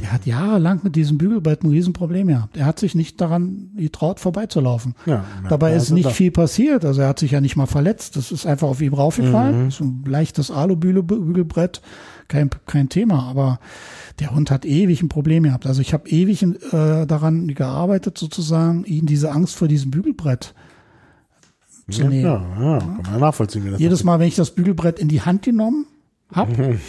[0.00, 2.56] Der hat jahrelang mit diesem Bügelbrett ein Riesenproblem gehabt.
[2.56, 4.94] Er hat sich nicht daran getraut, vorbeizulaufen.
[5.06, 6.12] Ja, Dabei ist also nicht doch.
[6.12, 6.84] viel passiert.
[6.84, 8.16] Also er hat sich ja nicht mal verletzt.
[8.16, 9.64] Das ist einfach auf ihm raufgefallen.
[9.64, 9.70] Mhm.
[9.72, 11.82] So ein leichtes Alubügelbrett,
[12.28, 13.24] kein, kein Thema.
[13.24, 13.58] Aber
[14.20, 15.66] der Hund hat ewig ein Problem gehabt.
[15.66, 20.54] Also ich habe ewig äh, daran gearbeitet, sozusagen, ihn diese Angst vor diesem Bügelbrett
[21.90, 22.22] zu Ja, nehmen.
[22.22, 23.74] klar, ja, kann man nachvollziehen.
[23.78, 25.86] Jedes Mal, wenn ich das Bügelbrett in die Hand genommen
[26.32, 26.48] hab,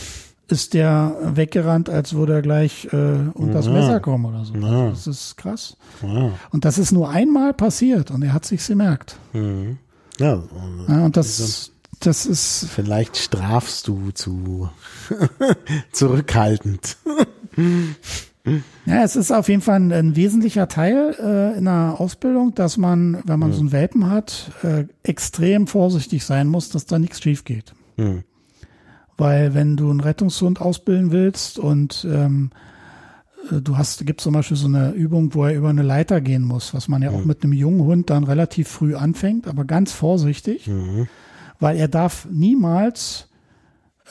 [0.49, 3.73] ist der weggerannt, als würde er gleich äh, unter das Ja.
[3.73, 4.53] Messer kommen oder so.
[4.55, 4.89] Ja.
[4.89, 5.75] Das ist krass.
[6.01, 6.31] Ja.
[6.51, 9.17] Und das ist nur einmal passiert und er hat sich's gemerkt.
[9.33, 9.77] Mhm.
[10.19, 14.69] Ja, und Ja, das, das ist, vielleicht strafst du zu
[15.91, 16.97] zurückhaltend.
[18.85, 22.77] ja, es ist auf jeden Fall ein, ein wesentlicher Teil äh, in der Ausbildung, dass
[22.77, 27.21] man, wenn man so einen Welpen hat, äh, extrem vorsichtig sein muss, dass da nichts
[27.21, 27.73] schief geht.
[27.97, 28.23] Mhm.
[29.17, 32.51] Weil wenn du einen Rettungshund ausbilden willst und ähm,
[33.51, 36.43] äh, du hast, gibt zum Beispiel so eine Übung, wo er über eine Leiter gehen
[36.43, 39.91] muss, was man ja auch mit einem jungen Hund dann relativ früh anfängt, aber ganz
[39.91, 40.69] vorsichtig,
[41.59, 43.27] weil er darf niemals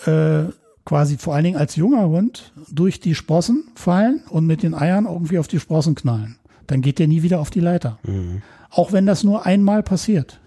[0.06, 0.44] äh,
[0.84, 5.06] quasi vor allen Dingen als junger Hund durch die Sprossen fallen und mit den Eiern
[5.06, 6.36] irgendwie auf die Sprossen knallen.
[6.66, 7.98] Dann geht er nie wieder auf die Leiter.
[8.70, 10.40] Auch wenn das nur einmal passiert.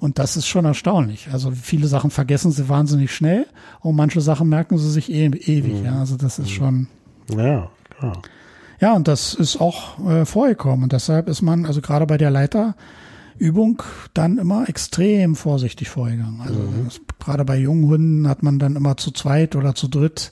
[0.00, 1.28] Und das ist schon erstaunlich.
[1.32, 3.46] Also viele Sachen vergessen sie wahnsinnig schnell
[3.80, 5.84] und manche Sachen merken sie sich e ewig.
[5.84, 6.86] Ja, also das ist schon.
[7.30, 8.22] Ja, klar.
[8.80, 10.84] Ja, und das ist auch äh, vorgekommen.
[10.84, 13.82] Und deshalb ist man, also gerade bei der Leiterübung,
[14.14, 16.40] dann immer extrem vorsichtig vorgegangen.
[16.40, 20.30] Also das, gerade bei jungen Hunden hat man dann immer zu zweit oder zu dritt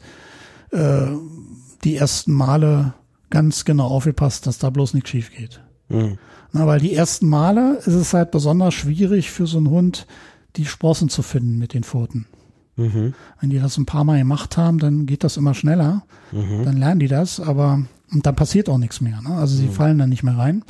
[0.71, 1.09] äh,
[1.83, 2.95] die ersten Male
[3.31, 5.61] ganz genau aufgepasst, dass da bloß nichts schief geht.
[5.89, 6.19] Mhm.
[6.59, 10.07] Na, weil die ersten Male ist es halt besonders schwierig für so einen Hund,
[10.57, 12.27] die Sprossen zu finden mit den Pfoten.
[12.77, 13.15] Mhm.
[13.41, 16.05] Wenn die das ein paar Mal gemacht haben, dann geht das immer schneller.
[16.33, 16.65] Mhm.
[16.65, 17.83] Dann lernen die das, aber
[18.13, 19.21] und dann passiert auch nichts mehr.
[19.23, 19.31] Ne?
[19.35, 19.67] Also Mhm.
[19.67, 20.63] sie fallen dann nicht mehr rein.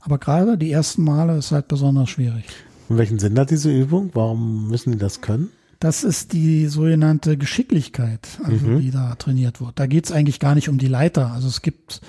[0.00, 2.44] Aber gerade die ersten Male ist halt besonders schwierig.
[2.88, 4.10] Und welchen Sinn hat diese Übung?
[4.14, 5.48] Warum müssen die das können?
[5.80, 8.80] Das ist die sogenannte Geschicklichkeit, also Mhm.
[8.80, 9.72] die da trainiert wird.
[9.78, 11.32] Da geht es eigentlich gar nicht um die Leiter.
[11.32, 12.00] Also es gibt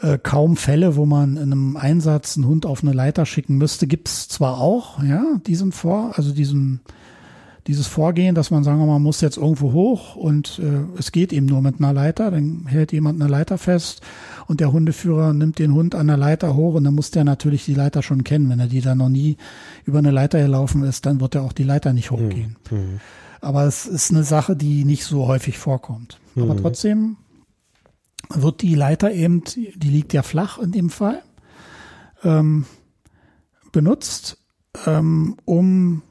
[0.00, 3.86] äh, kaum Fälle, wo man in einem Einsatz einen Hund auf eine Leiter schicken müsste.
[3.86, 6.80] Gibt es zwar auch, ja, diesen Vor, also diesen
[7.66, 11.46] dieses Vorgehen, dass man sagen, man muss jetzt irgendwo hoch und äh, es geht eben
[11.46, 14.00] nur mit einer Leiter, dann hält jemand eine Leiter fest
[14.46, 17.64] und der Hundeführer nimmt den Hund an der Leiter hoch und dann muss der natürlich
[17.64, 18.48] die Leiter schon kennen.
[18.48, 19.36] Wenn er die dann noch nie
[19.84, 22.56] über eine Leiter gelaufen ist, dann wird er auch die Leiter nicht hochgehen.
[23.40, 26.18] Aber es ist eine Sache, die nicht so häufig vorkommt.
[26.42, 27.16] Aber trotzdem
[28.28, 31.22] wird die Leiter eben, die liegt ja flach in dem Fall,
[32.22, 32.66] ähm,
[33.72, 34.38] benutzt,
[34.86, 36.02] ähm, um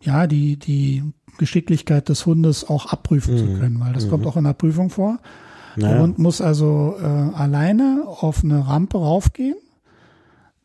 [0.00, 1.04] ja die die
[1.38, 5.18] Geschicklichkeit des Hundes auch abprüfen zu können, weil das kommt auch in der Prüfung vor.
[5.76, 6.02] Der Naja.
[6.02, 9.56] Hund muss also äh, alleine auf eine Rampe raufgehen,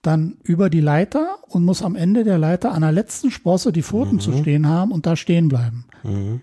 [0.07, 3.83] dann über die Leiter und muss am Ende der Leiter an der letzten Sprosse die
[3.83, 5.85] Pfoten zu stehen haben und da stehen bleiben,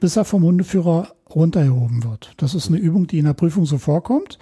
[0.01, 2.35] bis er vom Hundeführer runtergehoben wird.
[2.37, 4.39] Das ist eine Übung, die in der Prüfung so vorkommt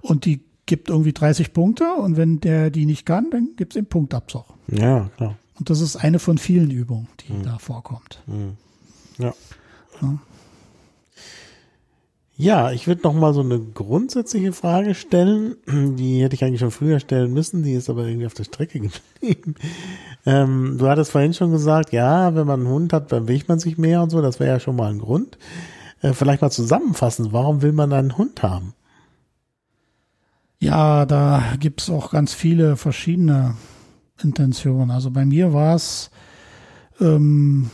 [0.00, 3.76] und die gibt irgendwie 30 Punkte und wenn der die nicht kann, dann gibt es
[3.76, 4.44] eben Punktabzug.
[4.68, 5.36] Ja, klar.
[5.58, 8.22] Und das ist eine von vielen Übungen, die da vorkommt.
[9.18, 9.32] Ja.
[10.02, 10.18] Ja.
[12.38, 16.70] Ja, ich würde noch mal so eine grundsätzliche Frage stellen, die hätte ich eigentlich schon
[16.70, 18.78] früher stellen müssen, die ist aber irgendwie auf der Strecke
[19.20, 19.54] geblieben.
[20.26, 23.78] Ähm, du hattest vorhin schon gesagt, ja, wenn man einen Hund hat, bewegt man sich
[23.78, 25.38] mehr und so, das wäre ja schon mal ein Grund.
[26.02, 28.74] Äh, vielleicht mal zusammenfassen, warum will man einen Hund haben?
[30.58, 33.56] Ja, da gibt's auch ganz viele verschiedene
[34.22, 34.90] Intentionen.
[34.90, 36.10] Also bei mir war es
[37.00, 37.70] ähm,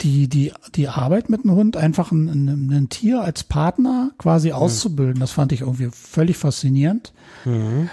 [0.00, 4.52] die, die, die Arbeit mit einem Hund, einfach ein, ein, ein Tier als Partner quasi
[4.52, 5.18] auszubilden.
[5.18, 7.12] Das fand ich irgendwie völlig faszinierend.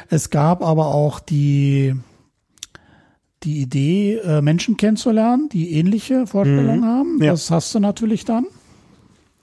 [0.09, 1.95] Es gab aber auch die,
[3.43, 7.21] die Idee, äh, Menschen kennenzulernen, die ähnliche Vorstellungen haben.
[7.21, 7.31] Ja.
[7.31, 8.45] Das hast du natürlich dann.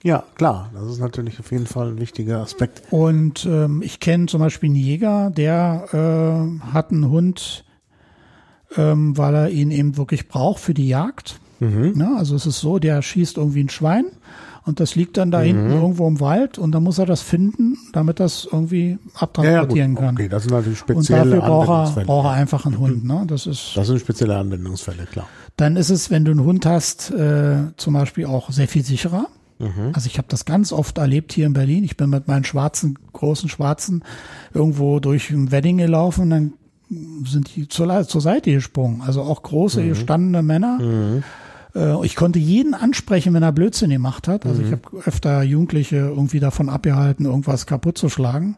[0.04, 2.82] Ja, klar, das ist natürlich auf jeden Fall ein wichtiger Aspekt.
[2.90, 7.64] Und ähm, ich kenne zum Beispiel einen Jäger, der äh, hat einen Hund,
[8.76, 11.38] ähm, weil er ihn eben wirklich braucht für die Jagd.
[11.94, 12.14] Ne?
[12.16, 14.06] Also es ist so, der schießt irgendwie ein Schwein
[14.64, 17.76] und das liegt dann da hinten irgendwo im Wald und dann muss er das finden,
[17.92, 20.14] damit das irgendwie abtransportieren kann.
[20.14, 23.04] Okay, das sind natürlich und spezielle dafür braucht er, braucht er einfach einen Hund.
[23.04, 23.24] Ne?
[23.26, 25.26] Das ist das sind spezielle Anwendungsfälle, klar.
[25.56, 29.26] dann ist es, wenn du einen Hund hast, äh, zum Beispiel auch sehr viel sicherer.
[29.92, 31.84] Also ich habe das ganz oft erlebt hier in Berlin.
[31.84, 34.02] Ich bin mit meinen schwarzen, großen Schwarzen
[34.52, 36.52] irgendwo durch ein Wedding gelaufen und dann
[37.24, 39.02] sind die zur, zur Seite gesprungen.
[39.02, 40.78] Also auch große, gestandene Männer.
[40.80, 41.22] Äh,
[42.02, 44.44] Ich konnte jeden ansprechen, wenn er Blödsinn gemacht hat.
[44.44, 48.56] Also ich habe öfter Jugendliche irgendwie davon abgehalten, irgendwas kaputt zu schlagen.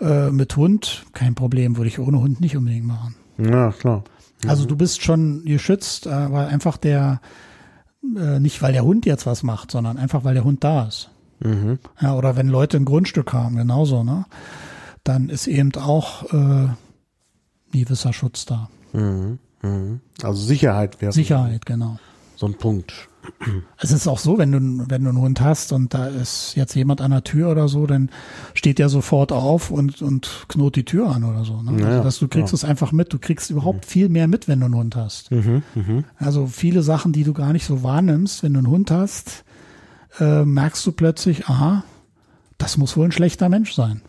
[0.00, 3.14] Äh, mit Hund, kein Problem, würde ich ohne Hund nicht unbedingt machen.
[3.38, 4.04] Ja, klar.
[4.46, 7.20] Also du bist schon geschützt, äh, weil einfach der,
[8.16, 11.10] äh, nicht weil der Hund jetzt was macht, sondern einfach weil der Hund da ist.
[12.00, 14.24] Ja, oder wenn Leute ein Grundstück haben, genauso, ne?
[15.02, 16.76] Dann ist eben auch äh, ein
[17.72, 18.70] gewisser Schutz da.
[20.22, 21.98] Also Sicherheit wäre Sicherheit, genau.
[22.36, 23.08] So ein Punkt.
[23.78, 26.74] Es ist auch so, wenn du, wenn du einen Hund hast und da ist jetzt
[26.74, 28.10] jemand an der Tür oder so, dann
[28.52, 31.62] steht der sofort auf und, und knurrt die Tür an oder so.
[31.62, 31.80] Ne?
[31.80, 32.56] Ja, also, dass du kriegst ja.
[32.56, 33.12] es einfach mit.
[33.12, 35.30] Du kriegst überhaupt viel mehr mit, wenn du einen Hund hast.
[36.18, 39.44] Also viele Sachen, die du gar nicht so wahrnimmst, wenn du einen Hund hast,
[40.20, 41.82] äh, merkst du plötzlich, aha,
[42.58, 44.02] das muss wohl ein schlechter Mensch sein.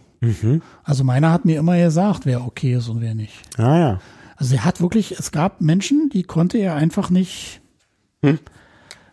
[0.83, 3.35] Also meiner hat mir immer gesagt, wer okay ist und wer nicht.
[3.57, 3.99] Ah ja.
[4.37, 7.61] Also er hat wirklich, es gab Menschen, die konnte er einfach nicht,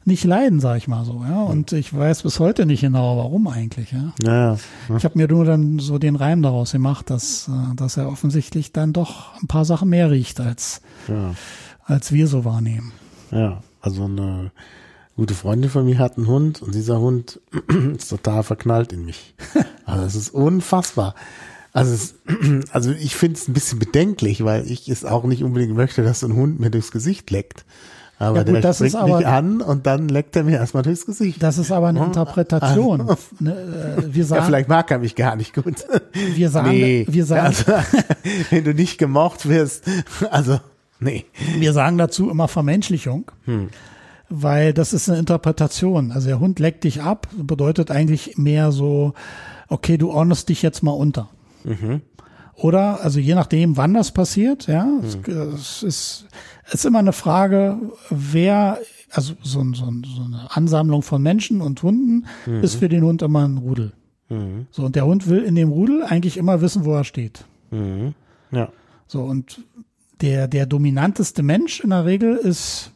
[0.05, 1.23] nicht leiden, sag ich mal so.
[1.29, 1.43] Ja?
[1.43, 3.93] Und ich weiß bis heute nicht genau, warum eigentlich.
[3.93, 4.13] Ja?
[4.23, 4.59] Ja,
[4.89, 4.97] ja.
[4.97, 8.73] Ich habe mir nur dann so den Reim daraus gemacht, dass, äh, dass er offensichtlich
[8.73, 11.35] dann doch ein paar Sachen mehr riecht, als, ja.
[11.85, 12.93] als wir so wahrnehmen.
[13.31, 14.51] Ja, also eine
[15.17, 17.41] gute Freundin von mir hat einen Hund und dieser Hund
[17.97, 19.35] ist total verknallt in mich.
[19.85, 21.17] Also es ist unfassbar.
[21.73, 22.15] Also, es,
[22.73, 26.23] also ich finde es ein bisschen bedenklich, weil ich es auch nicht unbedingt möchte, dass
[26.23, 27.67] ein Hund mir durchs Gesicht leckt.
[28.19, 30.83] Aber Ja, gut, der das ist aber- mich an und dann leckt er mir erstmal
[30.85, 31.43] durchs Gesicht.
[31.43, 33.17] Das ist aber eine Interpretation.
[33.41, 35.85] Ne, äh, wir ja, sagen, vielleicht mag er mich gar nicht gut.
[36.13, 37.73] wir sagen, nee, wir sagen, also,
[38.51, 39.85] wenn du nicht gemocht wirst,
[40.31, 40.61] also
[41.01, 41.25] nee.
[41.59, 43.31] wir sagen dazu immer Vermenschlichung.
[44.29, 46.13] Weil das ist eine Interpretation.
[46.13, 49.15] Also der Hund leckt dich ab, bedeutet eigentlich mehr so,
[49.69, 51.29] okay, du ordnest dich jetzt mal unter.
[52.55, 55.55] Oder, also je nachdem, wann das passiert, ja, Mhm.
[55.55, 56.27] es, ist,
[56.67, 57.79] es ist immer eine Frage,
[58.11, 58.79] wer,
[59.11, 62.63] also so, ein- so, so eine Ansammlung von Menschen und Hunden Mhm.
[62.63, 63.93] ist für den Hund immer ein Rudel.
[64.71, 67.45] So, und der Hund will in dem Rudel eigentlich immer wissen, wo er steht.
[67.71, 68.15] Mhm.
[68.51, 68.71] Ja.
[69.07, 69.63] So, und
[70.23, 72.93] der, der dominanteste Mensch in der Regel ist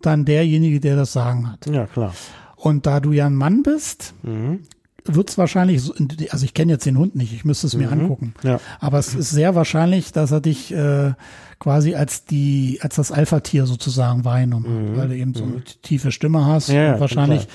[0.00, 1.66] dann derjenige, der das Sagen hat.
[1.66, 2.12] Ja, klar.
[2.56, 4.62] Und da du ja ein Mann bist, Mhm.
[5.04, 5.94] Wird es wahrscheinlich, so-
[6.30, 8.34] also ich kenne jetzt den Hund nicht, ich müsste es mir angucken.
[8.42, 8.60] Ja.
[8.80, 11.12] Aber es ist sehr wahrscheinlich, dass er dich äh,
[11.58, 16.10] quasi als die, als das Alpha-Tier sozusagen wahrgenommen hat, weil du eben so eine tiefe
[16.12, 16.74] Stimme hast Mhm.
[16.74, 17.48] Ja, und wahrscheinlich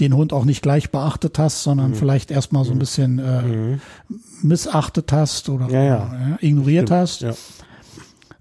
[0.00, 1.94] den Hund auch nicht gleich beachtet hast, sondern Mhm.
[1.94, 3.78] vielleicht erstmal so ein bisschen äh,
[4.42, 6.38] missachtet hast oder Ja, ja.
[6.40, 7.22] ignoriert hast.
[7.22, 7.32] Ja.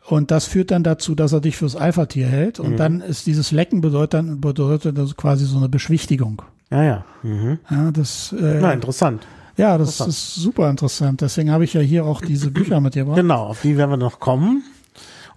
[0.06, 2.60] Und das führt dann dazu, dass er dich fürs Alpha-Tier hält.
[2.60, 2.66] Mhm.
[2.66, 6.42] Und dann ist dieses Lecken bedeutet dann, bedeutet das quasi so eine Beschwichtigung.
[6.74, 7.06] Ja, ja.
[7.22, 7.60] Mhm.
[7.70, 9.26] Ja, das, äh, Na, interessant.
[9.58, 11.22] ja, das ist super interessant.
[11.22, 13.16] Deswegen habe ich ja hier auch diese Bücher mitgebracht.
[13.16, 14.64] Genau, auf die werden wir noch kommen.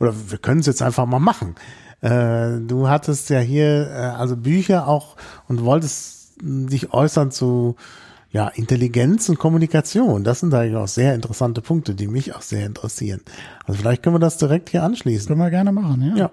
[0.01, 1.55] Oder wir können es jetzt einfach mal machen.
[2.01, 5.17] Äh, du hattest ja hier äh, also Bücher auch
[5.47, 7.77] und wolltest dich äußern zu
[8.31, 10.25] ja, Intelligenz und Kommunikation.
[10.25, 13.21] Das sind eigentlich auch sehr interessante Punkte, die mich auch sehr interessieren.
[13.65, 15.29] Also vielleicht können wir das direkt hier anschließen.
[15.29, 16.17] Können wir gerne machen, ja.
[16.17, 16.31] Ja.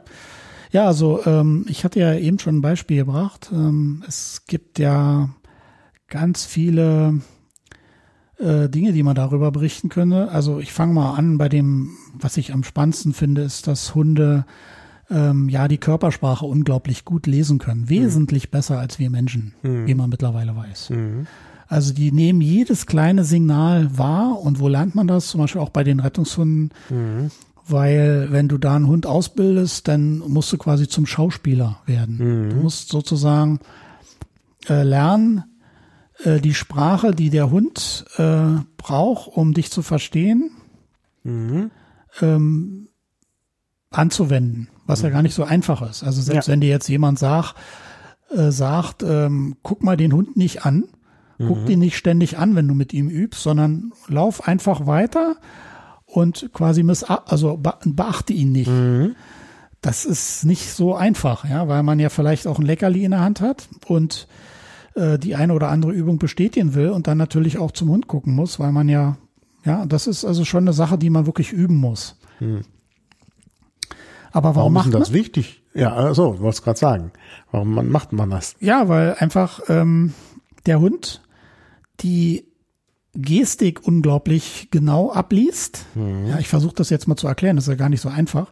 [0.74, 3.52] Ja, also ähm, ich hatte ja eben schon ein Beispiel gebracht.
[3.54, 5.30] Ähm, es gibt ja
[6.08, 7.22] ganz viele
[8.40, 10.30] äh, Dinge, die man darüber berichten könnte.
[10.30, 14.46] Also ich fange mal an bei dem, was ich am spannendsten finde, ist, dass Hunde
[15.12, 17.88] ähm, ja die Körpersprache unglaublich gut lesen können.
[17.88, 19.54] Wesentlich besser als wir Menschen,
[19.86, 20.90] wie man mittlerweile weiß.
[21.68, 25.28] Also die nehmen jedes kleine Signal wahr und wo lernt man das?
[25.28, 26.72] Zum Beispiel auch bei den Rettungshunden.
[27.68, 32.18] Weil wenn du da einen Hund ausbildest, dann musst du quasi zum Schauspieler werden.
[32.50, 33.60] Du musst sozusagen
[34.70, 35.44] äh, lernen,
[36.24, 38.44] äh, die Sprache, die der Hund äh,
[38.78, 40.52] braucht, um dich zu verstehen,
[42.22, 42.88] ähm,
[43.92, 46.04] anzuwenden, was ja gar nicht so einfach ist.
[46.04, 46.52] Also selbst Ja.
[46.52, 47.56] wenn dir jetzt jemand sagt,
[48.30, 50.86] äh, sagt, ähm, guck mal den Hund nicht an,
[51.40, 55.36] guck den nicht ständig an, wenn du mit ihm übst, sondern lauf einfach weiter
[56.14, 58.72] und quasi miss also be beachte ihn nicht.
[59.82, 63.20] Das ist nicht so einfach, ja, weil man ja vielleicht auch ein Leckerli in der
[63.20, 64.28] Hand hat und
[64.96, 68.34] äh, die eine oder andere Übung bestätigen will und dann natürlich auch zum Hund gucken
[68.34, 69.18] muss, weil man ja,
[69.66, 72.16] ja, das ist also schon eine Sache, die man wirklich üben muss.
[74.32, 75.64] Aber warum, Warum ist macht denn man das wichtig?
[75.74, 77.12] Ja, also, wollte es gerade sagen.
[77.52, 78.56] Warum man, macht man das?
[78.60, 80.14] Ja, weil einfach ähm,
[80.66, 81.22] der Hund
[82.00, 82.46] die
[83.16, 85.86] Gestik unglaublich genau abliest.
[86.28, 88.48] Ja, ich versuche das jetzt mal zu erklären, das ist ja gar nicht so einfach.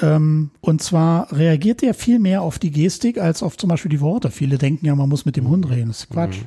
[0.00, 4.00] Ähm, und zwar reagiert er viel mehr auf die Gestik als auf zum Beispiel die
[4.00, 4.30] Worte.
[4.30, 5.88] Viele denken ja, man muss mit dem Hund reden.
[5.88, 6.38] Das ist Quatsch.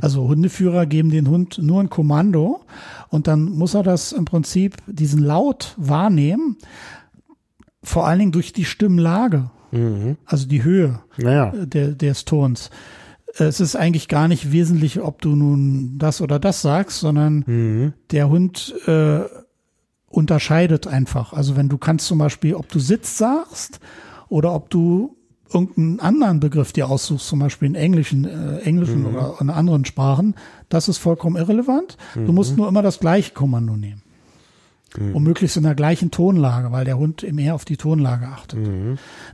[0.00, 2.64] Also Hundeführer geben den Hund nur ein Kommando
[3.10, 6.56] und dann muss er das im Prinzip, diesen Laut wahrnehmen,
[7.84, 9.50] vor allen Dingen durch die Stimmlage,
[10.24, 11.52] also die Höhe Naja.
[11.54, 12.70] der, des Tons.
[13.38, 17.44] Es ist eigentlich gar nicht wesentlich, ob du nun das oder das sagst, sondern
[18.10, 19.20] der Hund äh,
[20.08, 21.32] unterscheidet einfach.
[21.32, 23.80] Also wenn du kannst zum Beispiel, ob du Sitz sagst
[24.28, 25.16] oder ob du
[25.52, 30.34] irgendeinen anderen Begriff dir aussuchst, zum Beispiel in englischen, äh, englischen oder in anderen Sprachen,
[30.68, 31.96] das ist vollkommen irrelevant.
[32.14, 34.02] Du musst nur immer das gleiche Kommando nehmen.
[35.12, 38.60] Und möglichst in der gleichen Tonlage, weil der Hund mehr auf die Tonlage achtet.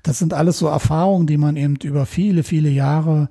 [0.03, 3.29] Das sind alles so Erfahrungen, die man eben über viele, viele Jahre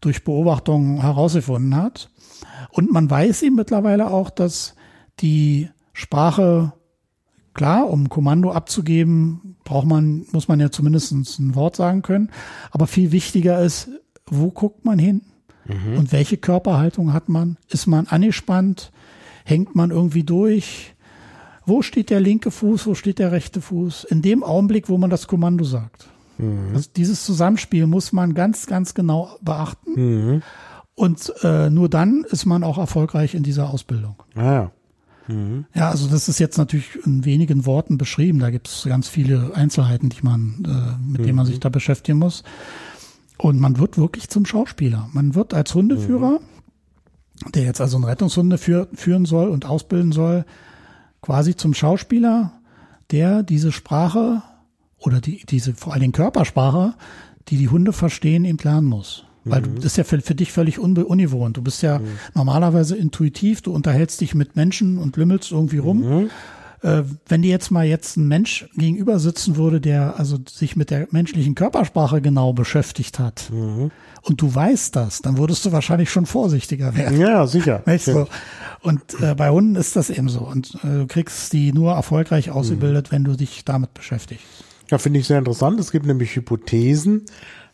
[0.00, 2.10] durch Beobachtungen herausgefunden hat.
[2.70, 4.74] Und man weiß eben mittlerweile auch, dass
[5.20, 6.72] die Sprache,
[7.54, 12.30] klar, um Kommando abzugeben, braucht man, muss man ja zumindest ein Wort sagen können.
[12.70, 13.90] Aber viel wichtiger ist,
[14.26, 15.22] wo guckt man hin?
[15.96, 17.56] Und welche Körperhaltung hat man?
[17.68, 18.90] Ist man angespannt?
[19.44, 20.94] Hängt man irgendwie durch?
[21.64, 22.86] Wo steht der linke Fuß?
[22.86, 24.04] Wo steht der rechte Fuß?
[24.04, 26.08] In dem Augenblick, wo man das Kommando sagt.
[26.74, 30.42] Also dieses Zusammenspiel muss man ganz, ganz genau beachten.
[30.94, 34.22] Und äh, nur dann ist man auch erfolgreich in dieser Ausbildung.
[34.34, 34.70] Naja.
[35.74, 38.40] Ja, also das ist jetzt natürlich in wenigen Worten beschrieben.
[38.40, 42.18] Da gibt es ganz viele Einzelheiten, die man, äh, mit denen man sich da beschäftigen
[42.18, 42.42] muss.
[43.38, 45.08] Und man wird wirklich zum Schauspieler.
[45.12, 46.40] Man wird als Hundeführer,
[47.54, 50.44] der jetzt also einen Rettungshunde führ, führen soll und ausbilden soll,
[51.22, 52.52] quasi zum Schauspieler,
[53.10, 54.42] der diese Sprache
[55.00, 56.94] oder die, diese vor allen Dingen Körpersprache,
[57.48, 59.24] die die Hunde verstehen, eben lernen muss.
[59.44, 61.56] Weil du, das ist ja für, für dich völlig ungewohnt.
[61.56, 62.00] Du bist ja
[62.34, 66.28] normalerweise intuitiv, du unterhältst dich mit Menschen und lümmelst irgendwie rum.
[66.82, 70.90] Äh, wenn dir jetzt mal jetzt ein Mensch gegenüber sitzen würde, der also sich mit
[70.90, 73.90] der menschlichen Körpersprache genau beschäftigt hat Mhm.
[74.22, 77.18] und du weißt das, dann würdest du wahrscheinlich schon vorsichtiger werden.
[77.20, 77.82] Ja, sicher.
[77.86, 78.26] Weißt du?
[78.82, 80.40] Und äh, bei Hunden ist das eben so.
[80.40, 84.44] Und äh, du kriegst die nur erfolgreich ausgebildet, wenn du dich damit beschäftigst.
[84.90, 85.78] Ja, finde ich sehr interessant.
[85.78, 87.24] Es gibt nämlich Hypothesen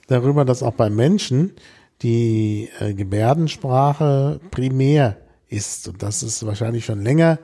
[0.07, 1.53] darüber, dass auch bei Menschen
[2.03, 5.17] die äh, Gebärdensprache primär
[5.49, 7.39] ist und dass es wahrscheinlich schon länger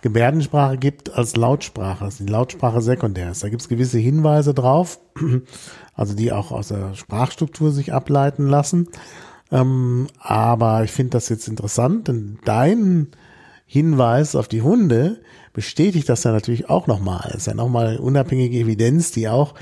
[0.00, 3.44] Gebärdensprache gibt als Lautsprache, dass die Lautsprache sekundär ist.
[3.44, 4.98] Da gibt es gewisse Hinweise drauf,
[5.94, 8.88] also die auch aus der Sprachstruktur sich ableiten lassen.
[9.50, 13.08] Ähm, aber ich finde das jetzt interessant, denn dein
[13.66, 15.20] Hinweis auf die Hunde
[15.52, 17.28] bestätigt das ja natürlich auch nochmal.
[17.30, 19.54] Es ist ja nochmal unabhängige Evidenz, die auch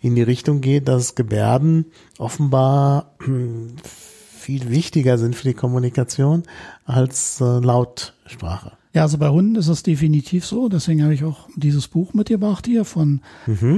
[0.00, 1.86] in die Richtung geht, dass Gebärden
[2.18, 6.44] offenbar hm, viel wichtiger sind für die Kommunikation
[6.84, 8.72] als äh, Lautsprache.
[8.94, 10.68] Ja, also bei Hunden ist es definitiv so.
[10.68, 13.20] Deswegen habe ich auch dieses Buch mitgebracht hier von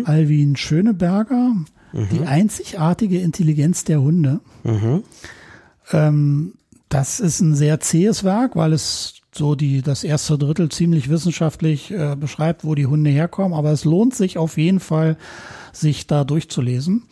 [0.05, 1.57] Alwin Schöneberger.
[1.93, 4.39] Die einzigartige Intelligenz der Hunde.
[5.93, 6.55] Ähm,
[6.89, 11.91] das ist ein sehr zähes Werk, weil es so die, das erste Drittel ziemlich wissenschaftlich
[11.91, 13.57] äh, beschreibt, wo die Hunde herkommen.
[13.57, 15.17] Aber es lohnt sich auf jeden Fall,
[15.73, 17.05] sich da durchzulesen,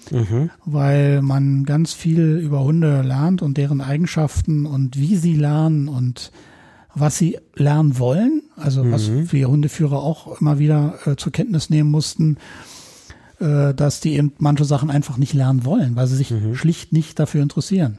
[0.64, 6.32] weil man ganz viel über Hunde lernt und deren Eigenschaften und wie sie lernen und
[6.94, 8.42] was sie lernen wollen.
[8.56, 12.38] Also was wir Hundeführer auch immer wieder äh, zur Kenntnis nehmen mussten,
[13.38, 17.20] äh, dass die eben manche Sachen einfach nicht lernen wollen, weil sie sich schlicht nicht
[17.20, 17.98] dafür interessieren.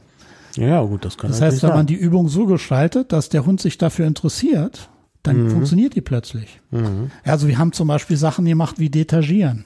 [0.56, 3.60] Ja, gut, das kann Das heißt, wenn man die Übung so gestaltet, dass der Hund
[3.60, 4.90] sich dafür interessiert,
[5.22, 6.60] dann funktioniert die plötzlich.
[6.72, 9.64] Ja, Also wir haben zum Beispiel Sachen gemacht wie Detagieren.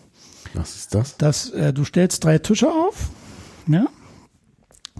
[0.52, 1.16] Was ist das?
[1.16, 3.10] dass äh, du stellst drei Tische auf,
[3.66, 3.86] ja,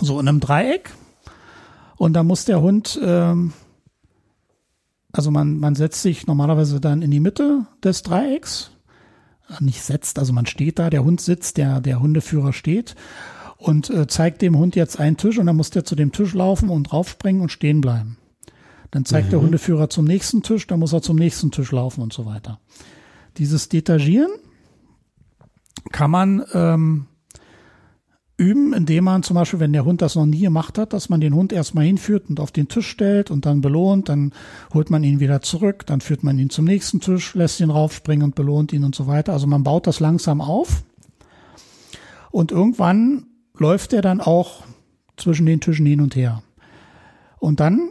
[0.00, 0.90] so in einem Dreieck
[1.96, 3.52] und da muss der Hund, ähm,
[5.12, 8.72] also man, man setzt sich normalerweise dann in die Mitte des Dreiecks,
[9.60, 12.96] nicht setzt, also man steht da, der Hund sitzt, der, der Hundeführer steht
[13.64, 16.34] und äh, zeigt dem Hund jetzt einen Tisch und dann muss der zu dem Tisch
[16.34, 18.18] laufen und draufspringen und stehen bleiben.
[18.90, 22.12] Dann zeigt der Hundeführer zum nächsten Tisch, dann muss er zum nächsten Tisch laufen und
[22.12, 22.60] so weiter.
[23.38, 24.30] Dieses Detagieren
[25.90, 27.06] kann man ähm,
[28.36, 31.20] üben, indem man zum Beispiel, wenn der Hund das noch nie gemacht hat, dass man
[31.20, 34.32] den Hund erstmal hinführt und auf den Tisch stellt und dann belohnt, dann
[34.74, 38.24] holt man ihn wieder zurück, dann führt man ihn zum nächsten Tisch, lässt ihn raufspringen
[38.24, 39.32] und belohnt ihn und so weiter.
[39.32, 40.84] Also man baut das langsam auf
[42.30, 43.26] und irgendwann
[43.58, 44.64] läuft er dann auch
[45.16, 46.42] zwischen den Tischen hin und her.
[47.38, 47.90] Und dann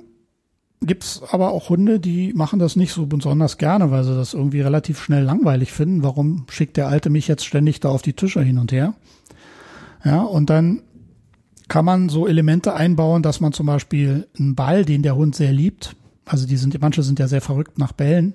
[0.82, 4.62] gibt's aber auch Hunde, die machen das nicht so besonders gerne, weil sie das irgendwie
[4.62, 6.04] relativ schnell langweilig finden.
[6.04, 8.94] Warum schickt der Alte mich jetzt ständig da auf die Tische hin und her?
[10.04, 10.82] Ja, und dann
[11.70, 15.54] kann man so Elemente einbauen, dass man zum Beispiel einen Ball, den der Hund sehr
[15.54, 15.96] liebt,
[16.26, 18.34] also die sind, manche sind ja sehr verrückt nach Bällen,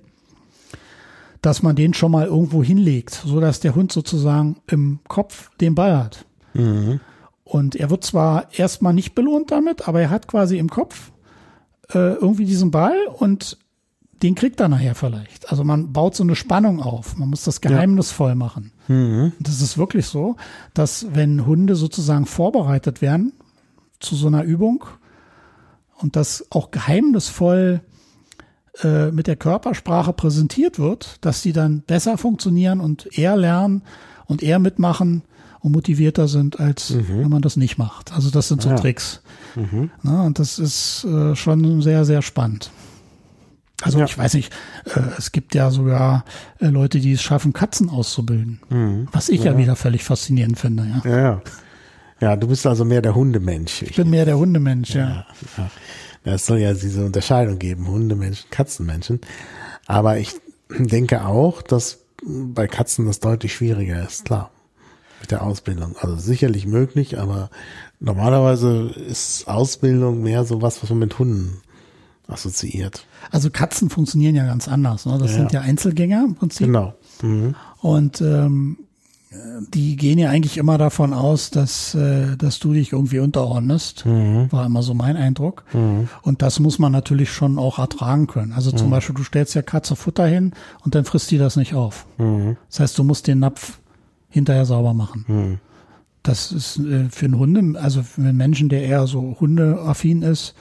[1.43, 5.74] dass man den schon mal irgendwo hinlegt, so dass der Hund sozusagen im Kopf den
[5.74, 6.24] Ball hat.
[7.49, 11.12] Und er wird zwar erstmal nicht belohnt damit, aber er hat quasi im Kopf
[11.94, 13.57] äh, irgendwie diesen Ball und
[14.22, 15.49] den kriegt er nachher vielleicht.
[15.49, 17.16] Also man baut so eine Spannung auf.
[17.16, 18.72] Man muss das geheimnisvoll machen.
[19.38, 20.36] Und das ist wirklich so,
[20.74, 23.32] dass wenn Hunde sozusagen vorbereitet werden
[23.99, 24.84] zu so einer Übung
[25.99, 27.80] und das auch geheimnisvoll
[28.82, 33.84] äh, mit der Körpersprache präsentiert wird, dass die dann besser funktionieren und eher lernen
[34.26, 35.22] und eher mitmachen
[35.61, 38.12] und motivierter sind, als wenn man das nicht macht.
[38.12, 38.76] Also das sind so Ja.
[38.76, 39.20] Tricks.
[40.02, 42.70] Na, und das ist äh, schon sehr, sehr spannend.
[43.82, 44.04] Also Ja.
[44.04, 44.52] ich weiß nicht,
[44.94, 46.24] äh, es gibt ja sogar
[46.61, 49.06] äh, Leute, die es schaffen, Katzen auszubilden.
[49.12, 49.56] Was ich ja.
[49.56, 50.84] wieder völlig faszinierend finde.
[51.04, 51.11] Ja.
[51.11, 51.42] Ja, ja.
[52.20, 53.82] Ja, du bist also mehr der Hundemensch.
[53.82, 55.24] Ich bin mehr der Hundemensch, ja.
[55.56, 55.70] Ja.
[56.24, 59.20] Ja, Es soll ja diese Unterscheidung geben, Hundemenschen, Katzenmenschen.
[59.86, 60.32] Aber ich
[60.68, 64.50] denke auch, dass bei Katzen das deutlich schwieriger ist, klar.
[65.20, 65.96] Mit der Ausbildung.
[66.00, 67.50] Also sicherlich möglich, aber
[68.00, 71.58] normalerweise ist Ausbildung mehr so was, was man mit Hunden
[72.28, 73.06] assoziiert.
[73.30, 75.06] Also Katzen funktionieren ja ganz anders.
[75.06, 75.16] Ne?
[75.18, 75.36] Das Ja.
[75.38, 76.66] sind ja Einzelgänger im Prinzip.
[76.66, 76.94] Genau.
[77.22, 77.54] Mhm.
[77.80, 78.76] Und ähm,
[79.74, 84.04] die gehen ja eigentlich immer davon aus, dass, äh, dass du dich irgendwie unterordnest.
[84.06, 85.64] War immer so mein Eindruck.
[86.22, 88.52] Und das muss man natürlich schon auch ertragen können.
[88.54, 90.52] Also zum Beispiel, du stellst ja Katze Futter hin
[90.82, 92.06] und dann frisst die das nicht auf.
[92.70, 93.78] Das heißt, du musst den Napf
[94.29, 95.24] hinterher sauber machen.
[96.22, 100.55] Das ist äh, für einen Hunde, also für einen Menschen, der eher so hundeaffin ist,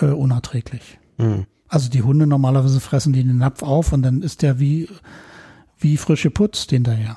[0.00, 0.98] äh, unerträglich.
[1.68, 4.88] Also die Hunde normalerweise fressen die den Napf auf und dann ist der wie,
[5.78, 7.16] wie frisch geputzt hinterher.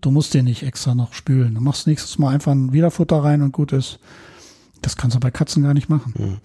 [0.00, 1.54] Du musst den nicht extra noch spülen.
[1.54, 3.98] Du machst nächstes Mal einfach ein Wiederfutter rein und gut ist.
[4.82, 6.40] Das kannst du bei Katzen gar nicht machen.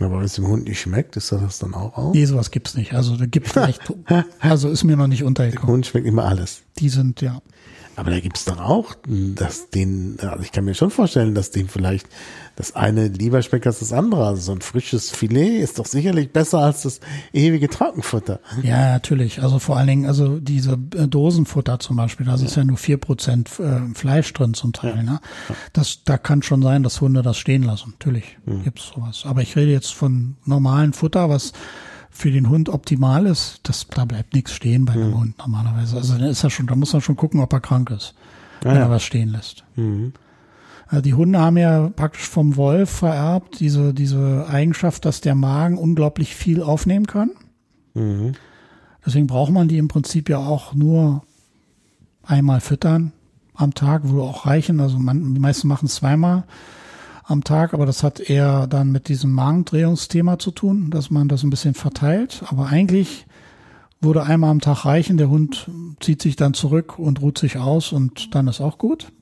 [0.00, 2.14] Aber wenn es dem Hund nicht schmeckt, ist das dann auch aus?
[2.14, 2.94] Nee, sowas gibt's nicht.
[2.94, 3.92] Also da gibt vielleicht,
[4.38, 5.72] also ist mir noch nicht untergekommen.
[5.72, 6.62] Hund schmeckt immer alles.
[6.78, 7.42] Die sind, ja.
[7.98, 11.68] Aber da gibt's doch auch, dass den, also ich kann mir schon vorstellen, dass dem
[11.68, 12.06] vielleicht
[12.54, 14.24] das eine lieber schmeckt als das andere.
[14.24, 17.00] Also so ein frisches Filet ist doch sicherlich besser als das
[17.32, 18.38] ewige Trockenfutter.
[18.62, 19.42] Ja, natürlich.
[19.42, 22.98] Also vor allen Dingen, also diese äh, Dosenfutter zum Beispiel, da ist ja nur vier
[22.98, 25.02] Prozent äh, Fleisch drin zum Teil.
[25.02, 25.20] Ne?
[25.72, 27.94] Das, da kann schon sein, dass Hunde das stehen lassen.
[27.98, 29.24] Natürlich gibt's sowas.
[29.24, 31.52] Aber ich rede jetzt von normalen Futter, was
[32.18, 33.60] für den Hund optimal ist.
[33.62, 35.96] Das, da bleibt nichts stehen bei einem Hund normalerweise.
[35.96, 38.14] Also dann ist er schon, da muss man schon gucken, ob er krank ist,
[38.62, 38.82] wenn ja.
[38.82, 39.62] er was stehen lässt.
[39.76, 40.12] Mhm.
[40.88, 45.78] Also die Hunde haben ja praktisch vom Wolf vererbt diese, diese Eigenschaft, dass der Magen
[45.78, 47.30] unglaublich viel aufnehmen kann.
[47.94, 48.32] Mhm.
[49.06, 51.22] Deswegen braucht man die im Prinzip ja auch nur
[52.24, 53.12] einmal füttern
[53.54, 54.80] am Tag, würde auch reichen.
[54.80, 56.44] Also man, die meisten machen es zweimal
[57.28, 61.42] am Tag, aber das hat eher dann mit diesem Magendrehungsthema zu tun, dass man das
[61.42, 62.42] ein bisschen verteilt.
[62.48, 63.26] Aber eigentlich
[64.00, 65.18] würde einmal am Tag reichen.
[65.18, 65.70] Der Hund
[66.00, 69.12] zieht sich dann zurück und ruht sich aus und dann ist auch gut.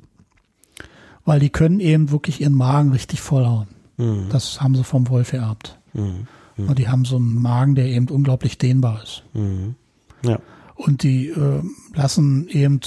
[1.25, 3.67] Weil die können eben wirklich ihren Magen richtig vollhauen.
[3.97, 4.29] Mhm.
[4.31, 5.77] Das haben sie vom Wolf ererbt.
[5.93, 6.29] Mhm.
[6.57, 9.25] Und die haben so einen Magen, der eben unglaublich dehnbar ist.
[9.35, 9.75] Mhm.
[10.23, 10.39] Ja.
[10.77, 12.81] Und die äh, lassen eben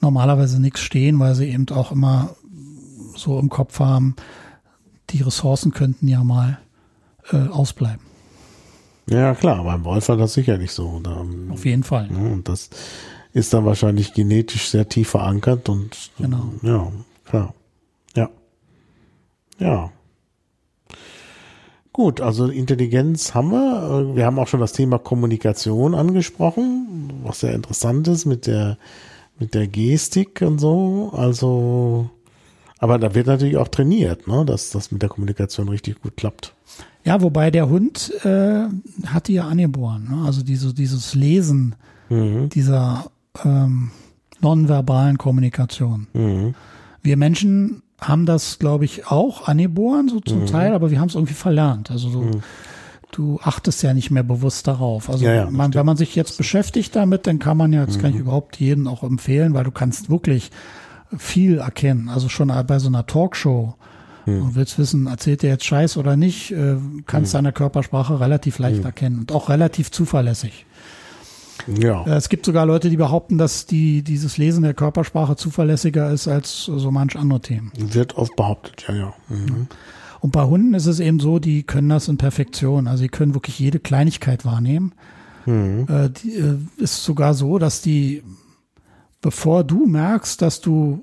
[0.00, 2.36] normalerweise nichts stehen, weil sie eben auch immer
[3.20, 4.16] so im Kopf haben,
[5.10, 6.58] die Ressourcen könnten ja mal
[7.32, 8.00] äh, ausbleiben.
[9.08, 11.00] Ja, klar, beim Wolf war das sicherlich so.
[11.02, 12.08] Da, Auf jeden Fall.
[12.12, 12.70] ja, und das
[13.32, 16.52] ist dann wahrscheinlich genetisch sehr tief verankert und Genau.
[16.62, 16.90] ja,
[17.24, 17.54] klar.
[18.14, 18.28] Ja.
[19.58, 19.90] Ja.
[21.92, 24.14] Gut, also Intelligenz haben wir.
[24.14, 28.78] Wir haben auch schon das Thema Kommunikation angesprochen, was sehr interessant ist mit der
[29.40, 31.10] mit der Gestik und so.
[31.16, 32.08] Also,
[32.80, 36.54] aber da wird natürlich auch trainiert, ne, dass das mit der Kommunikation richtig gut klappt.
[37.04, 38.64] Ja, wobei der Hund äh,
[39.06, 40.08] hat die ja angeboren.
[40.10, 40.24] Ne?
[40.26, 41.74] Also diese, dieses Lesen
[42.10, 42.48] Mhm.
[42.48, 43.06] dieser
[43.44, 43.92] ähm,
[44.40, 46.08] nonverbalen Kommunikation.
[46.12, 46.54] Mhm.
[47.02, 50.26] Wir Menschen haben das, glaube ich, auch angeboren, so Mhm.
[50.26, 51.90] zum Teil, aber wir haben es irgendwie verlernt.
[51.90, 52.40] Also du,
[53.12, 55.08] du achtest ja nicht mehr bewusst darauf.
[55.08, 57.96] Also Ja, ja, man, wenn man sich jetzt beschäftigt damit, dann kann man ja, das
[57.96, 58.00] Mhm.
[58.02, 60.50] kann ich überhaupt jedem auch empfehlen, weil du kannst wirklich
[61.16, 62.08] viel erkennen.
[62.08, 63.74] Also schon bei so einer Talkshow.
[64.26, 64.40] Mhm.
[64.40, 68.84] Du willst wissen, erzählt er jetzt Scheiß oder nicht, äh, kannst deine Körpersprache relativ leicht
[68.84, 70.66] erkennen und auch relativ zuverlässig.
[71.66, 72.04] Ja.
[72.06, 76.28] Äh, Es gibt sogar Leute, die behaupten, dass die, dieses Lesen der Körpersprache zuverlässiger ist
[76.28, 77.72] als so manch andere Themen.
[77.76, 79.14] Wird oft behauptet, ja, ja.
[79.28, 79.68] Mhm.
[80.20, 82.86] Und bei Hunden ist es eben so, die können das in Perfektion.
[82.86, 84.92] Also sie können wirklich jede Kleinigkeit wahrnehmen.
[85.46, 85.86] Mhm.
[85.88, 88.22] Äh, die, äh, ist sogar so, dass die,
[89.20, 91.02] bevor du merkst, dass du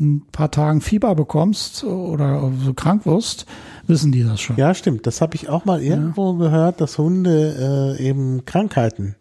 [0.00, 3.46] ein paar Tagen Fieber bekommst oder so krank wirst,
[3.86, 4.56] wissen die das schon.
[4.56, 5.06] Ja, stimmt.
[5.06, 9.16] Das habe ich auch mal irgendwo gehört, dass Hunde äh, eben Krankheiten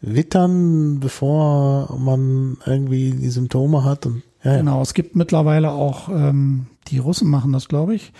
[0.00, 4.06] wittern, bevor man irgendwie die Symptome hat.
[4.06, 4.58] Und, ja, ja.
[4.58, 8.12] Genau, es gibt mittlerweile auch, ähm, die Russen machen das, glaube ich,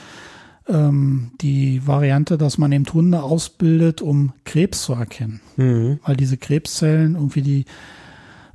[0.66, 5.40] ähm, die Variante, dass man eben Hunde ausbildet, um Krebs zu erkennen.
[5.56, 6.00] Mhm.
[6.04, 7.64] Weil diese Krebszellen irgendwie die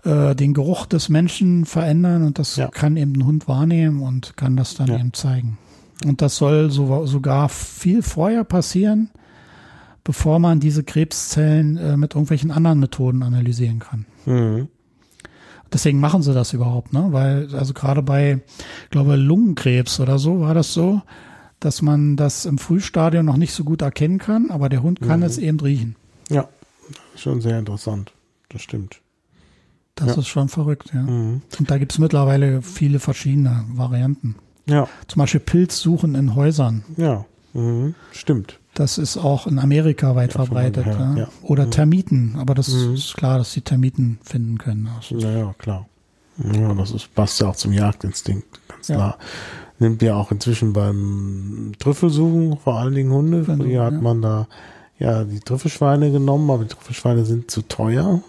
[0.03, 2.67] äh, den Geruch des Menschen verändern und das Ja.
[2.67, 4.99] kann eben ein Hund wahrnehmen und kann das dann Ja.
[4.99, 5.57] eben zeigen.
[6.05, 9.09] Und das soll so, sogar viel vorher passieren,
[10.03, 14.05] bevor man diese Krebszellen äh, mit irgendwelchen anderen Methoden analysieren kann.
[14.25, 14.67] Mhm.
[15.71, 17.07] Deswegen machen sie das überhaupt, ne?
[17.11, 18.41] Weil, also gerade bei,
[18.83, 21.01] ich glaube, Lungenkrebs oder so war das so,
[21.59, 25.23] dass man das im Frühstadium noch nicht so gut erkennen kann, aber der Hund kann
[25.23, 25.95] es eben riechen.
[26.29, 26.47] ja,
[27.15, 28.11] schon sehr interessant.
[28.49, 28.99] Das stimmt.
[29.95, 30.21] Das Ja.
[30.21, 31.01] ist schon verrückt, ja.
[31.03, 31.41] Mhm.
[31.59, 34.35] Und da gibt's mittlerweile viele verschiedene Varianten.
[34.65, 36.83] Ja, Zum Beispiel Pilzsuchen in Häusern.
[36.97, 37.95] ja, mhm.
[38.11, 38.59] stimmt.
[38.75, 40.87] Das ist auch in Amerika weit Ja, verbreitet.
[40.87, 41.15] ja.
[41.15, 41.27] ja.
[41.43, 41.71] Oder Mhm.
[41.71, 42.95] Termiten, aber das Mhm.
[42.95, 44.89] ist klar, dass die Termiten finden können.
[44.95, 45.87] Also, Ja, ja, klar.
[46.37, 49.17] Ja, das ist, passt ja auch zum Jagdinstinkt, ganz klar.
[49.77, 53.43] Nimmt ja auch inzwischen beim Trüffelsuchen, vor allen Dingen Hunde.
[53.43, 54.47] Früher hat man da
[54.97, 58.21] ja die Trüffelschweine genommen, aber die Trüffelschweine sind zu teuer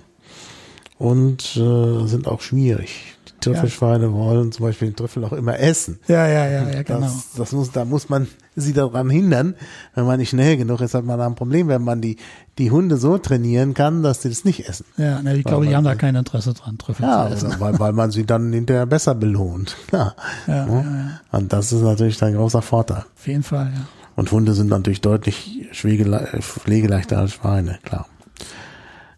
[0.99, 3.15] und äh, sind auch schwierig.
[3.27, 5.99] Die Trüffelschweine wollen zum Beispiel den Trüffel auch immer essen.
[6.09, 7.01] ja, ja, ja, ja, genau.
[7.01, 8.27] Das, das muss, da muss man
[8.57, 9.55] sie daran hindern.
[9.95, 12.17] Wenn man nicht schnell genug ist, hat man da ein Problem, wenn man die,
[12.59, 14.87] die Hunde so trainieren kann, dass sie das nicht essen.
[14.97, 17.47] Ja, ne, ich glaube, die haben da kein Interesse dran, Trüffel Ja, zu essen.
[17.49, 19.77] oder weil, weil man sie dann hinterher besser belohnt.
[19.93, 20.15] Ja,
[20.47, 20.67] Ja.
[20.67, 23.05] ja, ja, Und das ist natürlich ein großer Vorteil.
[23.15, 23.83] auf jeden Fall, ja.
[24.17, 28.07] Und Hunde sind natürlich deutlich schwegele- pflegeleichter als Schweine, klar.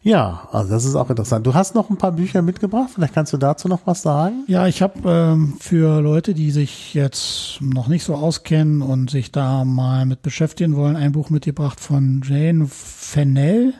[0.06, 1.48] Ja, also das ist auch interessant.
[1.48, 4.44] Du hast noch ein paar Bücher mitgebracht, vielleicht kannst du dazu noch was sagen?
[4.46, 9.32] Ja, ich habe ähm, für Leute, die sich jetzt noch nicht so auskennen und sich
[9.32, 13.74] da mal mit beschäftigen wollen, ein Buch mitgebracht von Jane Fennell.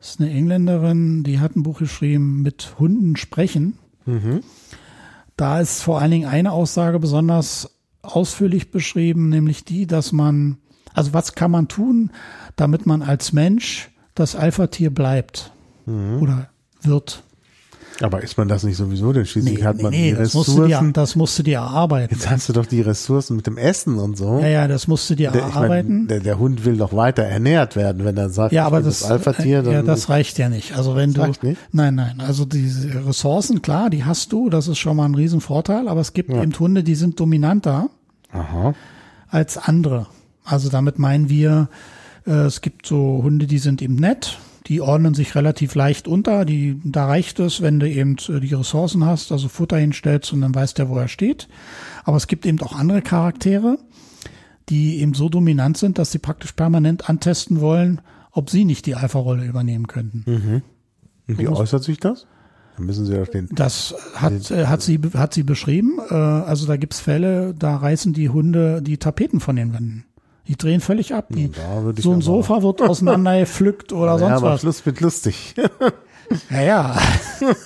[0.00, 3.78] Das ist eine Engländerin, die hat ein Buch geschrieben mit Hunden sprechen.
[4.04, 4.40] Mhm.
[5.36, 7.70] Da ist vor allen Dingen eine Aussage besonders
[8.02, 10.58] ausführlich beschrieben, nämlich die, dass man,
[10.92, 12.10] also was kann man tun,
[12.56, 15.52] damit man als Mensch das Alpha-Tier bleibt
[15.86, 16.20] Mhm.
[16.20, 16.48] oder
[16.82, 17.22] wird.
[18.02, 19.12] Aber ist man das nicht sowieso?
[19.14, 20.86] Denn schließlich hat man die das, musst du Ressourcen.
[20.88, 22.12] dir, das musst du dir erarbeiten.
[22.14, 24.38] Jetzt hast du doch die Ressourcen mit dem Essen und so.
[24.40, 25.98] Ja, ja, das musst du dir Der, erarbeiten.
[26.00, 29.00] mein, der, der Hund will doch weiter ernährt werden, wenn er sagt, ja, aber das,
[29.00, 30.76] das Alpha-Tier, dann ja, das reicht ja nicht.
[30.76, 31.22] Also wenn du,
[31.72, 35.88] nein, nein, also diese Ressourcen, klar, die hast du, das ist schon mal ein Riesenvorteil,
[35.88, 37.88] aber es gibt eben Hunde, die sind dominanter
[38.30, 38.74] Aha.
[39.28, 40.06] als andere.
[40.44, 41.74] Also damit meinen wir, äh,
[42.32, 46.80] es gibt so Hunde, die sind eben nett, die ordnen sich relativ leicht unter, die,
[46.84, 50.54] da reicht es, wenn du eben äh, die Ressourcen hast, also Futter hinstellst und dann
[50.54, 51.48] weiß der, wo er steht.
[52.04, 53.78] Aber es gibt eben auch andere Charaktere,
[54.68, 58.00] die eben so dominant sind, dass sie praktisch permanent antesten wollen,
[58.32, 60.24] ob sie nicht die Alpha-Rolle übernehmen könnten.
[61.28, 62.26] Und wie äußert sich das?
[62.76, 63.48] Dann müssen sie auf den.
[63.52, 65.98] Das hat, äh, hat, sie, hat sie beschrieben.
[66.10, 70.04] Äh, also da gibt's Fälle, da reißen die Hunde die Tapeten von den Wänden.
[70.48, 71.28] Die drehen völlig ab.
[71.98, 74.60] So ein Sofa wird auseinandergepflückt oder ja, sonst aber was.
[74.60, 75.54] Schluss mit lustig.
[76.50, 76.96] Ja, ja.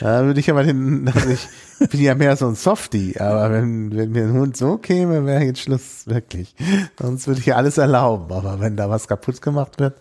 [0.00, 3.94] Da würde ich aber den, also ich bin ja mehr so ein Softie, aber wenn,
[3.96, 6.56] wenn mir ein Hund so käme, wäre jetzt Schluss, wirklich.
[6.98, 9.94] Sonst würde ich ja alles erlauben, aber wenn da was kaputt gemacht wird,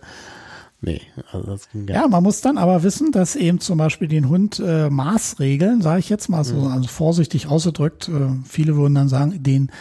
[0.82, 4.08] nee, also das ging gar Ja, man muss dann aber wissen, dass eben zum Beispiel
[4.08, 8.96] den Hund äh, Maßregeln, sage ich jetzt mal so, also vorsichtig ausgedrückt, äh, viele würden
[8.96, 9.72] dann sagen, den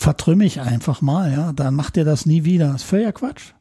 [0.00, 2.68] vertrümme ich einfach mal, ja, dann macht er das nie wieder.
[2.72, 3.52] Das ist völliger Quatsch.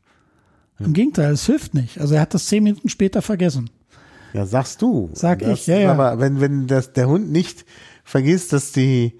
[0.79, 1.99] Im Gegenteil, es hilft nicht.
[1.99, 3.69] Also er hat das zehn Minuten später vergessen.
[4.33, 5.09] Ja, sagst du.
[5.13, 5.91] Sag das, ich, ja, ja.
[5.91, 7.65] Aber wenn, wenn das, der Hund nicht
[8.05, 9.19] vergisst, dass die,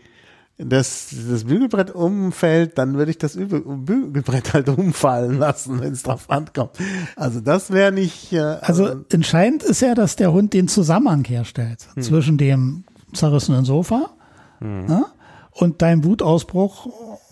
[0.57, 6.03] dass das Bügelbrett umfällt, dann würde ich das Übe- Bügelbrett halt umfallen lassen, wenn es
[6.03, 6.72] drauf ankommt.
[7.17, 11.86] Also das wäre nicht, äh, Also entscheidend ist ja, dass der Hund den Zusammenhang herstellt
[11.99, 14.11] zwischen dem zerrissenen Sofa
[14.61, 15.05] ja,
[15.60, 16.88] und deinem Wutausbruch,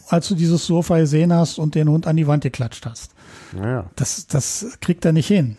[0.10, 3.12] als du dieses Sofa gesehen hast und den Hund an die Wand geklatscht hast.
[3.54, 5.58] naja, Das, das kriegt er nicht hin.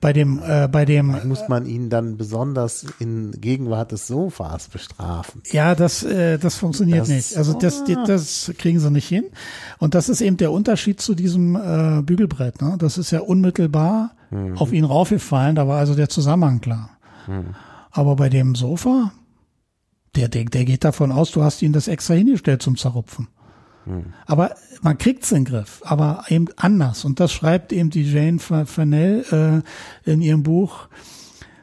[0.00, 5.42] Bei dem, äh, bei dem, muss man ihn dann besonders in Gegenwart des Sofas bestrafen.
[5.52, 7.36] ja, das, äh, das funktioniert Das- nicht.
[7.36, 9.26] Also das, die- das kriegen sie nicht hin.
[9.78, 12.60] Und das ist eben der Unterschied zu diesem äh, Bügelbrett.
[12.60, 12.74] Ne?
[12.78, 14.10] Das ist ja unmittelbar
[14.56, 15.54] auf ihn raufgefallen.
[15.54, 16.90] Da war also der Zusammenhang klar.
[17.92, 19.12] Aber bei dem Sofa,
[20.16, 23.28] der, der, der geht davon aus, du hast ihn das extra hingestellt zum Zerrupfen.
[24.26, 27.04] Aber man kriegt's in den Griff, aber eben anders.
[27.04, 29.62] Und das schreibt eben die Jane Fa- Fennell
[30.06, 30.86] äh, in ihrem Buch,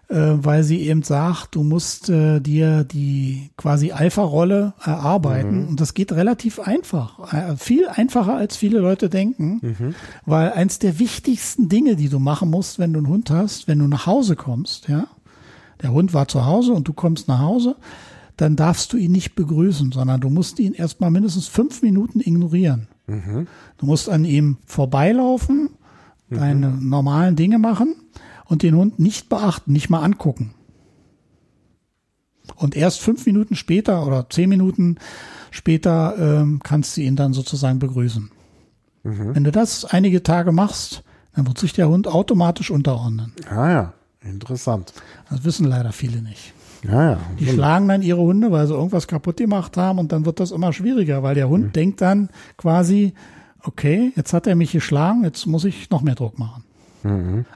[0.09, 5.67] äh, weil sie eben sagt, du musst äh, dir die quasi Alpha-Rolle erarbeiten.
[5.69, 7.31] Und das geht relativ einfach.
[7.33, 9.61] Äh, viel einfacher, als viele Leute denken.
[10.25, 13.79] Weil eins der wichtigsten Dinge, die du machen musst, wenn du einen Hund hast, wenn
[13.79, 15.07] du nach Hause kommst, ja,
[15.81, 17.77] der Hund war zu Hause und du kommst nach Hause,
[18.41, 22.87] dann darfst du ihn nicht begrüßen, sondern du musst ihn erstmal mindestens fünf Minuten ignorieren.
[23.77, 25.69] Du musst an ihm vorbeilaufen,
[26.29, 27.95] deine normalen Dinge machen
[28.45, 30.53] und den Hund nicht beachten, nicht mal angucken.
[32.55, 34.97] Und erst fünf Minuten später oder zehn Minuten
[35.51, 38.31] später ähm, kannst du ihn dann sozusagen begrüßen.
[39.33, 41.03] Wenn du das einige Tage machst,
[41.33, 43.33] dann wird sich der Hund automatisch unterordnen.
[43.49, 44.93] Ah ja, interessant.
[45.29, 46.53] Das wissen leider viele nicht.
[46.83, 47.19] Ja, ja.
[47.39, 50.51] Die schlagen dann ihre Hunde, weil sie irgendwas kaputt gemacht haben und dann wird das
[50.51, 53.13] immer schwieriger, weil der Hund denkt dann quasi,
[53.63, 56.63] okay, jetzt hat er mich geschlagen, jetzt muss ich noch mehr Druck machen.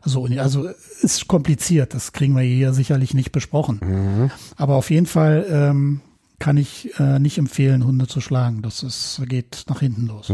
[0.01, 0.69] Also, also
[1.01, 4.31] ist kompliziert, das kriegen wir hier sicherlich nicht besprochen.
[4.57, 6.01] Aber auf jeden Fall ähm,
[6.39, 8.61] kann ich äh, nicht empfehlen, Hunde zu schlagen.
[8.61, 10.31] Das ist, geht nach hinten los.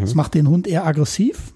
[0.00, 1.52] Das macht den Hund eher aggressiv.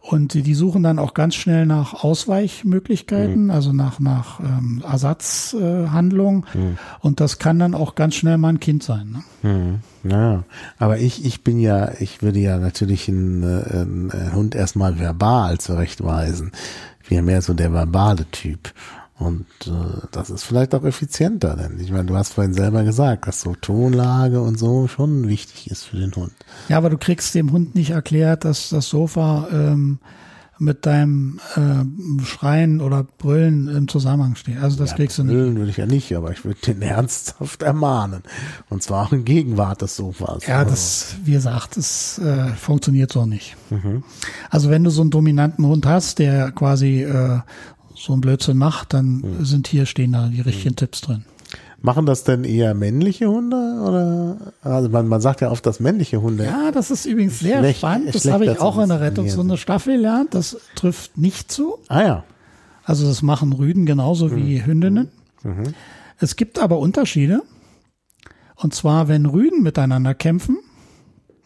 [0.00, 6.44] Und die die suchen dann auch ganz schnell nach Ausweichmöglichkeiten, also nach, nach ähm, Ersatzhandlungen.
[7.00, 9.22] Und das kann dann auch ganz schnell mal ein Kind sein.
[9.42, 9.50] Ne?
[9.50, 10.10] Mhm.
[10.10, 10.44] Ja,
[10.78, 14.98] aber ich, ich bin ja, ich würde ja natürlich einen, äh, einen äh, Hund erstmal
[14.98, 16.52] verbal zurechtweisen.
[17.02, 18.72] Ich bin ja mehr so der verbale Typ.
[19.18, 23.26] Und äh, das ist vielleicht auch effizienter, denn ich meine, du hast vorhin selber gesagt,
[23.26, 26.32] dass so Tonlage und so schon wichtig ist für den Hund.
[26.68, 29.98] Ja, aber du kriegst dem Hund nicht erklärt, dass das Sofa ähm,
[30.60, 34.58] mit deinem äh, Schreien oder Brüllen im Zusammenhang steht.
[34.60, 35.34] Also das ja, kriegst du nicht.
[35.34, 38.22] Brüllen würde ich ja nicht, aber ich würde den ernsthaft ermahnen.
[38.68, 40.46] Und zwar auch in Gegenwart des Sofas.
[40.46, 43.56] Ja, das, wie gesagt, das äh, funktioniert so nicht.
[44.50, 47.40] Also wenn du so einen dominanten Hund hast, der quasi äh,
[47.98, 51.24] so einen Blödsinn macht, dann sind hier stehen da die richtigen Tipps drin.
[51.80, 56.20] Machen das denn eher männliche Hunde oder also man, man sagt ja oft, dass männliche
[56.20, 58.14] Hunde Ja, das ist übrigens sehr Schlecht- spannend.
[58.14, 60.34] Das habe ich auch in der disziplinieren Rettungshunde-Staffel gelernt.
[60.34, 61.78] Das trifft nicht zu.
[61.88, 62.24] Ah ja.
[62.82, 65.08] Also das machen Rüden genauso wie Hündinnen.
[66.18, 67.42] Es gibt aber Unterschiede.
[68.56, 70.58] Und zwar, wenn Rüden miteinander kämpfen,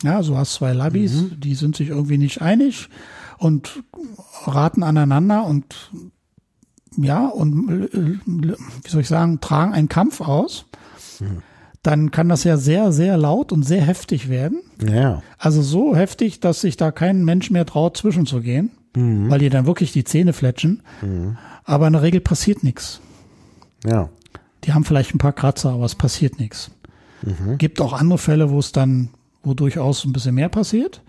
[0.02, 2.88] ja, so hast zwei Labis, die sind sich irgendwie nicht einig
[3.38, 3.82] und
[4.46, 5.90] raten aneinander und
[6.96, 10.66] ja, und äh, wie soll ich sagen, tragen einen Kampf aus,
[11.82, 14.60] dann kann das ja sehr, sehr laut und sehr heftig werden.
[14.84, 15.22] Ja.
[15.38, 19.92] Also so heftig, dass sich da kein Mensch mehr traut, zwischenzugehen, weil die dann wirklich
[19.92, 20.82] die Zähne fletschen.
[21.64, 23.00] Aber in der Regel passiert nichts.
[23.84, 24.10] Ja.
[24.64, 26.70] Die haben vielleicht ein paar Kratzer, aber es passiert nichts.
[27.58, 29.10] Gibt auch andere Fälle, wo es dann,
[29.42, 31.02] wo durchaus ein bisschen mehr passiert.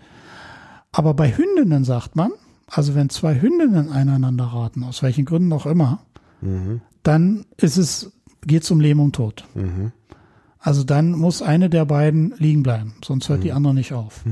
[0.92, 2.30] Aber bei Hündinnen sagt man,
[2.66, 6.00] also wenn zwei Hündinnen einander raten, aus welchen Gründen auch immer,
[7.02, 8.12] dann ist es,
[8.46, 9.44] geht es um Leben und Tod.
[10.58, 14.22] Also dann muss eine der beiden liegen bleiben, sonst hört die andere nicht auf.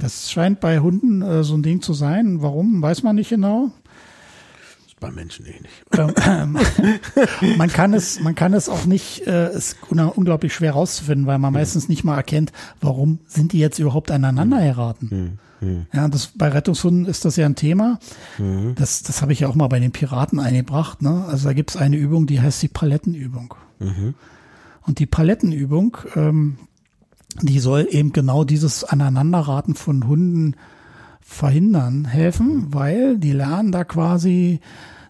[0.00, 2.42] Das scheint bei Hunden äh, so ein Ding zu sein.
[2.42, 3.70] Warum, weiß man nicht genau.
[4.86, 5.84] Ist bei Menschen eh nicht.
[6.26, 6.58] Ähm,
[7.58, 11.38] man kann es, man kann es auch nicht, äh, ist un- unglaublich schwer rauszufinden, weil
[11.38, 15.38] man meistens nicht mal erkennt, warum sind die jetzt überhaupt aneinander geraten.
[15.92, 17.98] Ja, das bei Rettungshunden ist das ja ein Thema.
[18.74, 21.02] Das, das habe ich ja auch mal bei den Piraten eingebracht.
[21.02, 21.24] Ne?
[21.28, 23.54] Also da gibt es eine Übung, die heißt die Palettenübung.
[24.86, 26.58] Und die Palettenübung, ähm,
[27.40, 30.56] die soll eben genau dieses Aneinanderraten von Hunden
[31.20, 34.60] verhindern, helfen, weil die lernen da quasi,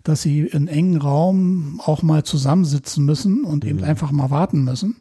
[0.04, 4.96] dass sie in engen Raum auch mal zusammensitzen müssen und eben einfach mal warten müssen.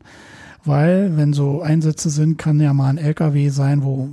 [0.63, 4.09] Weil, wenn so Einsätze sind, kann ja mal ein LKW sein, wo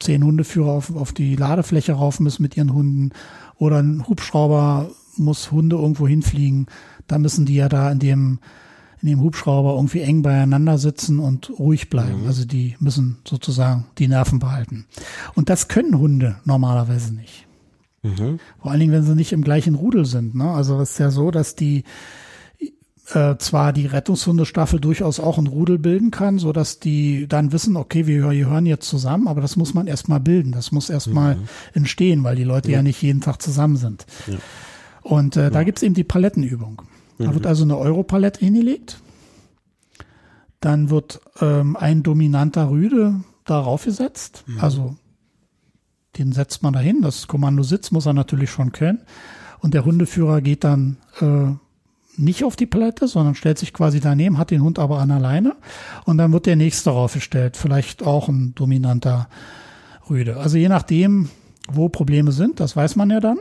[0.00, 3.10] zehn Hundeführer auf, auf die Ladefläche rauf müssen mit ihren Hunden
[3.56, 6.66] oder ein Hubschrauber muss Hunde irgendwo hinfliegen.
[7.06, 8.38] Da müssen die ja da in dem
[9.04, 12.24] in dem Hubschrauber irgendwie eng beieinander sitzen und ruhig bleiben.
[12.26, 14.86] Also die müssen sozusagen die Nerven behalten.
[15.34, 17.46] Und das können Hunde normalerweise nicht.
[18.62, 20.34] Vor allen Dingen, wenn sie nicht im gleichen Rudel sind.
[20.34, 20.50] Ne?
[20.50, 21.84] Also es ist ja so, dass die
[23.12, 27.76] äh, zwar die Rettungshundestaffel durchaus auch ein Rudel bilden kann, so dass die dann wissen,
[27.76, 31.36] okay, wir gehören jetzt zusammen, aber das muss man erstmal bilden, das muss erstmal
[31.74, 32.82] entstehen, weil die Leute ja.
[32.82, 34.06] nicht jeden Tag zusammen sind.
[35.02, 36.82] Und äh, da gibt's eben die Palettenübung.
[37.18, 38.98] Da wird also eine Europalette hingelegt.
[40.60, 44.44] Dann wird ähm, ein dominanter Rüde darauf gesetzt.
[44.58, 44.96] Also
[46.18, 47.02] den setzt man dahin.
[47.02, 49.02] Das Kommando Sitz muss er natürlich schon können.
[49.60, 51.52] Und der Hundeführer geht dann äh,
[52.16, 55.56] nicht auf die Palette, sondern stellt sich quasi daneben, hat den Hund aber an alleine.
[56.04, 57.56] Und dann wird der nächste raufgestellt.
[57.56, 59.28] Vielleicht auch ein dominanter
[60.08, 60.36] Rüde.
[60.36, 61.30] Also je nachdem,
[61.68, 63.38] wo Probleme sind, das weiß man ja dann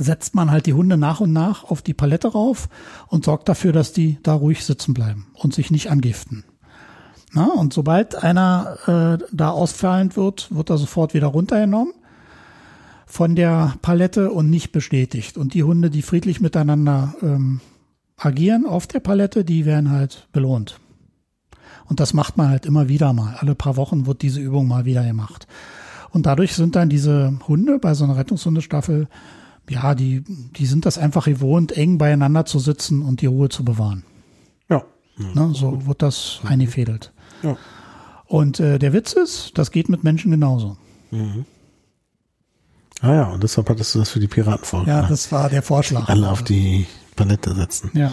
[0.00, 2.68] setzt man halt die Hunde nach und nach auf die Palette rauf
[3.08, 6.44] und sorgt dafür, dass die da ruhig sitzen bleiben und sich nicht angiften.
[7.32, 11.92] Na, und sobald einer äh, da ausfallend wird, wird er sofort wieder runtergenommen
[13.08, 15.36] von der Palette und nicht bestätigt.
[15.36, 17.60] Und die Hunde, die friedlich miteinander ähm,
[18.16, 20.78] agieren auf der Palette, die werden halt belohnt.
[21.86, 23.36] Und das macht man halt immer wieder mal.
[23.38, 25.46] Alle paar Wochen wird diese Übung mal wieder gemacht.
[26.10, 29.08] Und dadurch sind dann diese Hunde bei so einer Rettungshundestaffel
[29.70, 30.22] ja, die,
[30.56, 34.04] die sind das einfach gewohnt, eng beieinander zu sitzen und die Ruhe zu bewahren.
[34.68, 34.82] Ja.
[35.16, 37.12] Ne, so wird das eingefädelt.
[37.42, 37.56] Ja.
[38.26, 40.76] Und äh, der Witz ist, das geht mit Menschen genauso.
[43.00, 44.88] Ah ja, und deshalb hattest du das für die Piratenfolge.
[44.88, 45.12] Ja, gemacht.
[45.12, 46.08] das war der Vorschlag.
[46.08, 47.90] Alle auf die Palette setzen.
[47.94, 48.12] Ja,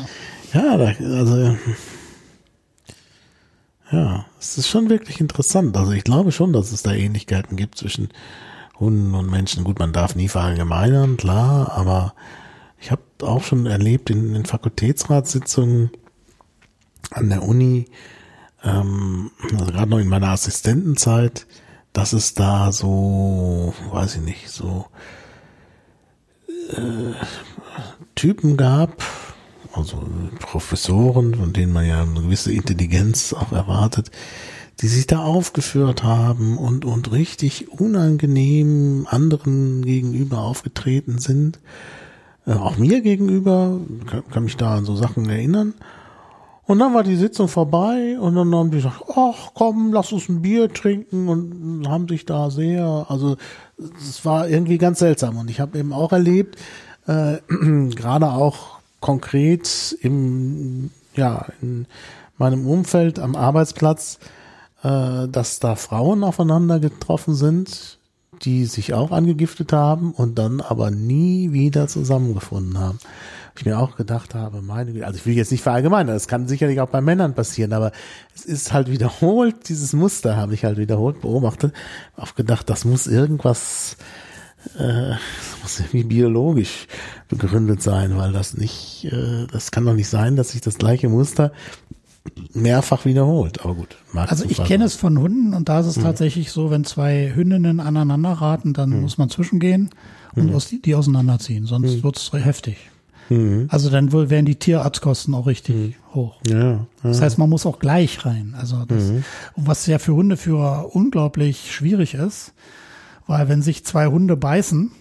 [0.54, 1.58] Ja, da, also
[3.92, 5.76] ja, es ist schon wirklich interessant.
[5.78, 8.10] Also ich glaube schon, dass es da Ähnlichkeiten gibt zwischen
[8.80, 9.64] Hunden und Menschen.
[9.64, 12.14] Gut, man darf nie verallgemeinern, klar, aber
[12.80, 15.92] ich habe auch schon erlebt in den Fakultätsratssitzungen
[17.12, 17.86] an der Uni,
[18.64, 21.46] ähm, also gerade noch in meiner Assistentenzeit,
[21.96, 24.86] dass es da so, weiß ich nicht, so
[26.70, 27.14] äh,
[28.16, 29.02] Typen gab,
[29.72, 30.04] also
[30.40, 34.12] Professoren, von denen man ja eine gewisse Intelligenz auch erwartet,
[34.82, 41.60] die sich da aufgeführt haben und, und richtig unangenehm anderen gegenüber aufgetreten sind.
[42.46, 45.74] Äh, auch mir gegenüber, kann, kann mich da an so Sachen erinnern.
[46.68, 50.30] Und dann war die Sitzung vorbei und dann haben die gesagt, ach komm, lass uns
[50.30, 53.38] ein Bier trinken und haben sich da sehr, also
[53.98, 55.38] es war irgendwie ganz seltsam.
[55.38, 56.58] Und ich habe eben auch erlebt,
[57.08, 57.38] äh,
[57.96, 61.86] gerade auch konkret im, ja, in
[62.38, 64.18] meinem Umfeld am Arbeitsplatz,
[64.82, 68.00] äh, dass da Frauen aufeinander getroffen sind,
[68.44, 73.00] die sich auch angegiftet haben und dann aber nie wieder zusammengefunden haben.
[73.58, 76.48] Ich mir auch gedacht habe, meine Güte, also ich will jetzt nicht verallgemeinern, das kann
[76.48, 77.94] sicherlich auch bei Männern passieren, aber
[78.36, 81.74] es ist halt wiederholt, dieses Muster habe ich halt wiederholt beobachtet,
[82.18, 83.96] auch gedacht, das muss irgendwas,
[84.78, 86.88] äh, das muss irgendwie biologisch
[87.30, 91.08] begründet sein, weil das nicht, äh, das kann doch nicht sein, dass sich das gleiche
[91.08, 91.54] Muster
[92.54, 93.64] mehrfach wiederholt.
[93.64, 93.98] Aber gut.
[94.14, 96.04] Also ich kenne es von Hunden und da ist es mhm.
[96.04, 99.02] tatsächlich so, wenn zwei Hündinnen aneinander raten, dann mhm.
[99.02, 99.90] muss man zwischengehen
[100.36, 100.56] und mhm.
[100.56, 102.04] aus die, auseinanderziehen, sonst mhm.
[102.04, 102.78] wird es heftig.
[103.30, 103.68] Mhm.
[103.70, 105.94] Also dann wohl wären die Tierarztkosten auch richtig mhm.
[106.14, 106.36] hoch.
[106.48, 108.56] Ja, ja, Das heißt, man muss auch gleich rein.
[108.58, 109.12] Also das,
[109.56, 112.54] was ja für Hundeführer unglaublich schwierig ist,
[113.28, 114.92] weil wenn sich zwei Hunde beißen,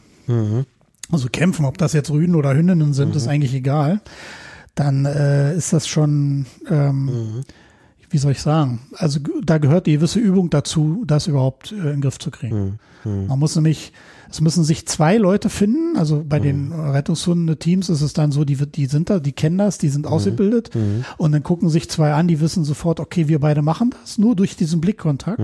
[1.12, 4.00] also kämpfen, ob das jetzt Rüden oder Hündinnen sind, ist eigentlich egal
[4.74, 7.40] dann äh, ist das schon, ähm, mhm.
[8.10, 11.84] wie soll ich sagen, also da gehört die gewisse Übung dazu, das überhaupt äh, in
[11.84, 12.78] den Griff zu kriegen.
[13.04, 13.12] Mhm.
[13.12, 13.26] mhm.
[13.28, 13.92] Man muss nämlich,
[14.28, 16.42] es müssen sich zwei Leute finden, also bei mhm.
[16.42, 20.06] den Rettungshunden-Teams ist es dann so, die, die sind da, die kennen das, die sind
[20.06, 20.12] mhm.
[20.12, 21.04] ausgebildet mhm.
[21.18, 24.34] und dann gucken sich zwei an, die wissen sofort, okay, wir beide machen das, nur
[24.34, 25.40] durch diesen Blickkontakt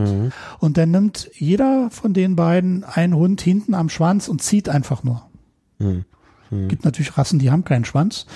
[0.59, 5.05] und dann nimmt jeder von den beiden einen Hund hinten am Schwanz und zieht einfach
[5.05, 5.23] nur.
[6.51, 8.27] Gibt natürlich Rassen, die haben keinen Schwanz.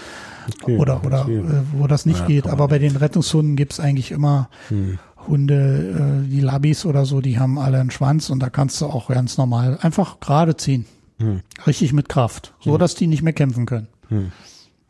[0.63, 1.43] Okay, oder oder äh,
[1.73, 2.47] wo das nicht ja, geht.
[2.47, 4.99] Aber bei den Rettungshunden gibt's eigentlich immer hm.
[5.27, 8.87] Hunde, äh, die Labis oder so, die haben alle einen Schwanz und da kannst du
[8.87, 10.87] auch ganz normal einfach gerade ziehen.
[11.19, 11.41] Hm.
[11.67, 12.55] Richtig mit Kraft.
[12.61, 12.79] So hm.
[12.79, 13.89] dass die nicht mehr kämpfen können.
[14.09, 14.33] Hm.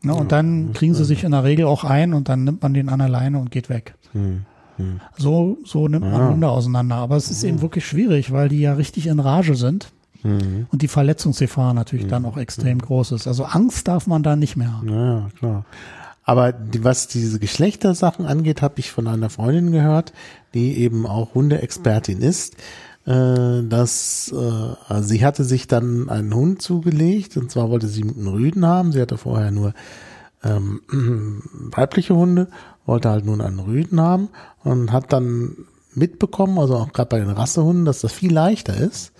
[0.01, 2.73] Ne, und dann kriegen sie sich in der Regel auch ein und dann nimmt man
[2.73, 3.95] den an der Leine und geht weg.
[4.11, 4.45] Hm.
[4.77, 4.99] Hm.
[5.17, 6.95] So, so nimmt man Hunde auseinander.
[6.95, 9.91] Aber es ist eben wirklich schwierig, weil die ja richtig in Rage sind.
[10.25, 10.65] Mhm.
[10.71, 12.09] Und die Verletzungsgefahr natürlich mhm.
[12.09, 13.27] dann auch extrem groß ist.
[13.27, 14.89] Also Angst darf man da nicht mehr haben.
[14.89, 15.65] Ja, klar.
[16.23, 20.11] Aber die, was diese Geschlechtersachen angeht, habe ich von einer Freundin gehört,
[20.55, 22.55] die eben auch Hundeexpertin ist,
[23.05, 28.01] äh, dass äh, also sie hatte sich dann einen Hund zugelegt und zwar wollte sie
[28.01, 28.91] einen Rüden haben.
[28.91, 29.73] Sie hatte vorher nur
[30.43, 30.81] ähm,
[31.75, 32.47] weibliche Hunde,
[32.87, 34.29] wollte halt nun einen Rüden haben
[34.63, 35.55] und hat dann
[35.93, 39.11] mitbekommen, also auch gerade bei den Rassehunden, dass das viel leichter ist,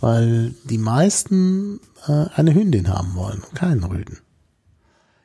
[0.00, 4.18] weil die meisten äh, eine Hündin haben wollen, keinen Rüden.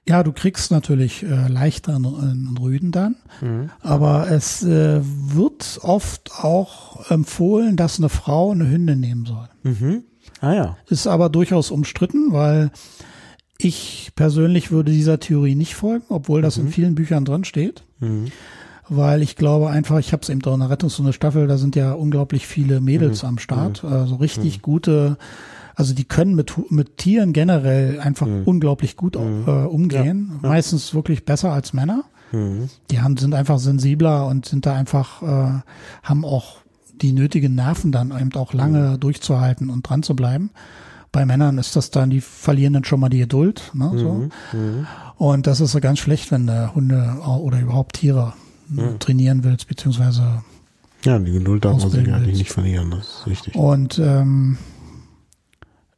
[0.07, 3.69] Ja, du kriegst natürlich äh, leichter einen, einen Rüden dann, mhm.
[3.79, 9.47] aber es äh, wird oft auch empfohlen, dass eine Frau eine Hündin nehmen soll.
[9.63, 10.03] Mhm.
[10.41, 10.77] Ah ja.
[10.87, 12.71] Ist aber durchaus umstritten, weil
[13.57, 16.65] ich persönlich würde dieser Theorie nicht folgen, obwohl das mhm.
[16.65, 17.85] in vielen Büchern drin steht.
[18.95, 21.75] Weil ich glaube einfach, ich habe es eben doch in der Rettungs- Staffel, da sind
[21.75, 23.29] ja unglaublich viele Mädels mhm.
[23.29, 23.91] am Start, mhm.
[23.91, 24.61] also richtig mhm.
[24.61, 25.17] gute,
[25.75, 28.43] also die können mit, mit Tieren generell einfach mhm.
[28.45, 29.45] unglaublich gut mhm.
[29.47, 30.49] äh, umgehen, ja.
[30.49, 32.03] Meistens wirklich besser als Männer.
[32.31, 32.69] Mhm.
[32.91, 35.61] Die haben, sind einfach sensibler und sind da einfach, äh,
[36.03, 36.57] haben auch
[37.01, 40.51] die nötigen Nerven dann eben auch lange durchzuhalten und dran zu bleiben.
[41.11, 43.71] Bei Männern ist das dann, die verlieren dann schon mal die Geduld.
[43.73, 44.29] Ne, so.
[45.17, 48.33] Und das ist so ganz schlecht, wenn Hunde oder überhaupt Tiere
[48.67, 48.99] mhm.
[48.99, 50.43] trainieren willst, beziehungsweise
[51.05, 53.55] ja, die Geduld darf man sich eigentlich nicht verlieren, das ist richtig.
[53.55, 54.57] Und ähm,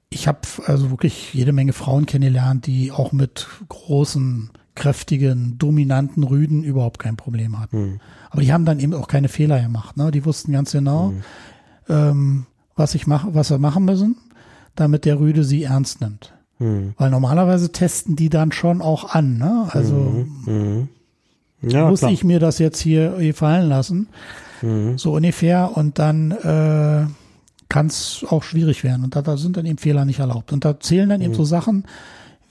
[0.09, 6.63] ich habe also wirklich jede Menge Frauen kennengelernt, die auch mit großen, kräftigen, dominanten Rüden
[6.63, 7.77] überhaupt kein Problem hatten.
[7.77, 7.99] Mhm.
[8.29, 9.95] Aber die haben dann eben auch keine Fehler gemacht.
[9.95, 10.11] Ne?
[10.11, 11.23] Die wussten ganz genau, mhm.
[11.87, 14.17] ähm, was ich mache, was wir machen müssen,
[14.75, 16.33] damit der Rüde sie ernst nimmt.
[16.59, 16.93] Mhm.
[16.97, 19.37] Weil normalerweise testen die dann schon auch an.
[19.37, 19.67] Ne?
[19.69, 20.89] Also mhm.
[21.61, 22.11] Ja, muss klar.
[22.11, 24.07] ich mir das jetzt hier fallen lassen?
[24.61, 24.97] Mhm.
[24.97, 25.71] So ungefähr.
[25.75, 27.05] Und dann äh,
[27.69, 29.03] kann es auch schwierig werden.
[29.03, 30.53] Und da, da, sind dann eben Fehler nicht erlaubt.
[30.53, 31.25] Und da zählen dann mhm.
[31.25, 31.85] eben so Sachen,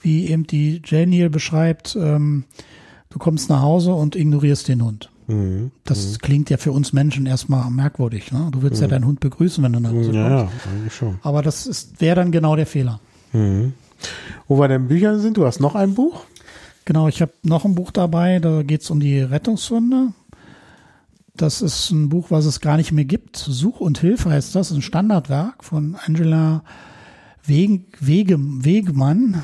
[0.01, 2.43] wie eben die Jane beschreibt, ähm,
[3.09, 5.09] du kommst nach Hause und ignorierst den Hund.
[5.27, 5.71] Mhm.
[5.83, 6.17] Das mhm.
[6.19, 8.31] klingt ja für uns Menschen erstmal merkwürdig.
[8.31, 8.49] Ne?
[8.51, 8.91] Du willst ja mhm.
[8.91, 10.15] deinen Hund begrüßen, wenn du nach Hause kommst.
[10.15, 11.19] Ja, eigentlich schon.
[11.23, 12.99] Aber das wäre dann genau der Fehler.
[13.33, 13.73] Mhm.
[14.47, 16.25] Wo wir denn Bücher sind, du hast noch ein Buch?
[16.85, 20.13] Genau, ich habe noch ein Buch dabei, da geht es um die Rettungshunde.
[21.35, 23.35] Das ist ein Buch, was es gar nicht mehr gibt.
[23.37, 26.63] Such und Hilfe heißt das, ein Standardwerk von Angela
[27.43, 29.43] Weg, Wege, Wegmann.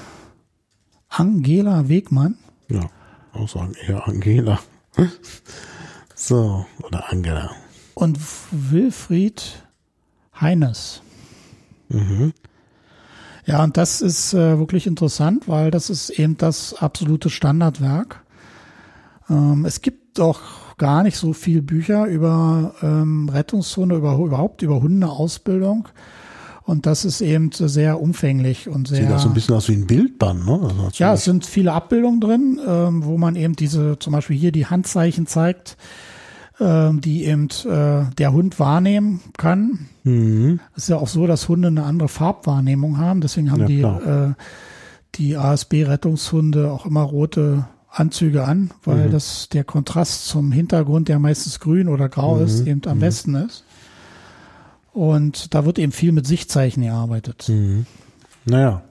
[1.10, 2.38] Angela Wegmann.
[2.70, 2.90] Ja,
[3.34, 4.60] auch sagen eher Angela.
[6.16, 7.52] so, oder Angela.
[7.96, 8.18] Und
[8.52, 9.64] Wilfried
[10.40, 11.02] Heines.
[11.90, 12.34] Mhm.
[13.46, 18.24] Ja, und das ist äh, wirklich interessant, weil das ist eben das absolute Standardwerk.
[19.30, 20.40] Ähm, es gibt auch
[20.78, 25.88] gar nicht so viel Bücher über ähm, Rettungshunde, über, überhaupt über Hundeausbildung.
[26.64, 29.04] Und das ist eben sehr umfänglich und sehr.
[29.04, 30.60] Sieht auch so ein bisschen aus wie ein Bildband, ne?
[30.64, 34.52] Also ja, es sind viele Abbildungen drin, ähm, wo man eben diese, zum Beispiel hier
[34.52, 35.76] die Handzeichen zeigt,
[36.64, 39.88] ähm, die eben äh, der Hund wahrnehmen kann.
[40.04, 40.60] Mhm.
[40.76, 43.20] Es ist ja auch so, dass Hunde eine andere Farbwahrnehmung haben.
[43.22, 44.34] Deswegen haben Ja, die, äh,
[45.16, 49.12] die ASB-Rettungshunde auch immer rote Anzüge an, weil Mhm.
[49.12, 52.46] das der Kontrast zum Hintergrund, der meistens grün oder grau Mhm.
[52.46, 53.66] ist, eben am besten ist.
[54.94, 57.46] Und da wird eben viel mit Sichtzeichen gearbeitet.
[57.50, 57.86] Mhm.
[58.46, 58.82] Naja,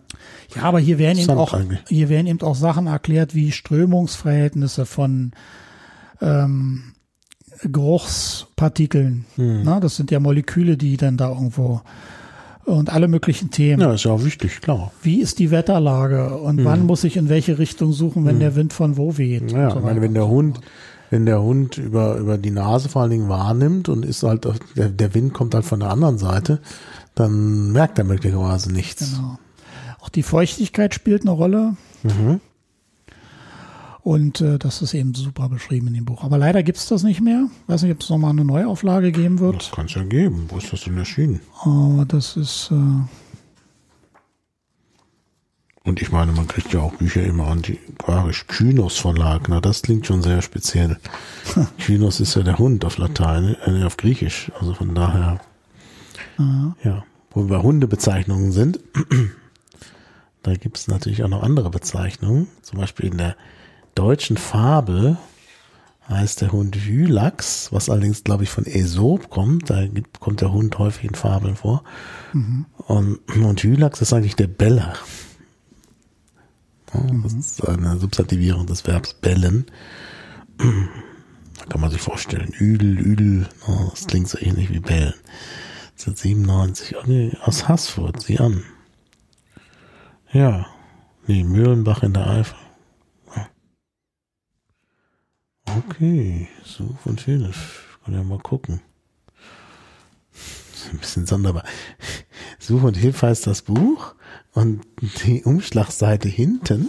[0.56, 1.80] Ja, aber hier werden eben auch, eigentlich.
[1.88, 5.32] hier werden eben auch Sachen erklärt wie Strömungsverhältnisse von
[6.20, 6.89] ähm,
[7.62, 9.24] Geruchspartikeln.
[9.36, 9.62] Hm.
[9.64, 11.82] Na, das sind ja Moleküle, die dann da irgendwo
[12.64, 13.80] und alle möglichen Themen.
[13.80, 14.92] ja, ist ja auch wichtig, klar.
[15.02, 18.72] Wie ist die Wetterlage und wann muss ich in welche Richtung suchen, wenn der Wind
[18.72, 19.50] von wo weht?
[19.50, 19.58] Hm.
[19.58, 20.60] Ja, so ich meine, wenn der Hund,
[21.10, 24.46] wenn der Hund über, über die Nase vor allen Dingen wahrnimmt und ist halt,
[24.76, 26.60] der, der Wind kommt halt von der anderen Seite,
[27.14, 29.16] dann merkt er möglicherweise nichts.
[29.16, 29.38] Genau.
[30.00, 31.76] Auch die Feuchtigkeit spielt eine Rolle.
[32.02, 32.40] Mhm.
[34.10, 36.24] Und äh, das ist eben super beschrieben in dem Buch.
[36.24, 37.46] Aber leider gibt's das nicht mehr.
[37.68, 39.54] Weiß nicht, ob es nochmal eine Neuauflage geben wird.
[39.54, 40.46] Das kann es ja geben.
[40.48, 41.38] Wo ist das denn erschienen?
[41.62, 43.04] Aber das ist, äh,
[45.84, 48.48] Und ich meine, man kriegt ja auch Bücher immer antiquarisch.
[48.48, 50.98] Kynos Verlag, na, das klingt schon sehr speziell.
[51.78, 54.50] Kynos ist ja der Hund auf Latein, äh, auf Griechisch.
[54.58, 55.40] Also von daher,
[56.36, 56.42] äh,
[56.82, 57.04] ja.
[57.30, 58.80] Wo wir Hundebezeichnungen sind,
[60.42, 62.48] da gibt es natürlich auch noch andere Bezeichnungen.
[62.62, 63.36] Zum Beispiel in der
[63.94, 65.16] deutschen Fabel
[66.08, 69.70] heißt der Hund Hylax, was allerdings, glaube ich, von Aesop kommt.
[69.70, 71.84] Da gibt, kommt der Hund häufig in Fabeln vor.
[72.86, 74.94] Und, und Hylax ist eigentlich der Beller.
[76.92, 79.66] Ja, Das ist eine Substantivierung des Verbs bellen.
[80.58, 83.48] Da kann man sich vorstellen, Üdel, Üdel,
[83.90, 85.14] das klingt so ähnlich wie bellen.
[85.98, 88.64] 1997, oh nee, aus Haßfurt, sieh an.
[90.32, 90.66] Ja,
[91.26, 92.56] nee, Mühlenbach in der Eifel.
[93.36, 93.48] Ja.
[95.78, 97.98] Okay, Such und Hilf.
[98.04, 98.80] Kann ja mal gucken.
[100.90, 101.64] Ein bisschen sonderbar.
[102.58, 104.14] Such und Hilf heißt das Buch
[104.52, 104.82] und
[105.24, 106.88] die Umschlagseite hinten,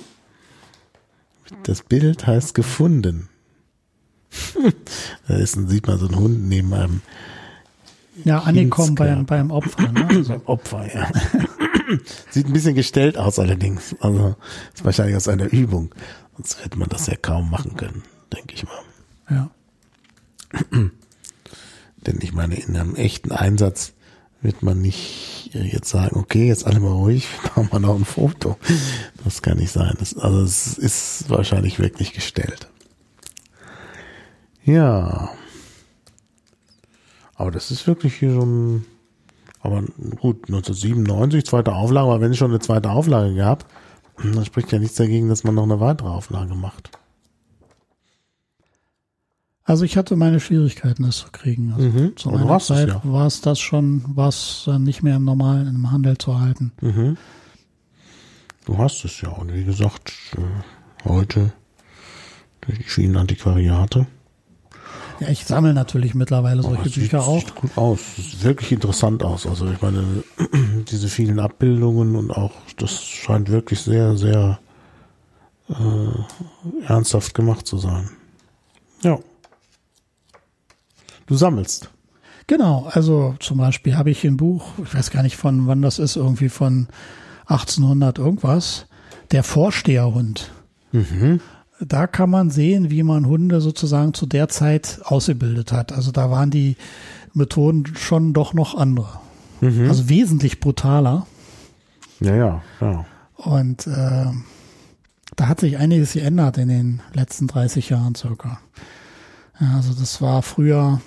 [1.64, 3.30] das Bild heißt gefunden.
[5.28, 7.02] da ist, sieht man so einen Hund neben einem
[8.24, 9.92] ja, angekommen beim, beim Opfer.
[9.92, 10.08] Ne?
[10.10, 11.10] Also, Opfer, ja.
[12.30, 13.96] Sieht ein bisschen gestellt aus allerdings.
[14.00, 14.36] Also
[14.74, 15.94] ist wahrscheinlich aus einer Übung.
[16.38, 18.04] Sonst hätte man das ja kaum machen können,
[18.34, 18.82] denke ich mal.
[19.30, 19.52] ja.
[22.06, 23.94] Denn ich meine, in einem echten Einsatz
[24.42, 28.06] wird man nicht äh, jetzt sagen, okay, jetzt alle mal ruhig, machen wir noch ein
[28.06, 28.58] Foto.
[29.24, 29.96] Das kann nicht sein.
[30.00, 32.68] Das, also es ist wahrscheinlich wirklich gestellt.
[34.64, 35.30] Ja.
[37.36, 38.86] Aber das ist wirklich hier so ein,
[39.62, 39.82] aber
[40.20, 43.66] gut, 1997, zweite Auflage, aber wenn es schon eine zweite Auflage gab,
[44.18, 46.92] dann spricht ja nichts dagegen, dass man noch eine weitere Auflage macht.
[49.72, 51.72] Also ich hatte meine Schwierigkeiten, das zu kriegen.
[51.72, 52.18] Also Mhm.
[52.18, 53.02] Zu meiner es Zeit ja.
[53.06, 56.74] war es das schon, war es dann nicht mehr im normalen im Handel zu halten.
[56.82, 57.16] Mhm.
[58.66, 59.30] Du hast es ja.
[59.30, 61.54] Und wie gesagt, äh, heute
[62.60, 64.08] durch die vielen Antiquariate.
[65.22, 67.40] Ja, ich sammle natürlich mittlerweile solche es Bücher sieht, auch.
[67.40, 68.00] Sieht gut aus.
[68.18, 69.48] Sieht wirklich interessant aus.
[69.48, 70.04] Also ich meine,
[70.92, 74.60] diese vielen Abbildungen und auch, das scheint wirklich sehr, sehr
[75.70, 78.10] äh, ernsthaft gemacht zu sein.
[79.02, 79.18] Ja.
[81.32, 81.90] Du sammelst.
[82.48, 85.98] Genau, also zum Beispiel habe ich ein Buch, ich weiß gar nicht von wann das
[85.98, 86.90] ist, irgendwie von
[87.46, 88.88] 1800 irgendwas,
[89.32, 90.52] der Vorsteherhund.
[90.92, 91.40] Mhm.
[91.80, 95.94] Da kann man sehen, wie man Hunde sozusagen zu der Zeit ausgebildet hat.
[95.94, 96.76] Also da waren die
[97.34, 99.22] Methoden schon doch noch andere.
[99.62, 99.88] Mhm.
[99.88, 101.28] Also wesentlich brutaler.
[102.20, 103.06] Ja, ja, ja.
[103.38, 104.26] Und äh,
[105.38, 108.60] da hat sich einiges geändert in den letzten 30 Jahren circa.
[109.62, 111.00] Ja, also das war früher,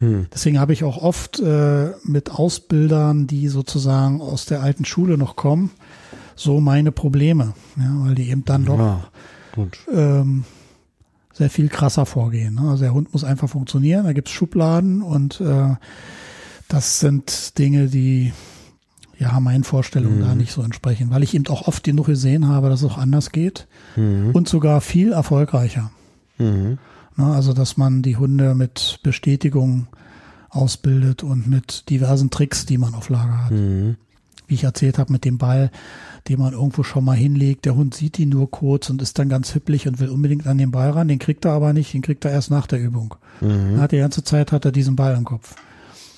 [0.00, 0.26] Hm.
[0.32, 5.36] deswegen habe ich auch oft äh, mit Ausbildern, die sozusagen aus der alten Schule noch
[5.36, 5.70] kommen,
[6.36, 7.52] so meine Probleme.
[7.76, 9.10] Ja, weil die eben dann doch Ja,
[9.92, 10.44] ähm,
[11.34, 12.54] sehr viel krasser vorgehen.
[12.54, 12.62] Ne?
[12.70, 15.74] Also der Hund muss einfach funktionieren, da gibt's Schubladen und äh,
[16.68, 18.32] das sind Dinge, die
[19.18, 22.70] ja meinen Vorstellungen da nicht so entsprechen, weil ich eben auch oft genug gesehen habe,
[22.70, 23.66] dass es auch anders geht
[23.96, 24.30] Mhm.
[24.32, 25.90] und sogar viel erfolgreicher.
[26.38, 26.78] Mhm.
[27.20, 27.34] Ne?
[27.34, 29.86] Also dass man die Hunde mit Bestätigung
[30.48, 33.52] ausbildet und mit diversen Tricks, die man auf Lager hat.
[33.52, 33.96] Mhm.
[34.48, 35.70] wie ich erzählt habe, mit dem Ball,
[36.28, 37.66] den man irgendwo schon mal hinlegt.
[37.66, 40.58] Der Hund sieht ihn nur kurz und ist dann ganz hipplig und will unbedingt an
[40.58, 41.06] den Ball ran.
[41.06, 43.14] Den kriegt er aber nicht, den kriegt er erst nach der Übung.
[43.40, 43.78] Mhm.
[43.80, 45.54] Hat die ganze Zeit hat er diesen Ball im Kopf.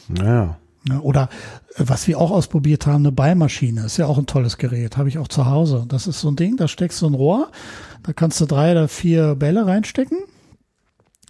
[0.09, 0.57] Naja.
[1.03, 1.29] Oder
[1.77, 3.85] äh, was wir auch ausprobiert haben, eine Ballmaschine.
[3.85, 4.97] Ist ja auch ein tolles Gerät.
[4.97, 5.85] Habe ich auch zu Hause.
[5.89, 7.51] Das ist so ein Ding, da steckst du ein Rohr,
[8.03, 10.19] da kannst du drei oder vier Bälle reinstecken.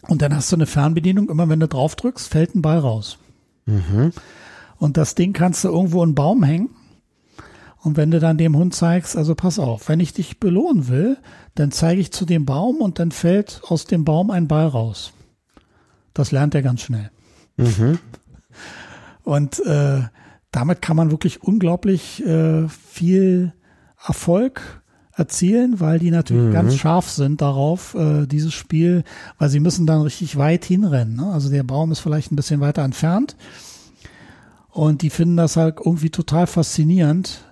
[0.09, 1.29] Und dann hast du eine Fernbedienung.
[1.31, 3.19] Immer wenn du drauf drückst, fällt ein Ball raus.
[3.67, 4.13] Mhm.
[4.79, 6.71] Und das Ding kannst du irgendwo in einen Baum hängen.
[7.83, 11.19] Und wenn du dann dem Hund zeigst, also pass auf, wenn ich dich belohnen will,
[11.55, 15.13] dann zeige ich zu dem Baum und dann fällt aus dem Baum ein Ball raus.
[16.15, 17.11] Das lernt er ganz schnell.
[17.57, 17.99] Mhm.
[19.25, 20.03] Und äh,
[20.51, 23.53] damit kann man wirklich unglaublich äh, viel
[24.05, 24.82] Erfolg
[25.15, 26.53] erzielen, weil die natürlich mhm.
[26.53, 29.05] ganz scharf sind darauf, äh, dieses Spiel,
[29.39, 31.17] weil sie müssen dann richtig weit hinrennen.
[31.17, 31.27] Ne?
[31.27, 33.37] Also der Baum ist vielleicht ein bisschen weiter entfernt.
[34.71, 37.45] Und die finden das halt irgendwie total faszinierend,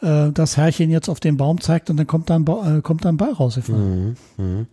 [0.00, 3.16] äh, dass Herrchen jetzt auf den Baum zeigt und dann kommt dann, äh, kommt dann
[3.16, 4.16] Ball rausgefallen.
[4.36, 4.44] Mhm.
[4.44, 4.66] Mhm.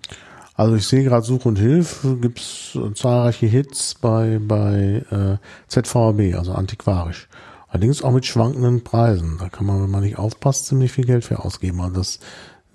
[0.55, 5.37] Also ich sehe gerade Such und Hilf, gibt's zahlreiche Hits bei, bei äh,
[5.69, 7.29] ZVB, also antiquarisch.
[7.69, 9.37] Allerdings auch mit schwankenden Preisen.
[9.39, 11.81] Da kann man, wenn man nicht aufpasst, ziemlich viel Geld für ausgeben.
[11.81, 12.19] Also das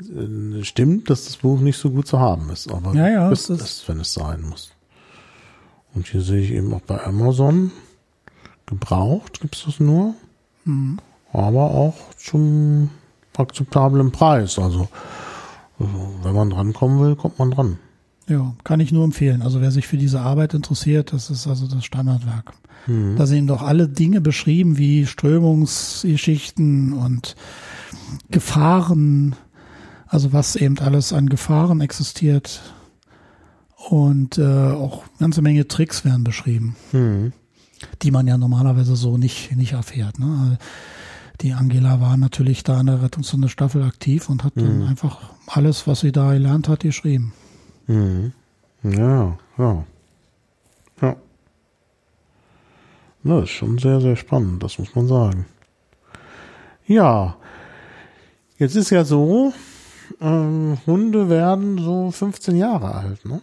[0.01, 3.51] äh, stimmt, dass das Buch nicht so gut zu haben ist, aber ja, ja, ist
[3.51, 4.71] es, wenn es sein muss.
[5.95, 7.71] Und hier sehe ich eben auch bei Amazon
[8.67, 10.15] gebraucht, gibt's das nur.
[10.65, 10.99] Mhm.
[11.33, 12.91] Aber auch zum
[13.37, 14.59] akzeptablen Preis.
[14.59, 14.89] Also
[15.79, 17.79] wenn man drankommen will, kommt man dran.
[18.29, 19.43] Ja, kann ich nur empfehlen.
[19.43, 22.53] Also wer sich für diese Arbeit interessiert, das ist also das Standardwerk.
[22.87, 23.17] Mhm.
[23.17, 27.37] Da sind doch alle Dinge beschrieben wie Strömungsgeschichten und
[28.31, 29.37] Gefahren,
[30.07, 32.63] also was eben alles an Gefahren existiert.
[33.91, 37.33] Und äh, auch ganze Menge Tricks werden beschrieben, mhm.
[38.01, 40.19] die man ja normalerweise so nicht, nicht erfährt.
[40.19, 40.57] Ne?
[41.41, 44.63] die Angela war natürlich da in der Rettungshunde-Staffel aktiv und hat mhm.
[44.63, 47.33] dann einfach alles, was sie da gelernt hat, geschrieben.
[47.87, 48.33] Mhm.
[48.83, 49.85] Ja, ja.
[51.01, 51.17] Ja.
[53.23, 55.47] Das ist schon sehr, sehr spannend, das muss man sagen.
[56.87, 57.37] Ja,
[58.59, 59.53] jetzt ist ja so,
[60.21, 63.41] ähm, Hunde werden so 15 Jahre alt, ne?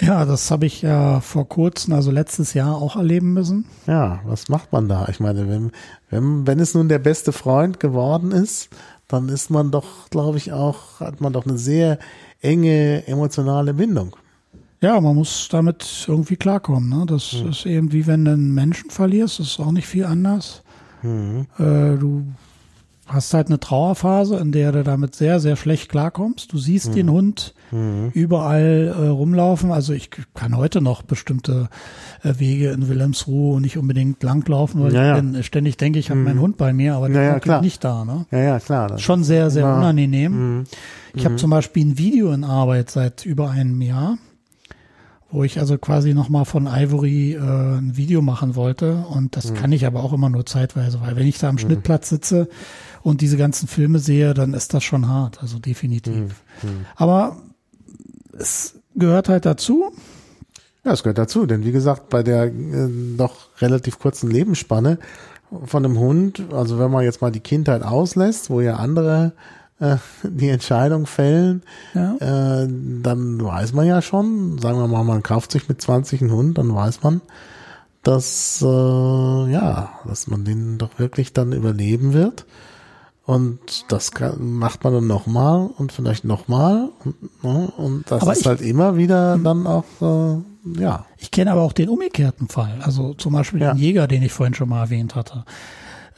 [0.00, 3.66] Ja, das habe ich ja vor kurzem, also letztes Jahr auch erleben müssen.
[3.86, 5.06] Ja, was macht man da?
[5.10, 5.72] Ich meine, wenn,
[6.08, 8.70] wenn, wenn es nun der beste Freund geworden ist,
[9.08, 11.98] dann ist man doch, glaube ich, auch, hat man doch eine sehr
[12.40, 14.16] enge emotionale Bindung.
[14.80, 16.88] Ja, man muss damit irgendwie klarkommen.
[16.88, 17.04] Ne?
[17.06, 17.50] Das hm.
[17.50, 20.62] ist eben wie wenn du einen Menschen verlierst, das ist auch nicht viel anders.
[21.02, 21.46] Hm.
[21.58, 22.24] Äh, du
[23.12, 26.52] hast halt eine Trauerphase, in der du damit sehr, sehr schlecht klarkommst.
[26.52, 26.94] Du siehst mhm.
[26.94, 28.10] den Hund mhm.
[28.14, 29.72] überall äh, rumlaufen.
[29.72, 31.68] Also ich kann heute noch bestimmte
[32.22, 36.20] äh, Wege in Wilhelmsruhe nicht unbedingt langlaufen, weil ja, ich bin, ständig denke, ich habe
[36.20, 36.24] mhm.
[36.24, 38.04] meinen Hund bei mir, aber der ja, Hund ist nicht da.
[38.04, 38.26] Ne?
[38.30, 38.98] Ja, ja, klar.
[38.98, 40.64] Schon sehr, sehr unangenehm.
[41.12, 41.18] Mhm.
[41.18, 41.38] Ich habe mhm.
[41.38, 44.18] zum Beispiel ein Video in Arbeit seit über einem Jahr
[45.32, 49.04] wo ich also quasi nochmal von Ivory äh, ein Video machen wollte.
[49.08, 49.54] Und das mhm.
[49.54, 51.60] kann ich aber auch immer nur zeitweise, weil wenn ich da am mhm.
[51.60, 52.48] Schnittplatz sitze
[53.02, 56.42] und diese ganzen Filme sehe, dann ist das schon hart, also definitiv.
[56.62, 56.68] Mhm.
[56.70, 56.86] mhm.
[56.96, 57.36] Aber
[58.36, 59.92] es gehört halt dazu.
[60.84, 64.98] Ja, es gehört dazu, denn wie gesagt, bei der äh, doch relativ kurzen Lebensspanne
[65.64, 69.32] von einem Hund, also wenn man jetzt mal die Kindheit auslässt, wo ja andere
[69.80, 71.62] äh, die Entscheidung fällen,
[71.94, 72.16] ja.
[72.16, 76.32] äh, dann weiß man ja schon, sagen wir mal, man kauft sich mit 20 einen
[76.32, 77.20] Hund, dann weiß man,
[78.02, 82.46] dass äh, ja, dass man den doch wirklich dann überleben wird.
[83.26, 86.88] Und das kann, macht man dann nochmal und vielleicht nochmal.
[87.04, 89.44] Und, ne, und das aber ist ich, halt immer wieder hm.
[89.44, 91.06] dann auch, äh, ja.
[91.16, 92.80] Ich kenne aber auch den umgekehrten Fall.
[92.82, 93.72] Also zum Beispiel ja.
[93.72, 95.44] den Jäger, den ich vorhin schon mal erwähnt hatte.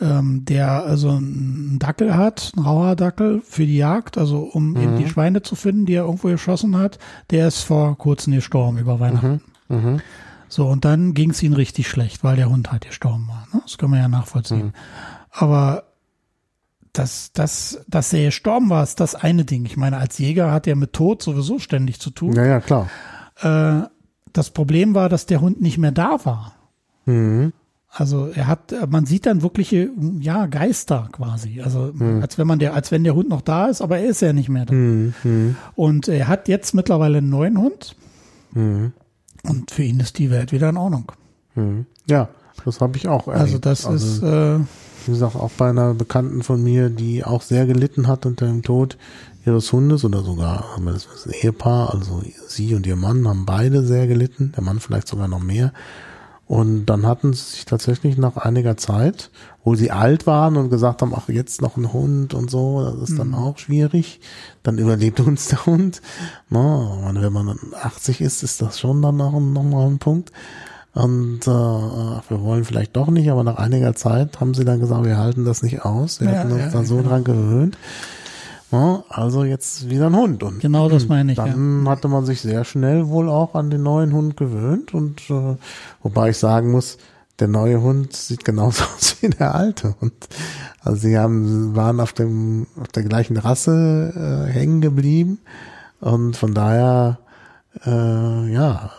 [0.00, 4.76] Ähm, der also einen Dackel hat, einen Rauhardackel für die Jagd, also um mhm.
[4.76, 6.98] eben die Schweine zu finden, die er irgendwo geschossen hat.
[7.30, 9.42] Der ist vor kurzem gestorben über Weihnachten.
[9.68, 9.76] Mhm.
[9.76, 10.00] Mhm.
[10.48, 13.46] So, und dann ging es ihm richtig schlecht, weil der Hund halt gestorben war.
[13.52, 13.62] Ne?
[13.64, 14.66] Das kann man ja nachvollziehen.
[14.66, 14.72] Mhm.
[15.30, 15.84] Aber
[16.92, 19.64] dass, dass, dass er gestorben war, ist das eine Ding.
[19.64, 22.34] Ich meine, als Jäger hat er mit Tod sowieso ständig zu tun.
[22.34, 22.90] Ja, ja, klar.
[23.40, 23.88] Äh,
[24.32, 26.54] das Problem war, dass der Hund nicht mehr da war.
[27.06, 27.52] Mhm.
[27.94, 31.60] Also er hat, man sieht dann wirkliche, ja, Geister quasi.
[31.60, 32.22] Also mhm.
[32.22, 34.32] als wenn man der, als wenn der Hund noch da ist, aber er ist ja
[34.32, 34.72] nicht mehr da.
[34.72, 35.56] Mhm.
[35.74, 37.94] Und er hat jetzt mittlerweile einen neuen Hund.
[38.52, 38.92] Mhm.
[39.42, 41.12] Und für ihn ist die Welt wieder in Ordnung.
[41.54, 41.84] Mhm.
[42.08, 42.30] Ja,
[42.64, 43.28] das habe ich auch.
[43.28, 43.66] Also erlebt.
[43.66, 44.64] Also das also, ist äh,
[45.04, 48.62] wie gesagt, auch bei einer Bekannten von mir, die auch sehr gelitten hat unter dem
[48.62, 48.96] Tod
[49.44, 54.06] ihres Hundes oder sogar das ein Ehepaar, also sie und ihr Mann haben beide sehr
[54.06, 55.72] gelitten, der Mann vielleicht sogar noch mehr.
[56.52, 59.30] Und dann hatten sie sich tatsächlich nach einiger Zeit,
[59.64, 63.08] wo sie alt waren und gesagt haben, ach, jetzt noch ein Hund und so, das
[63.08, 63.34] ist dann Mhm.
[63.36, 64.20] auch schwierig.
[64.62, 66.02] Dann überlebt uns der Hund.
[66.50, 70.30] Und wenn man dann 80 ist, ist das schon dann noch, noch mal ein Punkt.
[70.92, 75.06] Und äh, wir wollen vielleicht doch nicht, aber nach einiger Zeit haben sie dann gesagt,
[75.06, 76.20] wir halten das nicht aus.
[76.20, 77.08] Wir Ja, hatten uns ja, da so genau.
[77.08, 77.78] dran gewöhnt.
[78.72, 80.42] Ja, also jetzt wieder ein Hund.
[80.42, 81.46] Und Genau das meine ich, ja.
[81.46, 84.94] dann hatte man sich sehr schnell wohl auch an den neuen Hund gewöhnt.
[84.94, 85.56] Und äh,
[86.02, 86.96] wobei ich sagen muss,
[87.38, 89.94] der neue Hund sieht genauso aus wie der alte.
[90.00, 90.14] Und
[90.80, 95.40] also sie haben waren auf dem auf der gleichen Rasse äh, hängen geblieben.
[96.00, 97.18] Und von daher,
[97.84, 98.90] äh, ja,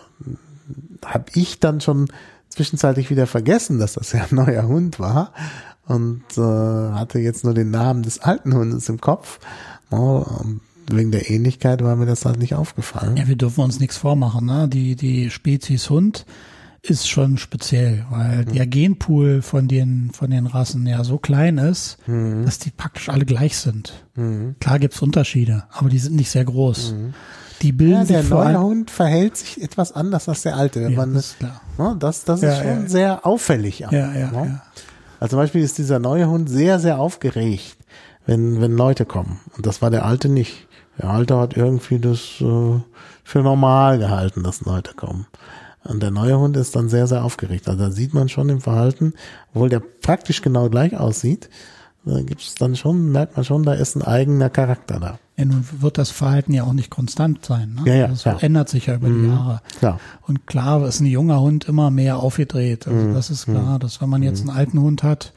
[1.03, 2.07] habe ich dann schon
[2.47, 5.33] zwischenzeitlich wieder vergessen, dass das ja ein neuer Hund war
[5.87, 9.39] und äh, hatte jetzt nur den Namen des alten Hundes im Kopf.
[9.89, 10.61] Und
[10.91, 13.15] wegen der Ähnlichkeit war mir das halt nicht aufgefallen.
[13.17, 14.45] Ja, wir dürfen uns nichts vormachen.
[14.45, 14.67] Ne?
[14.67, 16.25] Die, die Spezies Hund
[16.81, 21.97] ist schon speziell, weil der Genpool von den, von den Rassen ja so klein ist,
[22.43, 23.93] dass die praktisch alle gleich sind.
[24.59, 26.93] Klar gibt's Unterschiede, aber die sind nicht sehr groß.
[27.61, 28.59] Die bilden Ja, der neue.
[28.59, 30.81] Hund verhält sich etwas anders als der alte.
[30.83, 31.61] Wenn Ja, man das ist klar.
[31.77, 33.79] Ja, das, das ist Ja, schon sehr auffällig.
[33.79, 34.31] Ja, ja, ne?
[34.33, 34.61] ja.
[35.23, 37.77] Also zum Beispiel ist dieser neue Hund sehr, sehr aufgeregt,
[38.25, 39.39] wenn, wenn Leute kommen.
[39.55, 40.67] Und das war der alte nicht.
[40.97, 42.81] Der alte hat irgendwie das äh,
[43.23, 45.25] für normal gehalten, dass Leute kommen.
[45.85, 47.69] Und der neue Hund ist dann sehr, sehr aufgeregt.
[47.69, 49.13] Also da sieht man schon im Verhalten,
[49.53, 51.49] obwohl der praktisch genau gleich aussieht,
[52.05, 55.19] da gibt's dann schon, merkt man schon, da ist ein eigener Charakter da.
[55.37, 57.73] Ja, nun wird das Verhalten ja auch nicht konstant sein.
[57.83, 57.89] Ne?
[57.89, 58.43] Ja, ja, das klar.
[58.43, 59.61] ändert sich ja über die Jahre.
[59.79, 59.99] Klar.
[60.21, 62.87] Und klar ist ein junger Hund immer mehr aufgedreht.
[62.87, 63.13] Also Mhm.
[63.13, 65.33] das ist klar, dass wenn man jetzt einen alten Hund hat,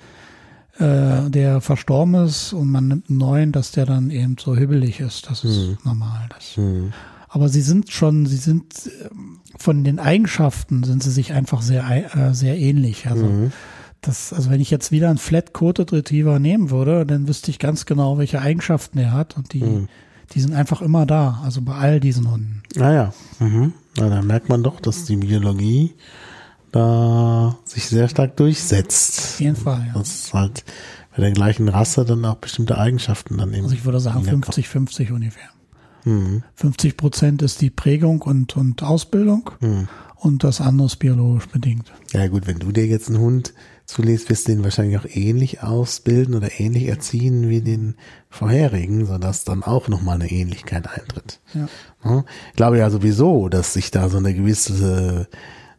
[0.78, 5.00] äh, der verstorben ist und man nimmt einen neuen, dass der dann eben so hibbelig
[5.00, 5.30] ist.
[5.30, 5.78] Das ist Mhm.
[5.84, 6.28] normal.
[6.28, 6.60] Das.
[7.28, 8.64] Aber sie sind schon, sie sind
[9.10, 11.84] ähm, von den Eigenschaften sind sie sich einfach sehr
[12.14, 13.06] äh, sehr ähnlich.
[13.08, 13.52] Also Mhm.
[14.06, 17.86] Das, also wenn ich jetzt wieder einen Flat-Coated Retriever nehmen würde, dann wüsste ich ganz
[17.86, 19.88] genau, welche Eigenschaften er hat und die, Mhm.
[20.32, 21.40] die sind einfach immer da.
[21.44, 22.62] Also bei all diesen Hunden.
[22.74, 23.72] Naja, mhm.
[23.98, 25.94] Na, da merkt man doch, dass die Biologie
[26.72, 29.18] da sich sehr stark durchsetzt.
[29.18, 29.84] Auf jeden Fall.
[29.88, 29.98] Ja.
[29.98, 30.64] Das ist halt
[31.14, 33.64] bei der gleichen Rasse dann auch bestimmte Eigenschaften dann eben.
[33.64, 35.48] Also ich würde sagen Ja, 50-50 ungefähr.
[36.04, 36.42] Mhm.
[36.54, 39.88] 50 Prozent ist die Prägung und, und Ausbildung Mhm.
[40.16, 41.90] und das andere ist biologisch bedingt.
[42.12, 43.54] Ja gut, wenn du dir jetzt einen Hund
[43.86, 47.94] zulässt, wirst du den wahrscheinlich auch ähnlich ausbilden oder ähnlich erziehen wie den
[48.28, 51.40] vorherigen, sodass dann auch nochmal eine Ähnlichkeit eintritt.
[51.54, 52.24] Ja.
[52.50, 55.28] Ich glaube ja sowieso, dass sich da so eine gewisse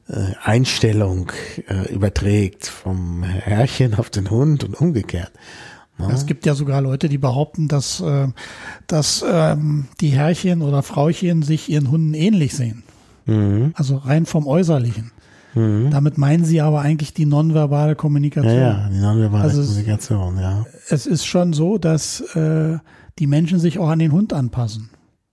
[0.07, 1.31] äh, Einstellung
[1.67, 5.31] äh, überträgt vom Herrchen auf den Hund und umgekehrt.
[6.11, 8.27] Es gibt ja sogar Leute, die behaupten, dass, äh,
[8.85, 12.83] dass ähm, die Herrchen oder Frauchen sich ihren Hunden ähnlich sehen.
[13.25, 13.71] mhm.
[13.73, 15.11] Also rein vom Äußerlichen.
[15.57, 15.91] Mhm.
[15.91, 18.53] Damit meinen sie aber eigentlich die nonverbale ja, Kommunikation.
[18.53, 20.65] ja, die nonverbale Also es- Kommunikation, ja.
[20.89, 22.77] Es ist schon so, dass äh,
[23.19, 24.89] die Menschen sich auch an den Hund anpassen.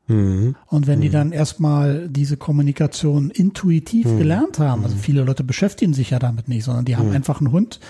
[0.06, 0.55] Mhm.
[0.66, 6.10] Und wenn die dann erstmal diese Kommunikation intuitiv gelernt haben, also viele Leute beschäftigen sich
[6.10, 7.80] ja damit nicht, sondern die haben einfach einen Hund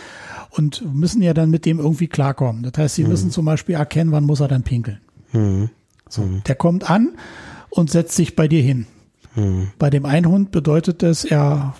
[0.51, 2.63] und müssen ja dann mit dem irgendwie klarkommen.
[2.63, 4.99] Das heißt, sie müssen zum Beispiel erkennen, wann muss er dann pinkeln.
[5.33, 5.71] Mhm.
[6.47, 7.15] Der kommt an
[7.71, 8.87] und setzt sich bei dir hin.
[9.35, 9.69] Mhm.
[9.81, 11.75] Bei dem einen Hund bedeutet es, er,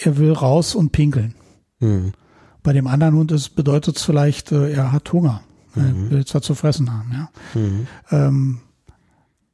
[0.00, 1.34] er will raus und pinkeln.
[1.80, 2.12] Mhm.
[2.62, 5.42] Bei dem anderen Hund ist, bedeutet es vielleicht, äh, er hat Hunger.
[5.74, 7.30] Er will zwar zu fressen haben, ja.
[7.58, 7.86] Mhm.
[8.10, 8.60] Ähm,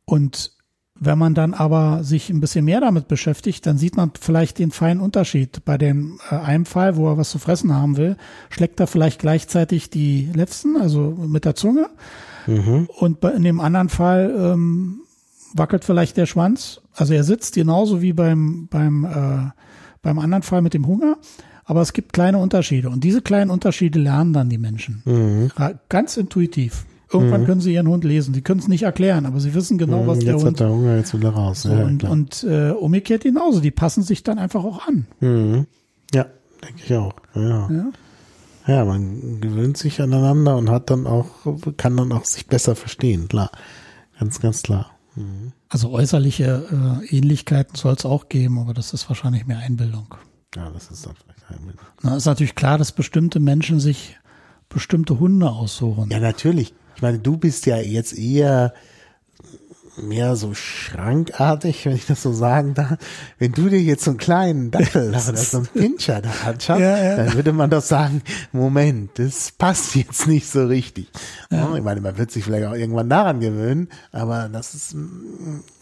[0.05, 0.52] und
[1.01, 4.73] wenn man dann aber sich ein bisschen mehr damit beschäftigt, dann sieht man vielleicht den
[4.73, 5.65] feinen Unterschied.
[5.65, 8.16] Bei dem äh, einem Fall, wo er was zu fressen haben will,
[8.51, 11.89] schlägt er vielleicht gleichzeitig die Lefzen, also mit der Zunge.
[12.48, 12.89] Mhm.
[12.98, 15.02] Und bei, in dem anderen Fall ähm,
[15.55, 16.81] wackelt vielleicht der Schwanz.
[16.94, 19.51] Also er sitzt genauso wie beim, beim, äh,
[20.03, 21.16] beim anderen Fall mit dem Hunger.
[21.65, 22.89] Aber es gibt kleine Unterschiede.
[22.89, 25.03] Und diese kleinen Unterschiede lernen dann die Menschen.
[25.05, 25.51] Mhm.
[25.89, 26.87] Ganz intuitiv.
[27.11, 28.35] Irgendwann können sie ihren Hund lesen.
[28.35, 30.53] Sie können es nicht erklären, aber sie wissen genau, was der Jetzt Hund.
[30.53, 31.62] hat der Hunger jetzt wieder raus.
[31.62, 32.12] So, ja, und klar.
[32.12, 33.61] und äh, umgekehrt genauso.
[33.61, 35.07] Die passen sich dann einfach auch an.
[35.20, 35.66] Mhm.
[36.15, 36.27] Ja,
[36.62, 37.15] denke ich auch.
[37.35, 37.70] Ja.
[37.70, 37.91] Ja?
[38.66, 41.29] ja, man gewöhnt sich aneinander und hat dann auch,
[41.79, 43.51] kann dann auch sich besser verstehen, klar.
[44.19, 44.91] Ganz, ganz klar.
[45.19, 45.53] Mhm.
[45.69, 50.15] Also äußerliche äh, Ähnlichkeiten soll es auch geben, aber das ist wahrscheinlich mehr Einbildung.
[50.55, 51.78] Ja, das ist dann vielleicht ein Bild.
[52.03, 54.16] Na, ist natürlich klar, dass bestimmte Menschen sich
[54.69, 56.11] bestimmte Hunde aussuchen.
[56.11, 56.74] Ja, natürlich.
[56.97, 58.73] Ich meine, du bist ja jetzt eher
[60.03, 62.97] mehr so schrankartig, wenn ich das so sagen darf.
[63.39, 66.97] Wenn du dir jetzt so einen kleinen Dackel oder so einen Pinscher da anschaust, Ja,
[67.03, 67.16] ja.
[67.16, 68.23] dann würde man doch sagen,
[68.53, 71.09] Moment, das passt jetzt nicht so richtig.
[71.51, 74.97] Ja, Ich meine, man wird sich vielleicht auch irgendwann daran gewöhnen, aber das ist,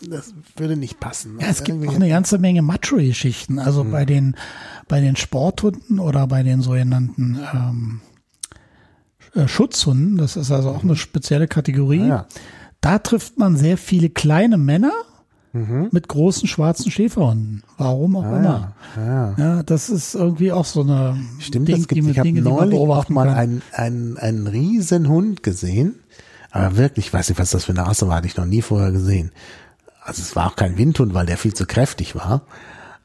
[0.09, 1.39] das würde nicht passen.
[1.41, 3.59] Es gibt Irgendwie- auch eine ganze Menge Macho-Geschichten.
[3.59, 3.91] Also Mhm.
[3.91, 4.37] bei den
[4.89, 8.01] bei den Sporthunden oder bei den sogenannten ähm,
[9.35, 12.03] äh, Schutzhunden, das ist also auch eine spezielle Kategorie.
[12.03, 12.27] Ah, ja.
[12.81, 14.93] Da trifft man sehr viele kleine Männer
[15.53, 15.89] Mhm.
[15.91, 17.63] mit großen schwarzen Schäferhunden.
[17.79, 18.73] Warum auch Ah, immer.
[18.97, 19.35] ja, ja.
[19.39, 22.79] Ja, das ist irgendwie auch so eine Stimmt, Ding, das gibt, die, ich habe neulich
[22.79, 25.95] auch mal einen, einen, einen riesen Hund gesehen.
[26.51, 28.61] Aber wirklich, ich weiß nicht, was das für eine Rasse war, hatte ich noch nie
[28.61, 29.33] vorher gesehen.
[30.03, 32.43] Also es war auch kein Windhund, weil der viel zu kräftig war.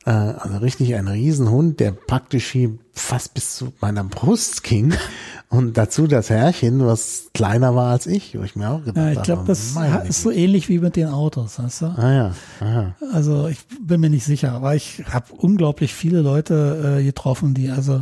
[0.06, 4.94] Äh, also richtig ein Riesenhund, der praktisch hier fast bis zu meiner Brust ging.
[5.50, 9.12] Und dazu das Herrchen, was kleiner war als ich, wo ich mir auch gedacht Ja,
[9.12, 9.76] ich habe, glaube, das
[10.08, 11.86] ist so ähnlich wie mit den Autos, weißt du?
[11.88, 12.96] Ah ja, aha.
[13.12, 17.70] Also ich bin mir nicht sicher, aber ich habe unglaublich viele Leute äh, getroffen, die
[17.70, 18.02] also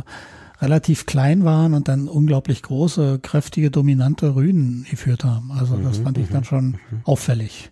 [0.62, 5.50] relativ klein waren und dann unglaublich große, kräftige, dominante Rüden geführt haben.
[5.50, 7.70] Also das fand ich dann schon auffällig.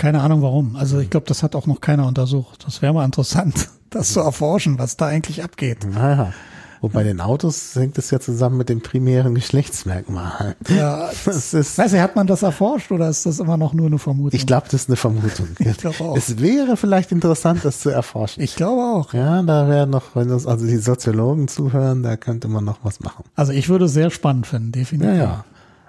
[0.00, 0.76] Keine Ahnung warum.
[0.76, 2.64] Also ich glaube, das hat auch noch keiner untersucht.
[2.64, 5.86] Das wäre mal interessant, das zu erforschen, was da eigentlich abgeht.
[5.94, 6.32] Aha.
[6.80, 10.56] Und bei den Autos hängt es ja zusammen mit dem primären Geschlechtsmerkmal.
[10.70, 13.88] Ja, Das ist, weiß ich, hat man das erforscht oder ist das immer noch nur
[13.88, 14.32] eine Vermutung?
[14.32, 15.48] ich glaube, das ist eine Vermutung.
[15.58, 16.16] Ich glaube auch.
[16.16, 18.42] Es wäre vielleicht interessant, das zu erforschen.
[18.42, 19.12] Ich glaube auch.
[19.12, 23.00] Ja, da wäre noch, wenn uns also die Soziologen zuhören, da könnte man noch was
[23.00, 23.24] machen.
[23.36, 25.10] Also ich würde es sehr spannend finden, definitiv.
[25.10, 25.44] Ja, ja.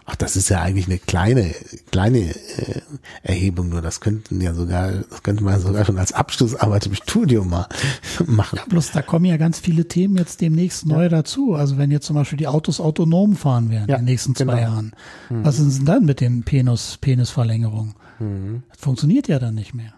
[0.06, 1.54] Ach, das ist ja eigentlich eine kleine,
[1.92, 2.82] kleine äh,
[3.24, 3.82] Erhebung nur.
[3.82, 7.68] Das könnten ja sogar, das könnte man sogar schon als Abschlussarbeit im Studium mal
[8.26, 8.60] machen.
[8.68, 11.54] Bloß da kommen ja ganz viele Themen jetzt demnächst neu dazu.
[11.54, 14.44] Also wenn jetzt zum Beispiel die Autos autonom fahren werden Ja, in den nächsten zwei
[14.46, 14.58] genau.
[14.58, 14.92] Jahren,
[15.30, 17.94] was ist denn dann mit den Penis, Penisverlängerungen?
[18.20, 18.64] Mhm.
[18.70, 19.94] Das funktioniert ja dann nicht mehr.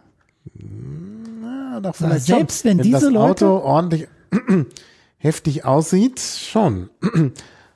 [1.41, 2.71] Ja, doch vielleicht selbst schon.
[2.71, 4.07] wenn diese das Leute- Auto ordentlich
[5.17, 6.89] heftig aussieht, schon.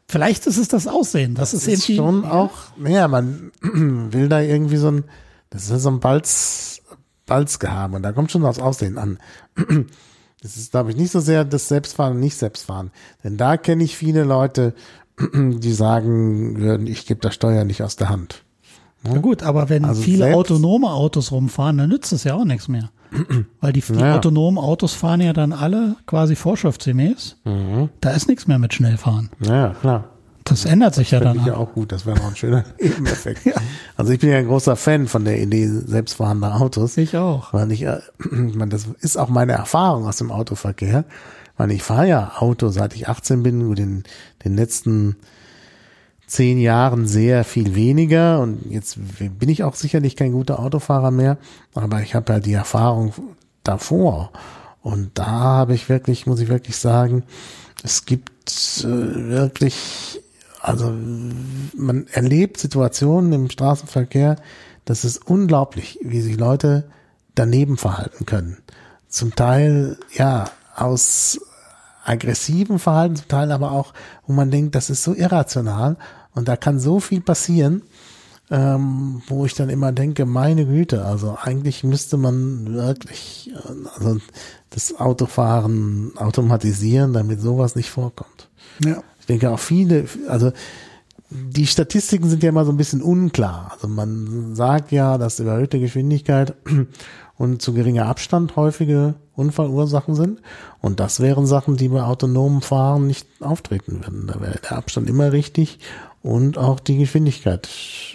[0.10, 1.36] Vielleicht ist es das Aussehen.
[1.36, 5.04] Das, ist, ist irgendwie schon auch, naja, man will da irgendwie so ein,
[5.50, 6.82] das ist so ein Balz,
[7.26, 9.20] Balzgehabe und da kommt schon das Aussehen an.
[10.40, 12.92] Das ist, glaube ich, nicht so sehr das Selbstfahren und nicht Selbstfahren.
[13.24, 14.76] Denn da kenne ich viele Leute,
[15.34, 18.44] die sagen würden, ich gebe das Steuer nicht aus der Hand.
[19.04, 22.46] Ja gut, aber wenn Also viele selbst- autonome Autos rumfahren, dann nützt es ja auch
[22.46, 22.92] nichts mehr.
[23.62, 24.16] Weil die, die Ja.
[24.16, 27.38] autonomen Autos fahren ja dann alle quasi vorschriftsgemäß.
[27.46, 27.90] Mhm.
[28.02, 29.30] Da ist nichts mehr mit Schnellfahren.
[29.40, 30.06] Ja, klar.
[30.44, 31.42] Das ändert sich ja Finde dann.
[31.42, 33.42] ich ja auch gut, das wäre noch ein schöner Nebeneffekt.
[33.98, 36.96] Also ich bin ja ein großer Fan von der Idee selbstfahrender Autos.
[36.98, 37.52] Ich auch.
[37.54, 38.00] Weil ich, äh,
[38.32, 41.04] man, das ist auch meine Erfahrung aus dem Autoverkehr.
[41.58, 44.04] Weil ich fahre ja Auto, seit ich 18 bin, in
[44.46, 45.16] den letzten
[46.28, 48.40] zehn Jahren sehr viel weniger.
[48.42, 51.38] Und jetzt bin ich auch sicherlich kein guter Autofahrer mehr,
[51.74, 53.14] aber ich habe ja die Erfahrung
[53.64, 54.32] davor.
[54.82, 57.24] Und da habe ich wirklich, muss ich wirklich sagen,
[57.84, 58.30] es gibt
[58.84, 60.22] äh, wirklich,
[60.62, 60.94] also
[61.76, 64.36] man erlebt Situationen im Straßenverkehr,
[64.86, 66.90] das ist unglaublich, wie sich Leute
[67.36, 68.58] daneben verhalten können.
[69.10, 70.46] Zum Teil, ja,
[70.76, 71.40] aus
[72.06, 73.94] aggressiven Verhalten, zum Teil aber auch,
[74.26, 75.98] wo man denkt, das ist so irrational
[76.38, 77.82] und da kann so viel passieren,
[78.50, 84.20] ähm, wo ich dann immer denke, meine Güte, also eigentlich müsste man wirklich äh, also
[84.70, 88.50] das Autofahren automatisieren, damit sowas nicht vorkommt.
[88.84, 89.04] Ja.
[89.20, 90.52] Ich denke auch viele, also
[91.30, 93.72] die Statistiken sind ja immer so ein bisschen unklar.
[93.74, 96.56] Also man sagt ja, dass überhöhte Geschwindigkeit
[97.38, 100.42] und zu geringer Abstand häufige Unfallursachen sind.
[100.82, 104.28] Und das wären Sachen, die bei autonomen Fahren nicht auftreten würden.
[104.28, 105.80] Da wäre der Abstand immer richtig
[106.28, 107.70] und auch die Geschwindigkeit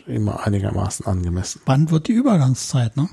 [0.07, 1.61] immer einigermaßen angemessen.
[1.67, 3.09] Wann wird die Übergangszeit, ne?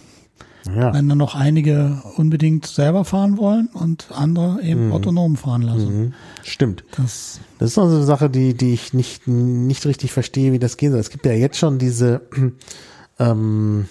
[0.76, 0.94] Ja.
[0.94, 4.94] Wenn dann noch einige unbedingt selber fahren wollen und andere eben Mhm.
[4.94, 6.14] autonom fahren lassen.
[6.44, 6.84] Stimmt.
[6.98, 10.76] Das, Das ist also eine Sache, die, die ich nicht, nicht richtig verstehe, wie das
[10.76, 11.00] gehen soll.
[11.00, 12.22] Es gibt ja jetzt schon diese,
[13.20, 13.88] ähm,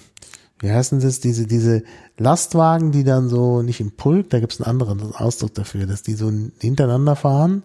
[0.60, 1.84] wie heißen das, diese, diese
[2.18, 6.02] Lastwagen, die dann so nicht im Pulk, da gibt es einen anderen Ausdruck dafür, dass
[6.02, 6.30] die so
[6.60, 7.62] hintereinander fahren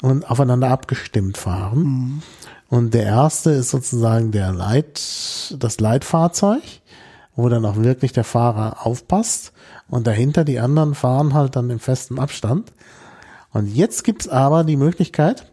[0.00, 2.22] und aufeinander abgestimmt fahren.
[2.68, 6.62] Und der erste ist sozusagen der Leit, das Leitfahrzeug,
[7.34, 9.52] wo dann auch wirklich der Fahrer aufpasst.
[9.88, 12.72] Und dahinter die anderen fahren halt dann im festen Abstand.
[13.52, 15.50] Und jetzt gibt's aber die Möglichkeit,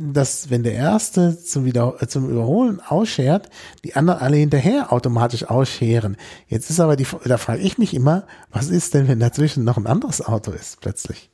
[0.00, 3.50] dass wenn der erste zum, Wieder äh, zum Überholen ausschert,
[3.84, 6.16] die anderen alle hinterher automatisch ausscheren.
[6.48, 9.76] Jetzt ist aber die, da frage ich mich immer, was ist denn, wenn dazwischen noch
[9.76, 11.30] ein anderes Auto ist plötzlich?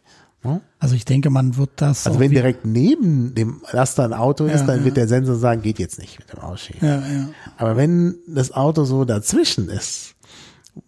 [0.78, 2.06] Also ich denke, man wird das.
[2.06, 4.84] Also wenn direkt neben dem Laster ein Auto ist, Ja, dann ja.
[4.84, 6.86] wird der Sensor sagen, geht jetzt nicht mit dem Ausschieben.
[6.86, 7.02] ja.
[7.56, 10.14] Aber wenn das Auto so dazwischen ist,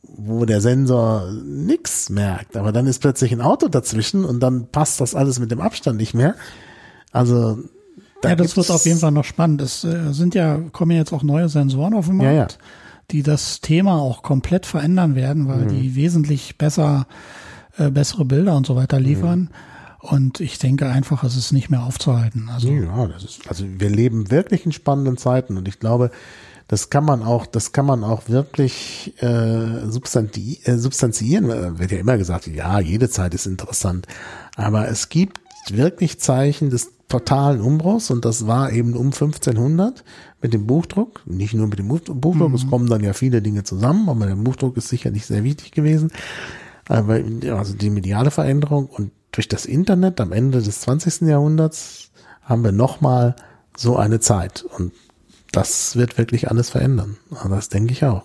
[0.03, 5.01] wo der Sensor nix merkt, aber dann ist plötzlich ein Auto dazwischen und dann passt
[5.01, 6.35] das alles mit dem Abstand nicht mehr.
[7.13, 7.59] Also
[8.21, 9.63] da ja, das wird auf jeden Fall noch spannend.
[9.63, 12.59] Es äh, sind ja, kommen jetzt auch neue Sensoren auf den Markt,
[13.13, 15.69] die das Thema auch komplett verändern werden, weil Mhm.
[15.69, 17.07] die wesentlich besser,
[17.79, 19.41] äh, bessere Bilder und so weiter liefern.
[19.41, 19.49] Mhm.
[20.01, 22.49] Und ich denke einfach, es ist nicht mehr aufzuhalten.
[22.53, 26.11] Also Ja, das ist, also wir leben wirklich in spannenden Zeiten und ich glaube,
[26.69, 31.51] das kann man auch, das kann man auch wirklich äh, substanti äh, substanziieren.
[31.51, 34.07] Äh, Wird ja immer gesagt, ja, jede Zeit ist interessant,
[34.55, 35.41] aber es gibt
[35.71, 40.05] wirklich Zeichen des totalen Umbruchs und das war eben um 1500
[40.43, 43.65] mit dem Buchdruck, nicht nur mit dem Buch- Buchdruck, es kommen dann ja viele Dinge
[43.65, 46.13] zusammen, aber der Buchdruck ist sicherlich sehr wichtig gewesen.
[46.89, 47.20] Aber
[47.56, 51.28] also die mediale Veränderung und durch das Internet am Ende des 20.
[51.28, 52.10] Jahrhunderts
[52.43, 53.36] haben wir nochmal
[53.77, 54.65] so eine Zeit.
[54.78, 54.93] Und
[55.52, 57.16] das wird wirklich alles verändern.
[57.43, 58.24] Aber Das denke ich auch.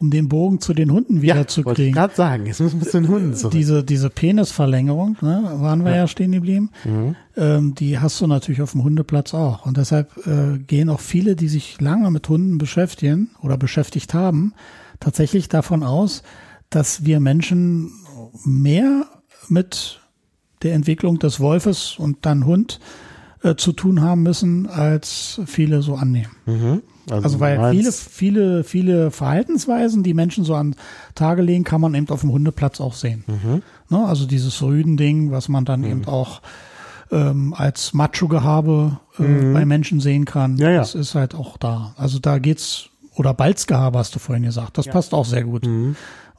[0.00, 2.44] um den Bogen zu den Hunden wieder zu wollte ich gerade sagen.
[2.46, 3.52] Jetzt müssen wir zu den Hunden zurück.
[3.52, 7.16] Diese, diese Penisverlängerung, ne, waren wir ja, stehen geblieben, Mhm.
[7.36, 9.64] ähm, die hast du natürlich auf dem Hundeplatz auch.
[9.64, 14.52] Und deshalb äh, gehen auch viele, die sich lange mit Hunden beschäftigen oder beschäftigt haben,
[15.00, 16.22] tatsächlich davon aus,
[16.70, 17.92] dass wir Menschen
[18.44, 19.06] mehr
[19.48, 20.00] mit
[20.62, 22.80] der Entwicklung des Wolfes und dann Hund
[23.42, 26.30] äh, zu tun haben müssen, als viele so annehmen.
[27.10, 30.74] Also du weil viele, viele, viele Verhaltensweisen, die Menschen so an
[31.14, 33.24] Tage legen, kann man eben auf dem Hundeplatz auch sehen.
[33.26, 33.62] Mhm.
[33.90, 34.04] Ne?
[34.06, 36.40] Also dieses Rüden-Ding, was man dann eben auch
[37.12, 40.58] ähm, als Macho-Gehabe äh, bei Menschen sehen kann, Mhm.
[40.58, 40.78] Ja, ja.
[40.78, 41.94] das ist halt auch da.
[41.98, 45.66] Also da geht's, oder Balzgehabe hast du vorhin gesagt, das passt auch sehr gut.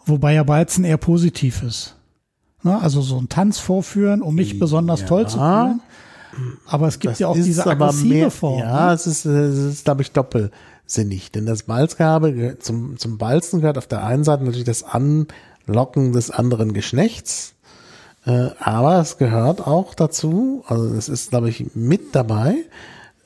[0.06, 1.95] Wobei ja Balzen eher positiv ist.
[2.64, 2.80] Ne?
[2.82, 5.82] Also so einen Tanz vorführen, um mich besonders toll zu fühlen.
[6.68, 8.60] Aber es gibt Das ja auch diese aggressive mehr, Form.
[8.60, 8.94] Ja, ne?
[8.94, 11.32] es ist, es ist, glaube ich, doppelsinnig.
[11.32, 16.11] Denn das Balzgehabe gehört- zum, zum Balzen gehört auf der einen Seite natürlich das Anlocken
[16.11, 17.53] des anderen Geschlechts.
[18.26, 22.56] Äh, aber es gehört auch dazu, also es ist, glaube ich, mit dabei,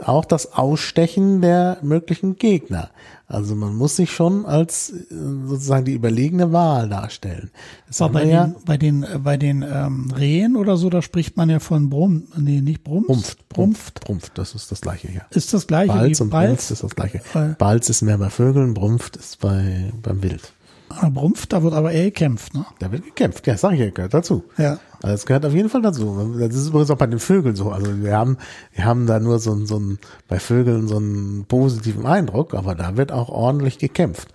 [0.03, 2.89] auch das Ausstechen der möglichen Gegner.
[3.27, 5.03] Also man muss sich schon als äh,
[5.45, 7.51] sozusagen die überlegene Wahl darstellen.
[7.87, 11.03] Das Aber bei ja, den, bei den, äh, bei den ähm, Rehen oder so, da
[11.03, 13.99] spricht man ja von Brumm, nee, nicht Brumms, Brumpft, Brumpft.
[14.01, 15.25] Brumpft, das ist das gleiche hier.
[15.29, 16.71] Ist das gleiche Balz und Balz?
[16.71, 17.19] ist das gleiche.
[17.35, 17.53] Äh.
[17.59, 20.53] Balz ist mehr bei Vögeln, Brumpft ist bei, beim Wild.
[20.89, 22.65] Ah, Brumpft, da wird aber eher gekämpft, ne?
[22.79, 24.43] Da wird gekämpft, ja, sag ich ja, gehört dazu.
[24.57, 24.79] Ja.
[25.01, 26.35] Also das gehört auf jeden Fall dazu.
[26.37, 27.71] Das ist übrigens auch bei den Vögeln so.
[27.71, 28.37] Also wir haben,
[28.73, 32.97] wir haben da nur so, so ein, bei Vögeln so einen positiven Eindruck, aber da
[32.97, 34.29] wird auch ordentlich gekämpft.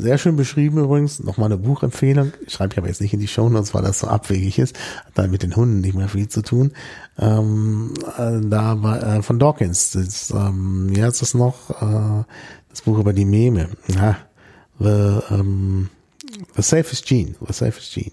[0.00, 3.74] Sehr schön beschrieben übrigens, nochmal eine Buchempfehlung, schreibe ich aber jetzt nicht in die Shownotes,
[3.74, 6.70] weil das so abwegig ist, hat dann mit den Hunden nicht mehr viel zu tun.
[7.18, 11.70] Ähm, äh, da war äh, von Dawkins, das, ähm, wie heißt das noch?
[11.82, 12.22] Äh,
[12.70, 13.70] das Buch über die Meme.
[13.92, 14.18] Ja,
[14.78, 15.88] the, ähm,
[16.54, 18.12] the Safest Gene, The Safest Gene.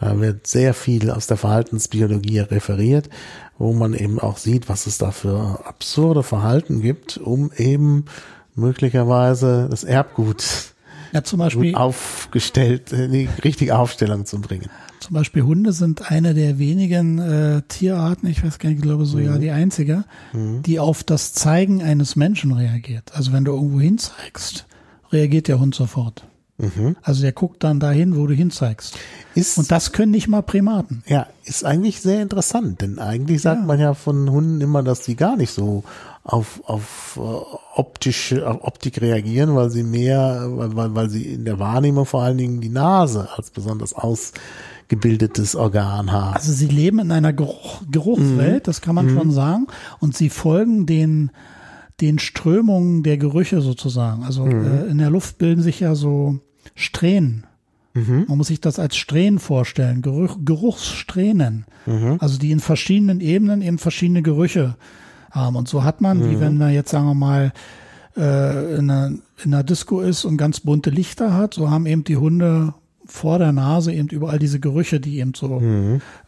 [0.00, 3.10] Da wird sehr viel aus der Verhaltensbiologie referiert,
[3.58, 8.06] wo man eben auch sieht, was es da für absurde Verhalten gibt, um eben
[8.54, 10.72] möglicherweise das Erbgut
[11.12, 14.70] Ja, zum gut Beispiel, aufgestellt, in die richtige Aufstellung zu bringen.
[15.00, 19.04] zum Beispiel Hunde sind eine der wenigen äh, Tierarten, ich weiß gar nicht, ich glaube
[19.04, 23.12] so ja die einzige, die auf das Zeigen eines Menschen reagiert.
[23.14, 24.66] Also wenn du irgendwo hinzeigst,
[25.12, 26.24] reagiert der Hund sofort.
[27.02, 28.98] Also der guckt dann dahin, wo du hinzeigst.
[29.34, 31.02] Ist, Und das können nicht mal Primaten.
[31.06, 33.66] ja, ist eigentlich sehr interessant, denn eigentlich sagt Ja.
[33.66, 35.84] man ja von Hunden immer, dass die gar nicht so
[36.22, 41.58] auf, auf äh, optische auf Optik reagieren, weil sie mehr, weil, weil, sie in der
[41.58, 46.34] Wahrnehmung vor allen Dingen die Nase als besonders ausgebildetes Organ haben.
[46.34, 49.66] Also sie leben in einer Geruch, Geruchswelt, das kann man schon sagen,
[49.98, 51.30] und sie folgen den
[52.00, 54.24] den Strömungen der Gerüche sozusagen.
[54.24, 56.38] Also äh, in der Luft bilden sich ja so
[56.74, 57.46] Strähnen.
[58.28, 61.64] Man muss sich das als Strähnen vorstellen, Geruch, Geruchssträhnen.
[62.20, 64.76] Also die in verschiedenen Ebenen eben verschiedene Gerüche
[65.30, 65.56] haben.
[65.56, 67.52] Und so hat man, wie wenn man jetzt sagen wir mal
[68.16, 72.04] äh, in, einer, in einer Disco ist und ganz bunte Lichter hat, so haben eben
[72.04, 72.74] die Hunde
[73.06, 75.60] vor der Nase eben überall diese Gerüche, die eben so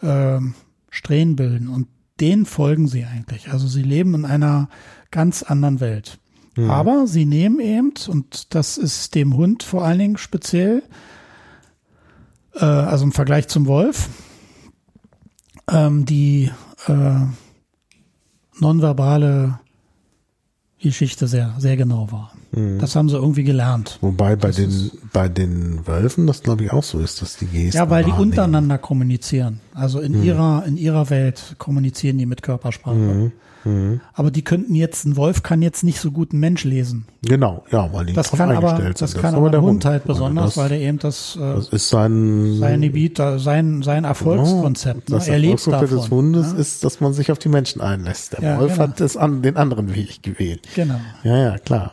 [0.02, 0.54] ähm,
[0.90, 1.68] Strähnen bilden.
[1.68, 1.86] Und
[2.20, 3.50] denen folgen sie eigentlich.
[3.50, 4.68] Also sie leben in einer
[5.10, 6.18] ganz anderen Welt.
[6.68, 10.82] Aber sie nehmen eben, und das ist dem Hund vor allen Dingen speziell,
[12.54, 14.08] äh, also im Vergleich zum Wolf,
[15.70, 16.50] ähm, die
[16.88, 17.20] äh,
[18.60, 19.58] nonverbale
[20.80, 22.32] Geschichte sehr, sehr genau wahr.
[22.80, 23.96] Das haben sie irgendwie gelernt.
[24.02, 27.78] Wobei bei den, bei den Wölfen das glaube ich auch so ist, dass die Gesten
[27.78, 28.30] Ja, weil die wahrnehmen.
[28.30, 29.60] untereinander kommunizieren.
[29.72, 33.32] Also in ihrer, in ihrer Welt kommunizieren die mit Körpersprache.
[34.14, 37.06] Aber die könnten jetzt, ein Wolf kann jetzt nicht so gut einen Mensch lesen.
[37.22, 39.20] Genau, ja, weil die Das kann aber, eingestellt das sind.
[39.20, 41.88] kann aber der der Hund halt besonders, das, weil der eben das, äh, das ist
[41.88, 45.16] sein, sein Gebiet, da- sein, sein Erfolgskonzept, ne?
[45.16, 45.98] das er Erfolgskonzept davon.
[45.98, 46.60] des Hundes ne?
[46.60, 48.32] ist, dass man sich auf die Menschen einlässt.
[48.32, 48.84] Der Ja, Wolf genau.
[48.88, 50.66] hat das an, den anderen Weg gewählt.
[50.74, 51.00] Genau.
[51.22, 51.92] Ja, ja, klar.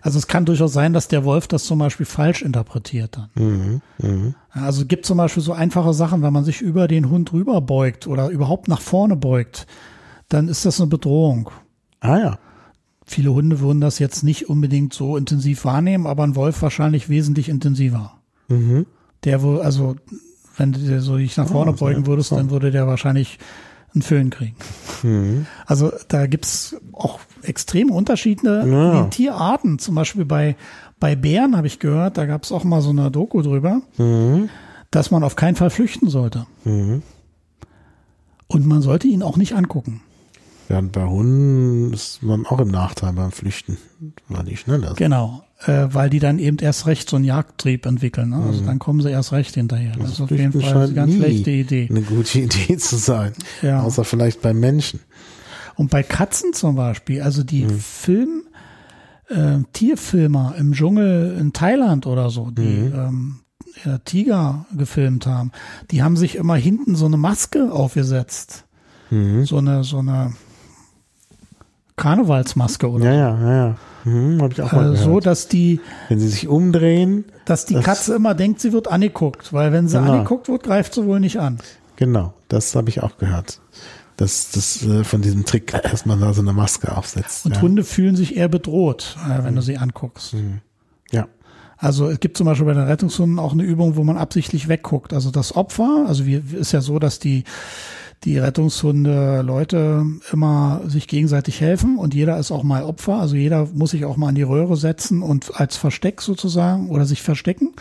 [0.00, 3.30] Also es kann durchaus sein, dass der Wolf das zum Beispiel falsch interpretiert dann.
[3.42, 3.80] Mhm,
[4.54, 7.32] Ja, Also es gibt zum Beispiel so einfache Sachen, wenn man sich über den Hund
[7.32, 9.66] rüber beugt oder überhaupt nach vorne beugt,
[10.28, 11.50] dann ist das eine Bedrohung.
[12.00, 12.38] Ah ja.
[13.06, 17.48] Viele Hunde würden das jetzt nicht unbedingt so intensiv wahrnehmen, aber ein Wolf wahrscheinlich wesentlich
[17.48, 18.14] intensiver.
[18.48, 18.86] Mhm.
[19.24, 19.96] Der wohl, also
[20.56, 23.38] wenn du so dich nach vorne Oh, beugen würdest, dann würde der wahrscheinlich
[23.94, 24.56] einen Föhn kriegen.
[25.02, 25.46] Mhm.
[25.66, 29.00] Also da gibt's auch extreme Unterschiede Ja.
[29.04, 29.78] in Tierarten.
[29.78, 30.56] Zum Beispiel bei,
[30.98, 34.48] bei Bären habe ich gehört, da gab's auch mal so eine Doku drüber, Mhm.
[34.90, 36.46] dass man auf keinen Fall flüchten sollte.
[36.64, 37.02] Mhm.
[38.46, 40.00] Und man sollte ihn auch nicht angucken.
[40.68, 43.76] Während bei Hunden ist man auch im Nachteil beim Flüchten,
[44.28, 44.96] weil die schneller sind.
[44.96, 45.44] Genau.
[45.66, 48.30] Äh, weil die dann eben erst recht so einen Jagdtrieb entwickeln.
[48.30, 48.36] Ne?
[48.36, 49.92] Also dann kommen sie erst recht hinterher.
[49.98, 51.86] Das ist auf jeden Fall eine ganz schlechte Idee.
[51.88, 53.32] Eine gute Idee zu sein.
[53.62, 53.82] Ja.
[53.82, 55.00] Außer vielleicht beim Menschen.
[55.76, 58.44] Und bei Katzen zum Beispiel, also die Film,
[59.28, 63.40] äh, Tierfilmer im Dschungel in Thailand oder so, die ähm,
[63.84, 65.50] ja, Tiger gefilmt haben,
[65.90, 68.64] die haben sich immer hinten so eine Maske aufgesetzt.
[69.44, 70.32] So eine, so eine
[71.96, 73.76] Karnevalsmaske oder Ja, ja, ja, ja.
[74.04, 77.74] Mhm, Habe ich auch mal äh, so, dass die, Wenn sie sich umdrehen, dass die
[77.74, 80.12] Das- Katze immer denkt, sie wird angeguckt, weil wenn sie Genau.
[80.12, 81.58] angeguckt wird, greift sie wohl nicht an.
[81.96, 83.60] genau, das habe ich auch gehört.
[84.16, 87.46] Das, das äh, von diesem Trick, dass man da so eine Maske aufsetzt.
[87.46, 87.62] Und ja.
[87.62, 90.34] Hunde fühlen sich eher bedroht, äh, wenn du sie anguckst.
[91.10, 91.26] ja.
[91.76, 95.12] Also es gibt zum Beispiel bei den Rettungshunden auch eine Übung, wo man absichtlich wegguckt.
[95.12, 97.42] Also das Opfer, also wir, ist ja so, dass die,
[98.22, 103.16] die Rettungshunde Leute immer sich gegenseitig helfen und jeder ist auch mal Opfer.
[103.16, 107.04] Also jeder muss sich auch mal an die Röhre setzen und als Versteck sozusagen oder
[107.04, 107.74] sich verstecken.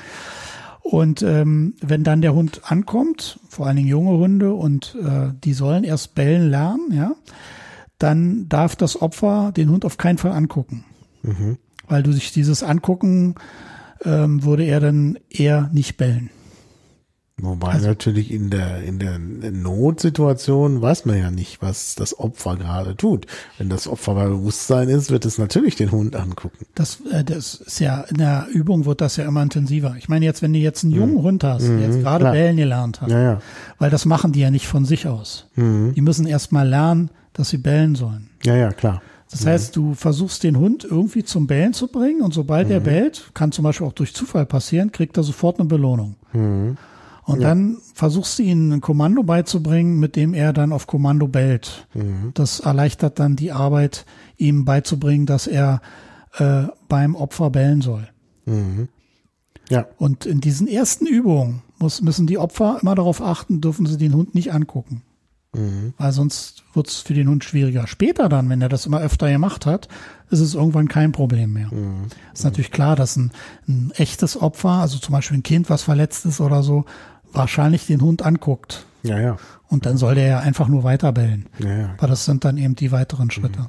[0.82, 5.54] Und ähm, wenn dann der Hund ankommt, vor allen Dingen junge Hunde, und äh, die
[5.54, 7.16] sollen erst bellen lernen, ja,
[8.00, 10.84] dann darf das Opfer den Hund auf keinen Fall angucken.
[11.88, 13.36] Weil du sich dieses Angucken
[14.04, 16.30] ähm, würde er dann eher nicht bellen.
[17.42, 22.56] Wobei Also natürlich in der, in der Notsituation weiß man ja nicht, was das Opfer
[22.58, 23.26] gerade tut.
[23.58, 26.66] Wenn das Opfer bei Bewusstsein ist, wird es natürlich den Hund angucken.
[26.76, 29.96] Das, äh, das ist ja, in der Übung wird das ja immer intensiver.
[29.98, 32.28] Ich meine jetzt, wenn du jetzt einen jungen Hund hast, der jetzt gerade Mhm.
[32.28, 32.32] klar.
[32.34, 33.42] bellen gelernt hat, Ja, ja.
[33.80, 35.48] weil das machen die ja nicht von sich aus.
[35.56, 35.94] Mhm.
[35.96, 38.30] Die müssen erst mal lernen, dass sie bellen sollen.
[38.44, 39.02] Ja, ja, klar.
[39.32, 42.74] Das heißt, du versuchst den Hund irgendwie zum Bellen zu bringen und sobald Mhm.
[42.74, 46.16] er bellt, kann zum Beispiel auch durch Zufall passieren, kriegt er sofort eine Belohnung.
[46.34, 46.78] Mhm.
[47.26, 51.88] Und dann versuchst du ihm ein Kommando beizubringen, mit dem er dann auf Kommando bellt.
[51.94, 52.32] Mhm.
[52.34, 54.06] Das erleichtert dann die Arbeit,
[54.38, 55.82] ihm beizubringen, dass er
[56.38, 58.10] äh, beim Opfer bellen soll.
[59.70, 63.98] Ja, Und in diesen ersten Übungen muss, müssen die Opfer immer darauf achten, dürfen sie
[63.98, 65.04] den Hund nicht angucken.
[66.00, 67.86] Weil sonst wird es für den Hund schwieriger.
[67.86, 69.88] Später dann, wenn er das immer öfter gemacht hat,
[70.32, 71.70] ist es irgendwann kein Problem mehr.
[72.34, 73.32] Ist natürlich klar, dass ein,
[73.68, 76.86] ein echtes Opfer, also zum Beispiel ein Kind, was verletzt ist oder so,
[77.34, 78.86] wahrscheinlich den Hund anguckt.
[79.04, 79.38] ja, ja.
[79.70, 81.48] Und dann soll der ja einfach nur weiterbellen.
[81.58, 81.90] ja, ja.
[81.98, 83.68] Aber das sind dann eben die weiteren Schritte.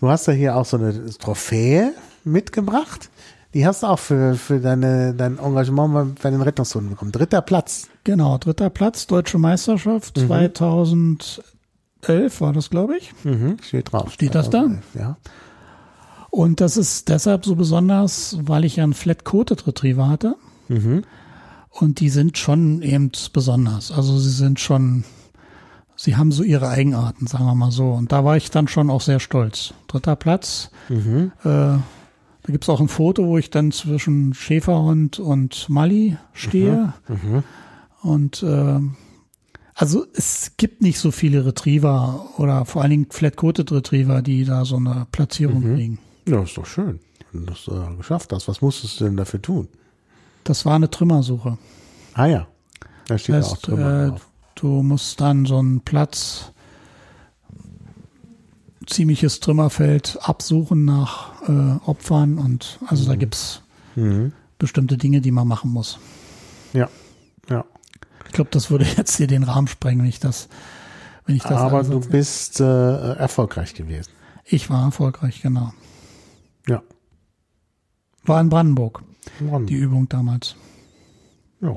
[0.00, 1.92] Du hast ja hier auch so eine Trophäe
[2.24, 3.08] mitgebracht.
[3.54, 7.12] Die hast du auch für, für deine, dein Engagement bei- den Rettungshunden bekommen.
[7.12, 7.88] Dritter Platz.
[8.02, 11.40] Genau, dritter Platz, Deutsche Meisterschaft 2011
[12.40, 13.12] war das, glaube ich.
[13.24, 14.12] Mhm, steht drauf.
[14.12, 14.58] Steht das da?
[14.64, 15.16] 2011, Ja.
[16.30, 20.34] Und das ist deshalb so besonders, weil ich ja einen Flat-Coated Retriever hatte.
[21.76, 23.90] Und die sind schon eben besonders.
[23.90, 25.02] Also sie sind schon,
[25.96, 27.90] sie haben so ihre Eigenarten, sagen wir mal so.
[27.90, 29.74] Und da war ich dann schon auch sehr stolz.
[29.88, 30.70] Dritter Platz.
[31.42, 31.78] Äh,
[32.46, 36.92] da gibt's auch ein Foto, wo ich dann zwischen Schäferhund und Mali stehe.
[38.02, 38.78] Und äh,
[39.74, 44.64] also es gibt nicht so viele Retriever oder vor allen Dingen Flat-Coated Retriever, die da
[44.64, 45.98] so eine Platzierung kriegen.
[46.28, 47.00] Ja, ist doch schön,
[47.32, 48.46] wenn du das äh, geschafft hast.
[48.46, 49.66] Was musstest du denn dafür tun?
[50.44, 51.58] Das war eine Trümmersuche.
[52.14, 52.46] Ah ja,
[53.06, 54.26] da steht Das ja auch heißt, drüber äh, drauf.
[54.56, 56.52] du musst dann so einen Platz,
[58.86, 63.62] ziemliches Trümmerfeld absuchen nach äh, Opfern und also da gibt's
[63.96, 64.32] Mhm.
[64.58, 65.98] bestimmte Dinge, die man machen muss.
[66.72, 66.88] Ja,
[67.48, 67.64] ja.
[68.26, 70.48] Ich glaube, das würde jetzt hier den Rahmen sprengen, wenn ich das,
[71.26, 74.10] wenn ich das Aber du bist äh, erfolgreich gewesen.
[74.44, 75.72] Ich war erfolgreich, genau.
[76.66, 76.82] Ja.
[78.24, 79.02] War in Brandenburg,
[79.40, 79.66] Mann.
[79.66, 80.56] die Übung damals.
[81.60, 81.74] Ja.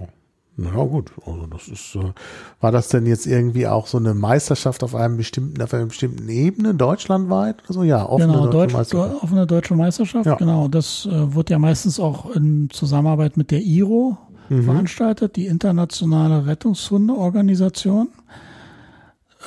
[0.60, 1.11] Na ja, gut.
[1.24, 2.14] Also das ist, äh,
[2.61, 6.28] war das denn jetzt irgendwie auch so eine Meisterschaft auf einem bestimmten, auf einer bestimmten
[6.30, 7.57] Ebene, deutschlandweit?
[7.68, 9.24] Also ja, offene genau, deutsche Deutsch, Meisterschaft.
[9.24, 10.36] offene deutsche Meisterschaft, Ja.
[10.36, 10.68] genau.
[10.68, 14.18] Das äh, wird ja meistens auch in Zusammenarbeit mit der IRO
[14.49, 14.64] Mhm.
[14.64, 18.07] veranstaltet, die internationale Rettungshundeorganisation,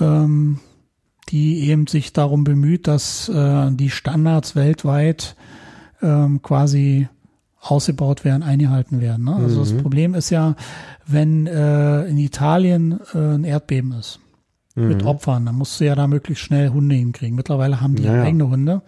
[0.00, 0.58] ähm,
[1.30, 5.36] die eben sich darum bemüht, dass äh, die Standards weltweit
[6.02, 7.08] ähm, quasi
[7.60, 9.26] ausgebaut werden, eingehalten werden.
[9.26, 9.36] Ne?
[9.36, 10.54] Also das Problem ist ja,
[11.06, 14.20] wenn äh, in Italien äh, ein Erdbeben ist
[14.76, 17.36] mit Opfern, dann musst du ja da möglichst schnell Hunde hinkriegen.
[17.36, 18.22] Mittlerweile haben die Ja, ja.
[18.22, 18.82] eigene Hunde.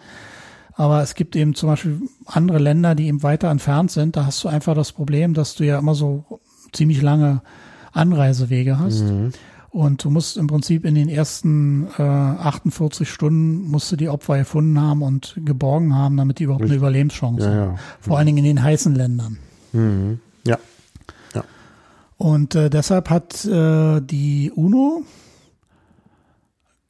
[0.75, 4.15] Aber es gibt eben zum Beispiel andere Länder, die eben weiter entfernt sind.
[4.15, 6.39] Da hast du einfach das Problem, dass du ja immer so
[6.71, 7.41] ziemlich lange
[7.91, 9.03] Anreisewege hast.
[9.73, 14.37] Und du musst im Prinzip in den ersten äh, 48 Stunden musst du die Opfer
[14.37, 17.71] gefunden haben und geborgen haben, damit die überhaupt eine Überlebenschance Ja, haben.
[17.71, 17.79] ja.
[17.99, 19.39] Vor allen Dingen in den heißen Ländern.
[19.71, 20.19] Mhm.
[20.45, 20.59] Ja.
[21.33, 21.43] Ja.
[22.17, 25.01] Und äh, deshalb hat äh, die UNO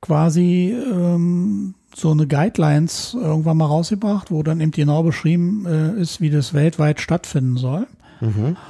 [0.01, 6.19] quasi ähm, so eine Guidelines irgendwann mal rausgebracht, wo dann eben genau beschrieben äh, ist,
[6.19, 7.87] wie das weltweit stattfinden soll.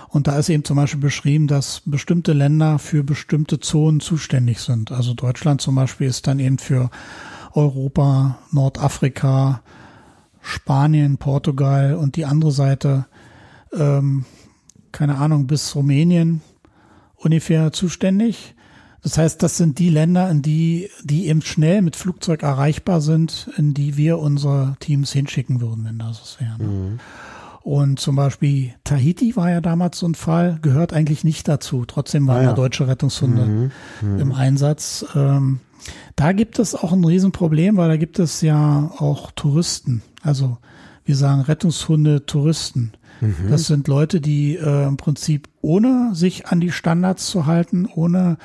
[0.09, 4.91] Und da ist eben zum Beispiel beschrieben, dass bestimmte Länder für bestimmte Zonen zuständig sind.
[4.91, 6.89] Also Deutschland zum Beispiel ist dann eben für
[7.53, 9.61] Europa, Nordafrika,
[10.41, 13.05] Spanien, Portugal und die andere Seite,
[13.73, 14.25] ähm,
[14.91, 16.41] keine Ahnung, bis Rumänien
[17.15, 18.55] ungefähr zuständig.
[19.01, 23.49] Das heißt, das sind die Länder, in die, die eben schnell mit Flugzeug erreichbar sind,
[23.57, 26.57] in die wir unsere Teams hinschicken würden, wenn das es wäre.
[26.57, 26.99] ne?
[27.63, 31.85] Und zum Beispiel Tahiti war ja damals so ein Fall, gehört eigentlich nicht dazu.
[31.85, 32.49] Trotzdem waren Ah, ja.
[32.49, 33.71] da deutsche Rettungshunde
[34.01, 35.05] im Einsatz.
[35.15, 35.59] Ähm,
[36.17, 40.01] da gibt es auch ein Riesenproblem, weil da gibt es ja auch Touristen.
[40.21, 40.57] Also
[41.05, 42.91] wir sagen Rettungshunde Touristen.
[43.49, 48.37] Das sind Leute, die äh, im Prinzip ohne sich an die Standards zu halten, ohne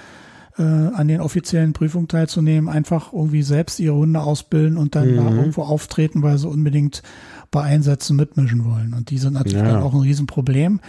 [0.57, 5.31] äh, an den offiziellen Prüfungen teilzunehmen, einfach irgendwie selbst ihre Hunde ausbilden und dann da
[5.31, 7.03] irgendwo auftreten, weil sie unbedingt
[7.51, 8.95] bei Einsätzen mitmischen wollen.
[8.95, 9.65] Und die sind natürlich Ja.
[9.65, 10.81] dann auch ein Riesenproblem,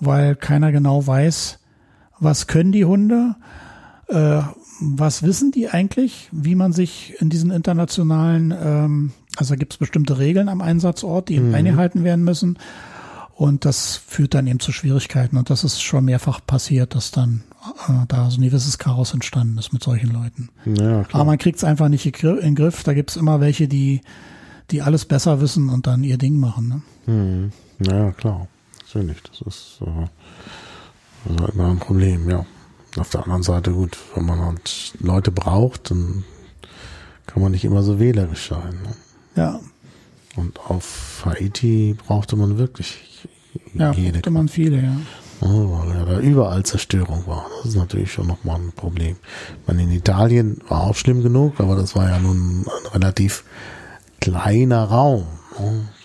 [0.00, 1.58] weil keiner genau weiß,
[2.20, 3.36] was können die Hunde,
[4.08, 4.40] äh,
[4.80, 9.78] was wissen die eigentlich, wie man sich in diesen internationalen, ähm, also da gibt es
[9.78, 12.58] bestimmte Regeln am Einsatzort, die eben eingehalten werden müssen.
[13.36, 15.36] Und das führt dann eben zu Schwierigkeiten.
[15.36, 17.42] Und das ist schon mehrfach passiert, dass dann
[17.88, 20.50] äh, da so ein gewisses Chaos entstanden ist mit solchen Leuten.
[20.64, 21.02] Ja.
[21.12, 22.84] Aber man kriegt es einfach nicht in den Griff.
[22.84, 24.02] Da gibt es immer welche, die,
[24.70, 26.82] die alles besser wissen und dann ihr Ding machen.
[27.06, 27.12] Ne?
[27.12, 27.52] Mhm.
[27.86, 28.48] Ja, klar.
[28.84, 29.22] Natürlich.
[29.22, 32.44] Das ist, äh, halt immer ein Problem, ja.
[32.96, 36.24] Auf der anderen Seite, gut, wenn man halt Leute braucht, dann
[37.26, 38.74] kann man nicht immer so wählerisch sein.
[38.82, 38.94] Ne?
[39.36, 39.60] Ja,
[40.36, 43.26] Und auf Haiti brauchte man wirklich
[43.72, 44.96] ja, jede brauchte man viele, ja.
[45.40, 47.46] Oh, weil ja da überall Zerstörung war.
[47.58, 49.16] Das ist natürlich schon nochmal ein Problem.
[49.60, 53.44] Ich meine, in Italien war auch schlimm genug, aber das war ja nun relativ
[54.32, 55.24] kleiner Raum.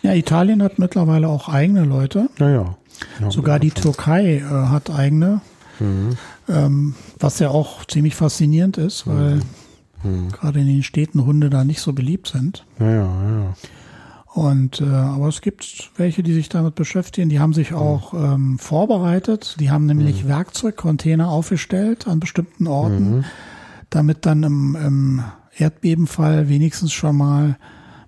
[0.02, 2.30] Ja, Italien hat mittlerweile auch eigene Leute.
[2.38, 2.76] Ja, ja.
[3.20, 5.42] ja Sogar die Türkei äh, hat eigene,
[5.80, 6.18] Mhm.
[6.50, 9.40] ähm, was ja auch ziemlich faszinierend ist, weil
[10.04, 10.30] Mhm.
[10.32, 12.66] gerade in den Städten Hunde da nicht so beliebt sind.
[12.80, 13.54] Ja, ja, ja.
[14.34, 17.30] Und äh, aber es gibt welche, die sich damit beschäftigen.
[17.30, 19.56] Die haben sich auch ähm, vorbereitet.
[19.60, 23.26] Die haben nämlich Werkzeugcontainer aufgestellt an bestimmten Orten,
[23.90, 25.24] damit dann im, im
[25.58, 27.58] Erdbebenfall wenigstens schon mal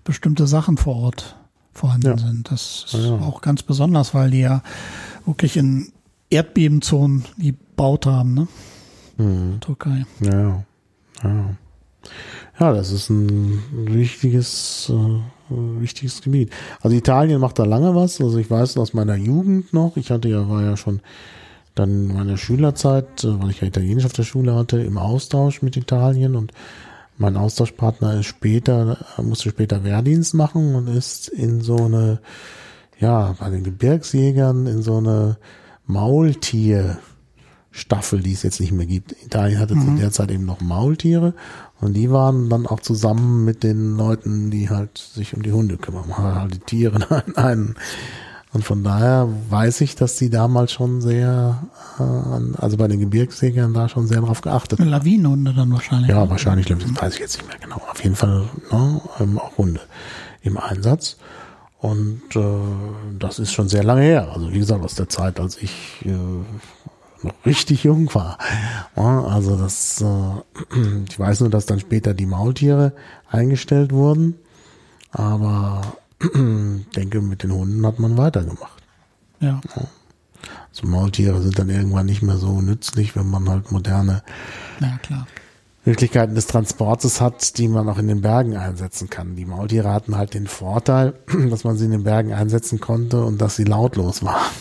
[0.03, 1.37] bestimmte Sachen vor Ort
[1.73, 2.17] vorhanden Ja.
[2.17, 2.51] sind.
[2.51, 3.17] Das ist Ja.
[3.19, 4.61] auch ganz besonders, weil die ja
[5.25, 5.91] wirklich in
[6.29, 8.47] Erdbebenzonen gebaut haben, ne?
[9.17, 9.59] Mhm.
[9.61, 10.05] Türkei.
[10.21, 10.63] Ja,
[11.23, 11.55] ja.
[12.59, 15.51] Ja, das ist ein wichtiges, äh,
[15.81, 16.51] wichtiges Gebiet.
[16.81, 18.19] Also Italien macht da lange was.
[18.21, 20.99] Also ich weiß aus meiner Jugend noch, ich hatte ja, war ja schon
[21.75, 25.61] dann in meiner Schülerzeit, äh, weil ich ja Italienisch auf der Schule hatte, im Austausch
[25.61, 26.51] mit Italien und
[27.21, 32.19] mein Austauschpartner ist später, äh, musste später Wehrdienst machen und ist in so eine,
[32.99, 35.37] ja, bei den Gebirgsjägern in so eine
[35.85, 39.15] Maultier-Staffel, die es jetzt nicht mehr gibt.
[39.23, 41.35] Italien hatte zu der Zeit eben noch Maultiere
[41.79, 45.77] und die waren dann auch zusammen mit den Leuten, die halt sich um die Hunde
[45.77, 47.75] kümmern, halt die Tiere in einen.
[48.53, 51.63] Und von daher weiß ich, dass die damals schon sehr,
[51.99, 54.89] äh, also bei den Gebirgsjägern da schon sehr drauf geachtet haben.
[54.89, 56.09] Lawinenhunde dann wahrscheinlich.
[56.09, 57.81] Ja, wahrscheinlich, das weiß ich jetzt nicht mehr genau.
[57.89, 59.79] Auf jeden Fall ne, ähm, auch Hunde
[60.41, 61.17] im Einsatz.
[61.79, 62.41] Und äh,
[63.17, 64.31] das ist schon sehr lange her.
[64.33, 66.11] Also wie gesagt, aus der Zeit, als ich äh,
[67.23, 68.37] noch richtig jung war.
[68.97, 70.77] Ja, also das, äh,
[71.09, 72.91] ich weiß nur, dass dann später die Maultiere
[73.29, 74.35] eingestellt wurden.
[75.11, 75.81] Aber
[76.95, 78.81] denke, mit den Hunden hat man weitergemacht.
[79.39, 79.59] Ja.
[80.69, 84.23] Also Maultiere sind dann irgendwann nicht mehr so nützlich, wenn man halt moderne
[84.79, 85.27] Ja, klar.
[85.83, 89.35] Möglichkeiten des Transportes hat, die man auch in den Bergen einsetzen kann.
[89.35, 91.13] Die Maultiere hatten halt den Vorteil,
[91.49, 94.51] dass man sie in den Bergen einsetzen konnte und dass sie lautlos waren.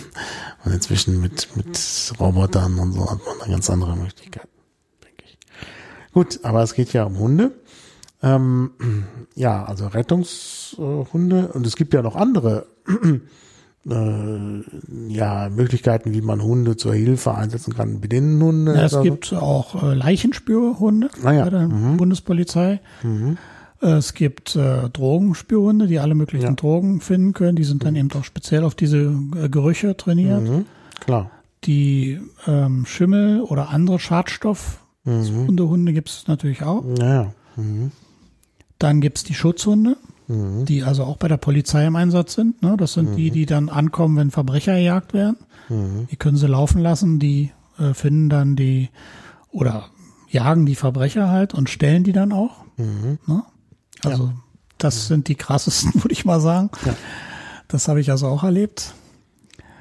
[0.65, 4.49] Und inzwischen mit, mit Robotern und so hat man eine ganz andere Möglichkeit,
[5.05, 5.39] denke ich.
[6.13, 7.53] Gut, aber es geht ja um Hunde.
[8.23, 8.71] Ähm,
[9.35, 12.67] ja, also Rettungshunde und es gibt ja noch andere
[13.89, 14.63] äh,
[15.09, 18.01] ja, Möglichkeiten, wie man Hunde zur Hilfe einsetzen kann.
[18.01, 18.75] Binnenhunde.
[18.75, 19.11] Ja, es oder so.
[19.11, 21.45] gibt auch äh, Leichenspürhunde Ah ja.
[21.45, 21.97] bei der Mhm.
[21.97, 22.81] Bundespolizei.
[23.03, 26.53] Äh, Es gibt äh, Drogenspürhunde, die alle möglichen Ja.
[26.53, 27.57] Drogen finden können.
[27.57, 28.99] Die sind dann eben auch speziell auf diese
[29.43, 30.43] äh, Gerüche trainiert.
[30.43, 30.67] Mhm.
[31.01, 31.31] Klar.
[31.65, 35.47] Die ähm, Schimmel oder andere Schadstoff Mhm.
[35.47, 36.85] Hundehunde gibt es natürlich auch.
[36.85, 37.33] Naja.
[37.57, 37.91] Mhm.
[38.81, 39.97] Dann gibt es die Schutzhunde,
[40.31, 40.65] Mhm.
[40.65, 42.63] die also auch bei der Polizei im Einsatz sind.
[42.63, 42.77] Ne?
[42.77, 45.37] Das sind die, die dann ankommen, wenn Verbrecher gejagt werden.
[45.69, 46.07] Mhm.
[46.11, 48.91] Die können sie laufen lassen, die äh, finden dann die
[49.51, 49.87] oder
[50.29, 52.65] jagen die Verbrecher halt und stellen die dann auch.
[52.77, 53.19] Mhm.
[53.27, 53.43] Ne?
[54.05, 54.33] Also
[54.79, 56.71] das sind die krassesten, würde ich mal sagen.
[56.87, 56.95] Ja.
[57.67, 58.95] Das habe ich also auch erlebt.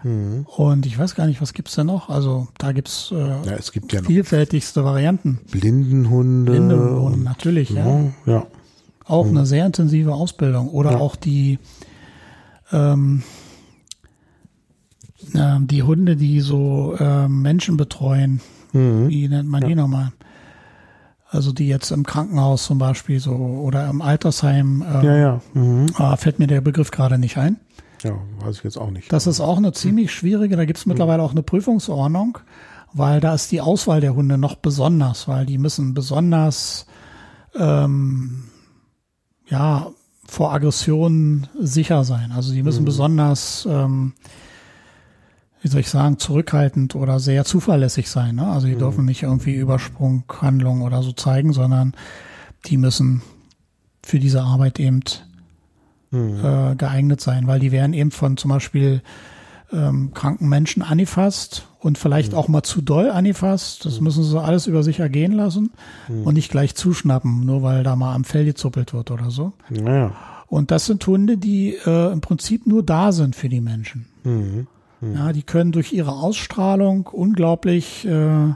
[0.04, 0.48] Mhm.
[0.48, 2.10] Und ich weiß gar nicht, was gibt's denn noch?
[2.10, 5.40] Also da gibt's äh, Ja, es gibt ja vielfältigste Varianten.
[5.52, 6.52] Blindenhunde.
[6.52, 7.86] Blinde und, natürlich, ja.
[7.86, 8.12] ja.
[8.26, 8.48] ja.
[9.10, 10.70] Auch eine sehr intensive Ausbildung.
[10.70, 10.98] Oder Ja.
[11.00, 11.60] auch die,
[12.72, 13.24] ähm,
[15.36, 18.42] ähm, die Hunde, die so ähm, Menschen betreuen.
[18.74, 19.10] Mhm.
[19.10, 20.12] Wie nennt man die nochmal?
[21.32, 25.42] Also die jetzt im Krankenhaus zum Beispiel so oder im Altersheim, äh, Ja, ja.
[25.54, 25.88] Mhm.
[25.96, 27.58] ah, fällt mir der Begriff gerade nicht ein.
[28.04, 28.14] Ja,
[28.44, 29.12] weiß ich jetzt auch nicht.
[29.12, 32.40] Das ist auch eine ziemlich schwierige, da gibt es mittlerweile auch eine Prüfungsordnung,
[32.94, 36.88] weil da ist die Auswahl der Hunde noch besonders, weil die müssen besonders
[37.56, 38.46] ähm,
[39.50, 39.92] ja
[40.28, 42.32] vor Aggressionen sicher sein.
[42.32, 44.14] Also die müssen besonders, ähm,
[45.62, 48.36] wie soll ich sagen, zurückhaltend oder sehr zuverlässig sein.
[48.36, 48.48] Ne?
[48.48, 51.94] Also die dürfen nicht irgendwie Übersprunghandlungen oder so zeigen, sondern
[52.68, 53.24] die müssen
[54.04, 55.02] für diese Arbeit eben
[56.12, 59.02] äh, geeignet sein, weil die werden eben von zum Beispiel
[59.72, 63.86] ähm, kranken Menschen angefasst und vielleicht auch mal zu doll angefasst.
[63.86, 65.72] Das müssen sie alles über sich ergehen lassen
[66.08, 69.54] und nicht gleich zuschnappen, nur weil da mal am Fell gezuppelt wird oder so.
[69.70, 70.12] Naja.
[70.48, 74.08] Und das sind Hunde, die äh, im Prinzip nur da sind für die Menschen.
[74.24, 74.68] Mhm.
[75.02, 78.54] Ja, die können durch ihre Ausstrahlung unglaublich äh,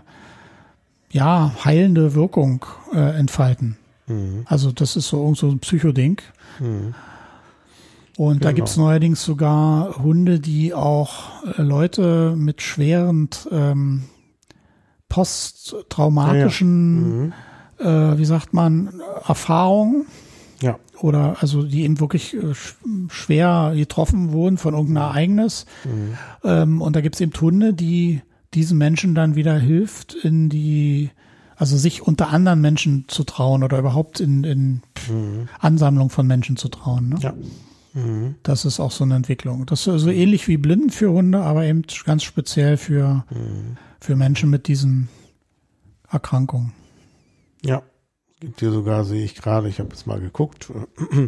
[1.12, 3.78] ja heilende Wirkung äh, entfalten.
[4.08, 4.42] Mhm.
[4.46, 6.18] Also das ist so irgend so ein Psychoding.
[8.18, 8.26] Mhm.
[8.26, 8.56] Und da Genau.
[8.58, 14.04] gibt's neuerdings sogar Hunde, die auch äh, Leute mit schweren ähm,
[15.10, 17.34] posttraumatischen, Mhm.
[17.80, 20.06] äh, wie sagt man, Erfahrungen
[20.62, 20.78] Ja.
[21.00, 22.76] oder also die eben wirklich äh, sch
[23.10, 25.66] schwer getroffen wurden von irgendeinem Ereignis.
[25.84, 26.18] Mhm.
[26.44, 28.22] Ähm, und da gibt's eben Hunde, die
[28.54, 31.10] diesen Menschen dann wieder hilft, in die,
[31.56, 34.82] also sich unter anderen Menschen zu trauen oder überhaupt in, in
[35.60, 37.10] Ansammlung von Menschen zu trauen.
[37.10, 37.16] Ne?
[37.16, 37.22] Mhm.
[37.22, 37.34] Ja.
[37.94, 38.36] Mhm.
[38.44, 39.66] Das ist auch so eine Entwicklung.
[39.66, 43.78] Das ist so ähnlich wie Blinden für Hunde, aber eben ganz speziell für, Mhm.
[44.00, 45.10] für Menschen mit diesen
[46.12, 46.74] Erkrankungen.
[47.64, 47.82] Ja.
[48.40, 50.70] Gibt hier sogar, sehe ich gerade, ich habe jetzt mal geguckt,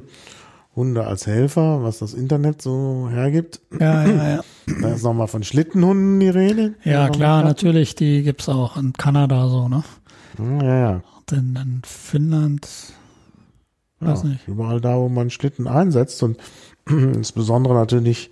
[0.76, 3.62] Hunde als Helfer, was das Internet so hergibt.
[3.80, 4.44] Ja, ja, ja.
[4.82, 6.74] Da ist nochmal von Schlittenhunden die Rede.
[6.84, 9.84] Ja, klar, natürlich, die gibt's auch in Kanada so, ne?
[10.38, 11.04] Ja, ja.
[11.20, 12.68] Und in, in Finnland,
[14.00, 14.30] weiß ja.
[14.30, 14.48] nicht.
[14.48, 16.22] Überall da, wo man Schlitten einsetzt.
[16.24, 16.38] Und
[16.90, 18.32] insbesondere natürlich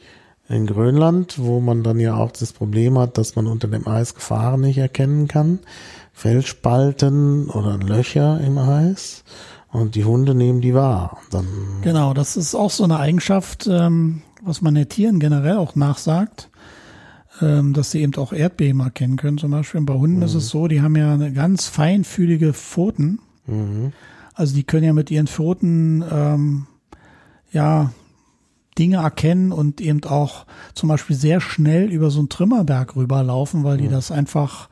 [0.50, 4.14] in Grönland, wo man dann ja auch das Problem hat, dass man unter dem Eis
[4.14, 5.60] Gefahren nicht erkennen kann.
[6.12, 9.24] Felsspalten oder Löcher im Eis.
[9.72, 11.18] Und die Hunde nehmen die wahr.
[11.32, 11.48] Dann,
[11.82, 16.50] Genau, das ist auch so eine Eigenschaft, ähm, was man den Tieren generell auch nachsagt,
[17.42, 19.40] ähm, dass sie eben auch Erdbeben erkennen können.
[19.40, 23.20] Zum Beispiel bei Hunden ist es so, die haben ja eine ganz feinfühlige Pfoten.
[23.48, 23.94] mhm.
[24.34, 26.68] Also die können ja mit ihren Pfoten ähm,
[27.52, 27.92] ja
[28.78, 33.78] Dinge erkennen und eben auch zum Beispiel sehr schnell über so einen Trümmerberg rüberlaufen, weil
[33.78, 34.70] die das einfach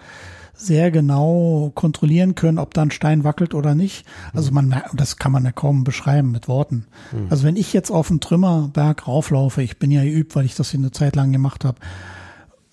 [0.54, 4.06] sehr genau kontrollieren können, ob da ein Stein wackelt oder nicht.
[4.34, 6.86] Also man merkt, das kann man ja kaum beschreiben mit Worten.
[7.30, 10.72] Also wenn ich jetzt auf einen Trümmerberg rauflaufe, ich bin ja geübt, weil ich das
[10.72, 11.80] hier eine Zeit lang gemacht habe,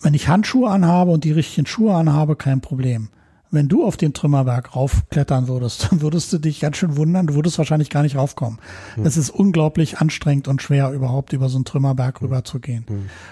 [0.00, 3.08] wenn ich Handschuhe anhabe und die richtigen Schuhe anhabe, kein Problem.
[3.50, 7.34] Wenn du auf den Trümmerberg raufklettern würdest, dann würdest du dich ganz schön wundern, du
[7.34, 8.58] würdest wahrscheinlich gar nicht raufkommen.
[9.02, 12.84] Es ist unglaublich anstrengend und schwer, überhaupt über so einen Trümmerberg rüber zu gehen.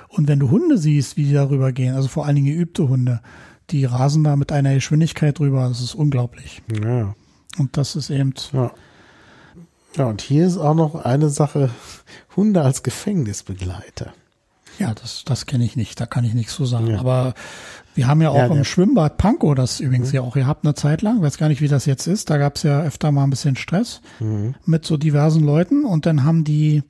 [0.09, 3.21] Und wenn du Hunde siehst, wie die da rübergehen, also vor allen Dingen geübte Hunde,
[3.71, 6.63] die rasen da mit einer Geschwindigkeit drüber, das ist unglaublich.
[6.83, 7.15] ja,
[7.59, 8.71] Und das ist eben, ja.
[9.97, 11.71] Ja, und hier ist auch noch eine Sache,
[12.37, 14.13] Hunde als Gefängnisbegleiter.
[14.79, 16.89] Ja, das, das kenne ich nicht, da kann ich nichts zu sagen.
[16.89, 17.01] Ja.
[17.01, 17.33] Aber
[17.97, 18.65] wir haben ja auch Ja, im Mhm.
[18.65, 21.87] Schwimmbad Pankow das übrigens ja auch gehabt eine Zeit lang, weiß gar nicht, wie das
[21.87, 22.31] jetzt ist.
[22.31, 24.55] Da gab es ja öfter mal ein bisschen Stress Mhm.
[24.65, 26.83] mit so diversen Leuten und dann haben die,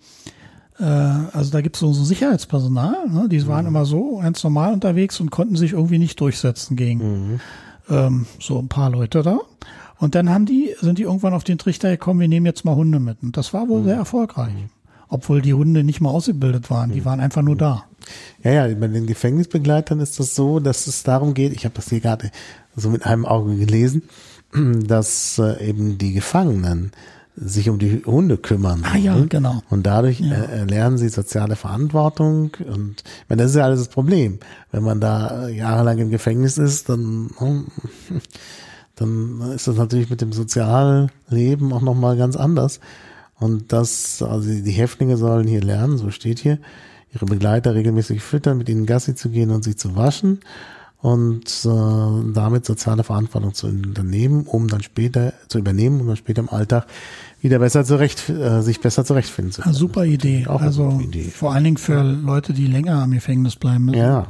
[0.78, 3.28] äh, also da gibt es so so Sicherheitspersonal, ne?
[3.30, 3.46] die Mhm.
[3.46, 6.98] waren immer so ganz normal unterwegs und konnten sich irgendwie nicht durchsetzen gegen
[7.34, 7.40] Mhm.
[7.88, 9.38] ähm, so ein paar Leute da.
[9.98, 12.74] Und dann haben die, sind die irgendwann auf den Trichter gekommen, wir nehmen jetzt mal
[12.74, 13.22] Hunde mit.
[13.22, 13.84] Und das war wohl Mhm.
[13.86, 14.52] sehr erfolgreich.
[15.08, 17.84] Obwohl die Hunde nicht mal ausgebildet waren, die waren einfach nur da.
[18.42, 21.88] Ja, ja, bei den Gefängnisbegleitern ist das so, dass es darum geht, ich habe das
[21.88, 22.30] hier gerade
[22.76, 24.02] so mit einem Auge gelesen,
[24.86, 26.92] dass äh, eben die Gefangenen
[27.36, 28.82] sich um die Hunde kümmern.
[28.90, 29.62] Ah ja, genau.
[29.68, 32.52] Und dadurch äh, lernen sie soziale Verantwortung.
[32.66, 34.38] Und ich meine, das ist ja alles das Problem.
[34.72, 37.66] Wenn man da äh, jahrelang im Gefängnis ist, dann, hm,
[38.96, 42.80] dann ist das natürlich mit dem Sozialleben auch nochmal ganz anders.
[43.38, 46.58] Und das, also die Häftlinge sollen hier lernen, so steht hier,
[47.12, 50.40] ihre Begleiter regelmäßig füttern, mit ihnen Gassi zu gehen und sich zu waschen
[51.02, 56.40] und äh, damit soziale Verantwortung zu unternehmen, um dann später zu übernehmen, um dann später
[56.40, 56.86] im Alltag
[57.42, 59.74] wieder besser zurecht, äh, sich besser zurechtfinden zu Ja, können.
[59.76, 60.46] super Idee.
[60.46, 61.24] Auch eine also gute Idee.
[61.24, 63.98] vor allen Dingen für Leute, die länger am Gefängnis bleiben müssen.
[63.98, 64.26] Ja,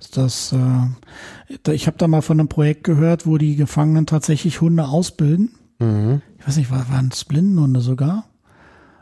[0.00, 4.60] Ist Das, äh, ich habe da mal von einem Projekt gehört, wo die Gefangenen tatsächlich
[4.60, 5.52] Hunde ausbilden.
[5.78, 6.22] mhm.
[6.38, 8.24] Ich weiß nicht, war- waren es Blindenhunde sogar?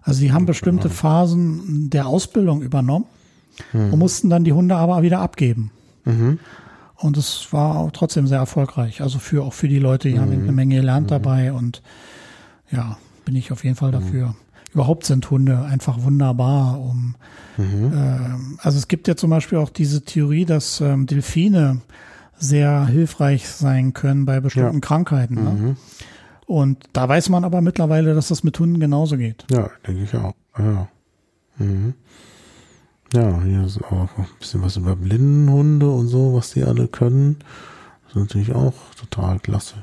[0.08, 3.04] Also die haben bestimmte Phasen der Ausbildung übernommen
[3.74, 5.70] und mussten dann die Hunde aber wieder abgeben.
[6.04, 6.38] Mhm.
[6.96, 9.02] Und es war auch trotzdem sehr erfolgreich.
[9.02, 11.82] Also für auch für die Leute, die haben eine Menge gelernt dabei und
[12.70, 14.34] ja, bin ich auf jeden Fall dafür.
[14.72, 17.14] Überhaupt sind Hunde einfach wunderbar, um
[17.58, 21.80] ähm, also es gibt ja zum Beispiel auch diese Theorie, dass ähm, Delfine
[22.38, 24.80] sehr hilfreich sein können bei bestimmten Ja.
[24.80, 25.34] Krankheiten.
[25.34, 25.76] Ne?
[26.48, 29.44] Und da weiß man aber mittlerweile, dass das mit Hunden genauso geht.
[29.50, 30.32] ja, denke ich auch.
[30.58, 30.88] Ja.
[31.58, 31.92] Mhm.
[33.12, 37.36] Ja, hier ist auch ein bisschen was über Blindenhunde und so, was die alle können.
[38.04, 39.74] Das ist natürlich auch total klasse.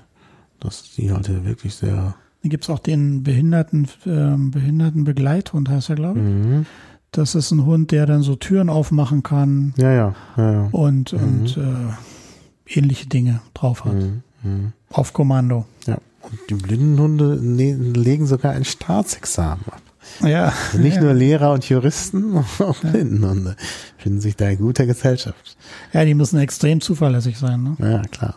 [0.60, 5.96] Dass die halt hier wirklich sehr Dann gibt's auch den Behinderten, ähm, Behindertenbegleithund, heißt er,
[5.96, 6.26] glaube ich.
[6.26, 6.66] Mhm.
[7.12, 10.70] Das ist ein Hund, der dann so Türen aufmachen kann Ja, ja, ja, ja.
[10.72, 13.94] und, und äh, ähnliche Dinge drauf hat.
[13.94, 14.24] Mhm.
[14.44, 14.74] Mhm.
[14.92, 15.66] Auf Kommando.
[15.86, 16.00] Ja.
[16.30, 19.82] Und die Blindenhunde ne legen sogar ein Staatsexamen ab.
[20.22, 20.54] Ja.
[20.72, 21.04] Also nicht ja.
[21.04, 23.56] nur Lehrer und Juristen, auch Blindenhunde
[23.98, 25.58] finden sich da in guter Gesellschaft.
[25.94, 27.64] ja, die müssen extrem zuverlässig sein.
[27.64, 27.76] Ne?
[27.80, 28.36] Ja, klar.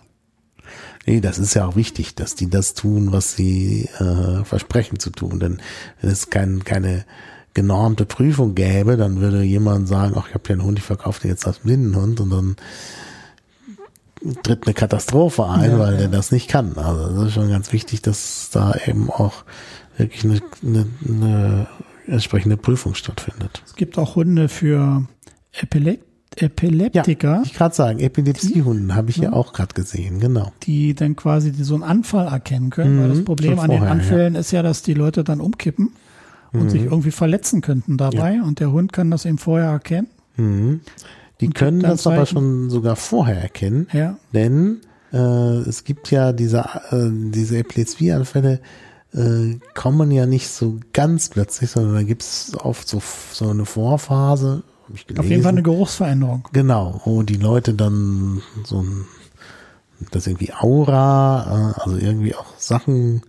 [1.07, 5.09] Nee, das ist ja auch wichtig, dass die das tun, was sie äh, versprechen zu
[5.09, 5.41] tun.
[5.41, 5.59] Denn
[6.01, 7.07] wenn es kein, keine
[7.55, 11.23] genormte Prüfung gäbe, dann würde jemand sagen, ach, ich habe ja einen Hund, ich verkaufe
[11.23, 12.57] dir jetzt als Blindenhund und dann
[14.43, 15.99] tritt eine Katastrophe ein, Ja, weil ja.
[16.01, 16.77] der das nicht kann.
[16.77, 19.45] Also das ist schon ganz wichtig, dass da eben auch
[19.97, 21.67] wirklich eine, eine, eine
[22.07, 23.63] entsprechende Prüfung stattfindet.
[23.67, 25.05] Es gibt auch Hunde für
[25.53, 26.05] Epilep
[26.37, 30.53] Epileptiker, ich gerade sagen, Epilepsiehunden habe ich ja auch gerade gesehen, genau.
[30.65, 33.01] die dann quasi so einen Anfall erkennen können.
[33.01, 34.01] weil das Mhm, Problem an den vorher, Mhm.
[34.01, 35.91] Anfällen ist ja, dass die Leute dann umkippen
[36.53, 38.41] und sich irgendwie verletzen könnten dabei.
[38.43, 40.07] Und der Hund kann das eben vorher erkennen.
[40.37, 40.81] Mhm.
[41.41, 44.17] Die können das aber schon sogar vorher erkennen, Ja.
[44.35, 44.81] denn
[45.13, 46.59] äh, es gibt ja diese,
[46.91, 48.61] äh, diese Epilepsieanfälle
[49.15, 53.01] äh, kommen ja nicht so ganz plötzlich, sondern da gibt es oft so,
[53.33, 54.65] so eine Vorphase.
[54.93, 55.77] ich Auf jeden Fall eine gelesen.
[55.79, 56.49] Geruchsveränderung.
[56.53, 59.05] Genau, wo die Leute dann so ein,
[60.11, 63.23] das irgendwie Aura, äh, also irgendwie auch Sachen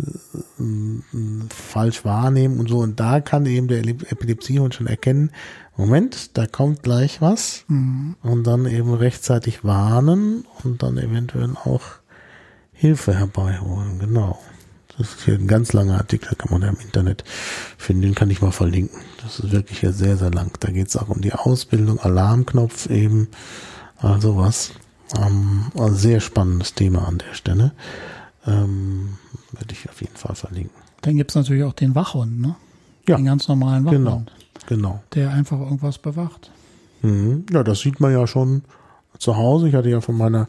[0.00, 0.62] äh,
[1.50, 2.78] falsch wahrnehmen und so.
[2.78, 5.30] Und da kann eben der Epilepsiehund schon erkennen,
[5.78, 7.64] Moment, da kommt gleich was.
[8.22, 11.82] Und dann eben rechtzeitig warnen und dann eventuell auch
[12.72, 14.00] Hilfe herbeiholen.
[14.00, 14.38] Genau.
[14.98, 17.22] Das ist hier ein ganz langer Artikel, kann man ja im Internet
[17.78, 18.02] finden.
[18.02, 18.98] Den kann ich mal verlinken.
[19.22, 20.50] Das ist wirklich hier sehr, sehr lang.
[20.58, 23.28] Da geht es auch um die Ausbildung, Alarmknopf eben,
[23.98, 24.72] also was.
[25.16, 27.72] Ähm, also sehr spannendes Thema an der Stelle.
[28.46, 29.18] Ähm,
[29.52, 30.82] Würde ich auf jeden Fall verlinken.
[31.02, 32.56] Dann gibt's natürlich auch den Wachhund, ne?
[33.06, 34.22] Ja, Den ganz normalen Wachhund, genau,
[34.66, 35.02] genau.
[35.14, 36.50] der einfach irgendwas bewacht.
[37.02, 37.46] Mhm.
[37.52, 38.62] Ja, das sieht man ja schon
[39.18, 39.68] zu Hause.
[39.68, 40.48] Ich hatte ja von meiner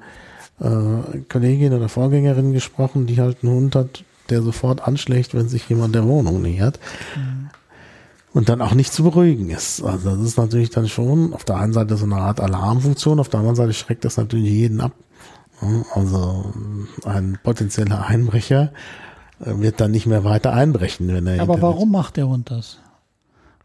[0.59, 5.67] äh, Kollegin oder Vorgängerin gesprochen, die halt einen Hund hat, der sofort anschlägt, wenn sich
[5.69, 6.79] jemand der Wohnung nähert.
[8.31, 9.81] Und dann auch nicht zu beruhigen ist.
[9.83, 13.29] Also das ist natürlich dann schon auf der einen Seite so eine Art Alarmfunktion, auf
[13.29, 14.91] der anderen Seite schreckt das natürlich jeden ab.
[15.93, 16.53] Also
[17.05, 18.71] ein potenzieller Einbrecher
[19.43, 22.77] äh, wird dann nicht mehr weiter einbrechen, wenn er Aber warum macht der Hund das?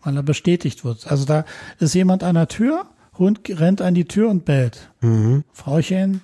[0.04, 1.10] Weil er bestätigt wird.
[1.10, 1.44] Also da
[1.78, 2.84] ist jemand an der Tür,
[3.18, 4.90] Hund rennt an die Tür und bellt.
[5.00, 5.44] Mhm.
[5.52, 6.20] Frauchen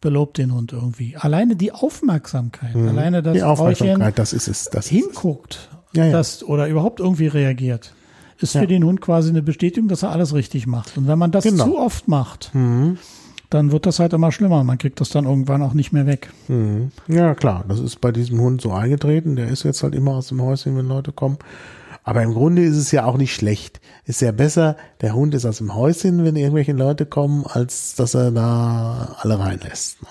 [0.00, 1.16] belobt den Hund irgendwie.
[1.16, 4.64] Alleine die Aufmerksamkeit, alleine das Die Frauchen das ist es.
[4.64, 6.12] Das hinguckt Ja, ja.
[6.12, 7.94] Das, oder überhaupt irgendwie reagiert,
[8.38, 8.60] ist Ja.
[8.60, 10.96] für den Hund quasi eine Bestätigung, dass er alles richtig macht.
[10.98, 11.64] Und wenn man das Genau.
[11.64, 12.98] zu oft macht, Mhm.
[13.50, 14.62] dann wird das halt immer schlimmer.
[14.64, 16.30] Man kriegt das dann irgendwann auch nicht mehr weg.
[16.48, 16.92] Mhm.
[17.08, 19.34] Ja, klar, das ist bei diesem Hund so eingetreten.
[19.36, 21.38] Der ist jetzt halt immer aus dem Häuschen, wenn Leute kommen.
[22.08, 23.82] Aber im Grunde ist es ja auch nicht schlecht.
[24.06, 28.14] Ist ja besser, der Hund ist aus dem Häuschen, wenn irgendwelche Leute kommen, als dass
[28.14, 30.00] er da alle reinlässt.
[30.00, 30.08] ne?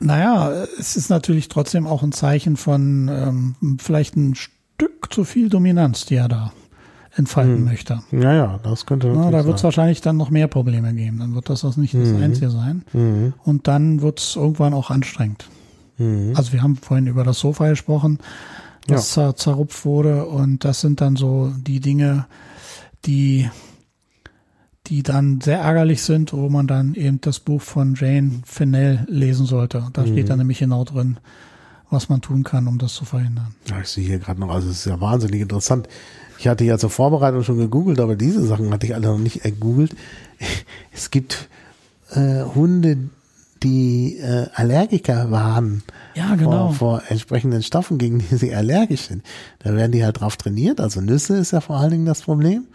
[0.00, 5.50] Naja, es ist natürlich trotzdem auch ein Zeichen von ähm, vielleicht ein Stück zu viel
[5.50, 6.52] Dominanz, die er da
[7.14, 8.00] entfalten möchte.
[8.10, 11.18] Ja, ja, das könnte Na, da wird es wahrscheinlich dann noch mehr Probleme geben.
[11.18, 12.82] Dann wird das das nicht das Einzige sein.
[12.94, 13.34] Mhm.
[13.44, 15.50] Und dann wird es irgendwann auch anstrengend.
[15.98, 16.32] Mhm.
[16.34, 18.20] Also wir haben vorhin über das Sofa gesprochen,
[18.94, 20.26] das zer zerrupft wurde.
[20.26, 22.26] Und das sind dann so die Dinge,
[23.04, 23.48] die,
[24.86, 29.46] die dann sehr ärgerlich sind, wo man dann eben das Buch von Jane Fennell lesen
[29.46, 29.88] sollte.
[29.92, 31.18] Da steht dann nämlich genau drin,
[31.90, 33.54] was man tun kann, um das zu verhindern.
[33.68, 35.88] Ja, ich sehe hier gerade noch, also es ist ja wahnsinnig interessant.
[36.38, 39.42] Ich hatte ja zur Vorbereitung schon gegoogelt, aber diese Sachen hatte ich alle noch nicht
[39.42, 39.94] gegoogelt.
[40.92, 41.48] Es gibt
[42.10, 43.10] äh, Hunde,
[43.62, 45.82] die äh, Allergiker waren
[46.14, 46.68] Ja, genau.
[46.68, 49.24] vor, vor entsprechenden Stoffen, gegen die sie allergisch sind.
[49.60, 50.80] Da werden die halt drauf trainiert.
[50.80, 52.66] Also Nüsse ist ja vor allen Dingen das Problem.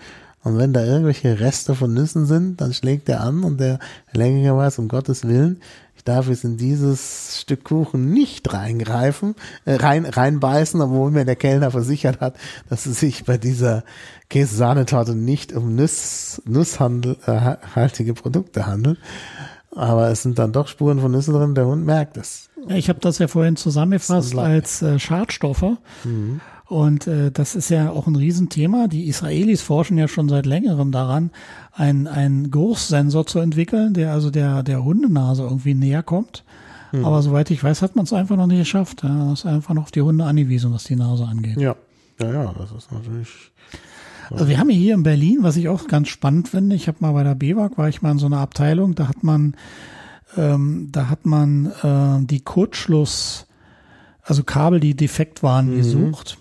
[0.44, 3.80] Und wenn da irgendwelche Reste von Nüssen sind, dann schlägt er an und der
[4.14, 5.62] Allergiker weiß, um Gottes Willen,
[5.96, 11.38] ich darf jetzt in dieses Stück Kuchen nicht reingreifen, äh, rein, reinbeißen, obwohl mir der
[11.38, 12.36] Kellner versichert hat,
[12.68, 13.86] dass es sich bei dieser
[14.30, 19.00] Käse-Sahnetorte nicht um Nuss, Nusshandel, äh, Produkte handelt.
[19.76, 22.50] Aber es sind dann doch Spuren von Nüssen drin, der Hund merkt es.
[22.70, 25.78] Ich habe das ja vorhin zusammengefasst als äh, Schadstoffe.
[26.68, 28.88] Und äh, das ist ja auch ein Riesenthema.
[28.88, 31.32] Die Israelis forschen ja schon seit längerem daran,
[31.74, 36.44] einen, Geruchssensor zu entwickeln, der also der, der Hundenase irgendwie näher kommt.
[37.02, 39.02] Aber soweit ich weiß, hat man es einfach noch nicht geschafft.
[39.04, 41.58] Ja, man ist einfach noch auf die Hunde angewiesen, was die Nase angeht.
[41.58, 41.76] Ja.
[42.20, 43.52] Ja, ja, das ist natürlich.
[44.30, 47.12] Also wir haben hier in Berlin, was ich auch ganz spannend finde, ich habe mal
[47.12, 49.56] bei der BEWAG, war ich mal in so einer Abteilung, da hat man,
[50.38, 53.48] ähm, da hat man äh, die Kurzschluss,
[54.24, 56.38] also Kabel, die defekt waren, gesucht.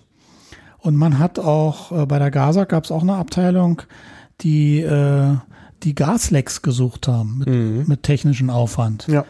[0.79, 3.83] Und man hat auch, äh, bei der GASA gab es auch eine Abteilung,
[4.41, 5.37] die äh,
[5.83, 9.07] die Gaslecks gesucht haben mit, mit technischem Aufwand.
[9.09, 9.25] Ja.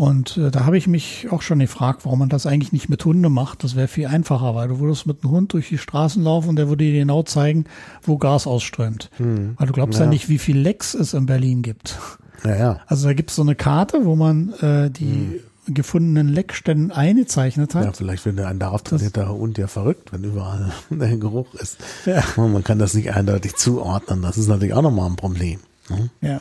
[0.00, 3.04] Und äh, da habe ich mich auch schon gefragt, warum man das eigentlich nicht mit
[3.04, 3.64] Hunde macht.
[3.64, 6.56] Das wäre viel einfacher, weil du würdest mit einem Hund durch die Straßen laufen und
[6.56, 7.66] der würde dir genau zeigen,
[8.00, 9.10] wo Gas ausströmt.
[9.18, 10.06] Weil du glaubst ja.
[10.06, 10.10] Ja.
[10.10, 11.98] nicht, wie viel Lecks es in Berlin gibt.
[12.44, 12.80] Ja, ja.
[12.86, 17.84] Also da gibt es so eine Karte, wo man äh, die gefundenen Leckstellen eingezeichnet hat.
[17.84, 21.76] Ja, vielleicht wird ein darauf trainierter Hund ja verrückt, wenn überall der Geruch ist.
[22.06, 22.24] Ja.
[22.36, 24.22] Und man kann das nicht eindeutig zuordnen.
[24.22, 25.60] Das ist natürlich auch nochmal ein Problem.
[25.90, 26.08] ne?
[26.22, 26.40] Ja.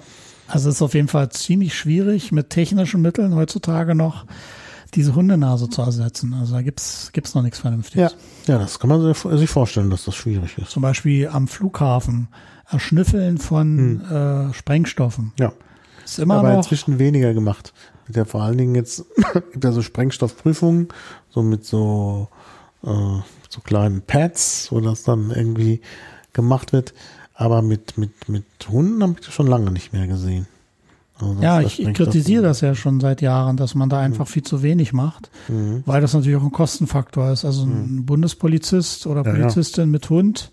[0.50, 4.26] Also es ist auf jeden Fall ziemlich schwierig, mit technischen Mitteln heutzutage noch
[4.96, 6.34] diese Hundenase zu ersetzen.
[6.34, 8.16] Also da gibt's gibt's noch nichts Vernünftiges.
[8.48, 8.54] Ja.
[8.56, 10.72] ja, das kann man sich- vorstellen, dass das schwierig ist.
[10.72, 12.28] Zum Beispiel am Flughafen
[12.70, 15.34] Erschnüffeln von äh, Sprengstoffen.
[15.40, 15.54] Ja.
[16.04, 16.58] Ist immer aber noch.
[16.58, 17.74] inzwischen weniger gemacht.
[18.08, 19.06] Wird ja vor allen Dingen jetzt,
[19.52, 20.88] gibt ja so Sprengstoffprüfungen,
[21.30, 22.28] so mit so,
[22.84, 25.82] äh, so kleinen Pads, wo das dann irgendwie
[26.34, 26.94] gemacht wird.
[27.42, 30.46] Aber mit, mit, mit Hunden habe ich das schon lange nicht mehr gesehen.
[31.18, 34.00] Also das- Ja, das ich, ich kritisiere das ja schon seit Jahren, dass man da
[34.00, 35.84] einfach viel zu wenig macht, Mhm.
[35.86, 37.46] weil das natürlich auch ein Kostenfaktor ist.
[37.46, 39.34] Also ein Bundespolizist oder Ja, ja.
[39.40, 40.52] Polizistin mit Hund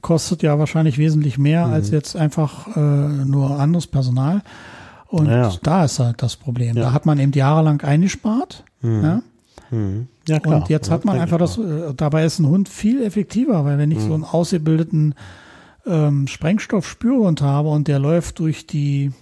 [0.00, 1.72] kostet ja wahrscheinlich wesentlich mehr Mhm.
[1.74, 4.42] als jetzt einfach äh, nur anderes Personal.
[5.08, 5.52] Und Ja, ja.
[5.62, 6.74] da ist halt das Problem.
[6.76, 6.84] Ja.
[6.84, 8.64] Da hat man eben jahrelang eingespart.
[8.82, 9.20] Ja?
[9.70, 10.06] Mhm.
[10.26, 10.56] Ja, klar.
[10.62, 13.76] Und jetzt hat man Ja, einfach das, äh, dabei ist ein Hund viel effektiver, weil
[13.76, 14.08] wenn ich Mhm.
[14.08, 15.14] so einen ausgebildeten
[15.86, 19.12] ähm, Sprengstoffspürhund habe und der läuft durch die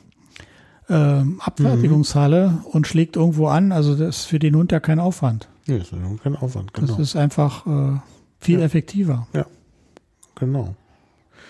[0.88, 2.64] ähm, Abfertigungshalle Mhm.
[2.66, 5.48] und schlägt irgendwo an, also das ist für den Hund ja kein Aufwand.
[5.66, 6.98] Nee, ist ja kein Aufwand, Das genau.
[6.98, 7.98] ist einfach äh,
[8.38, 8.64] viel Ja.
[8.64, 9.26] effektiver.
[9.32, 9.46] ja,
[10.34, 10.74] genau.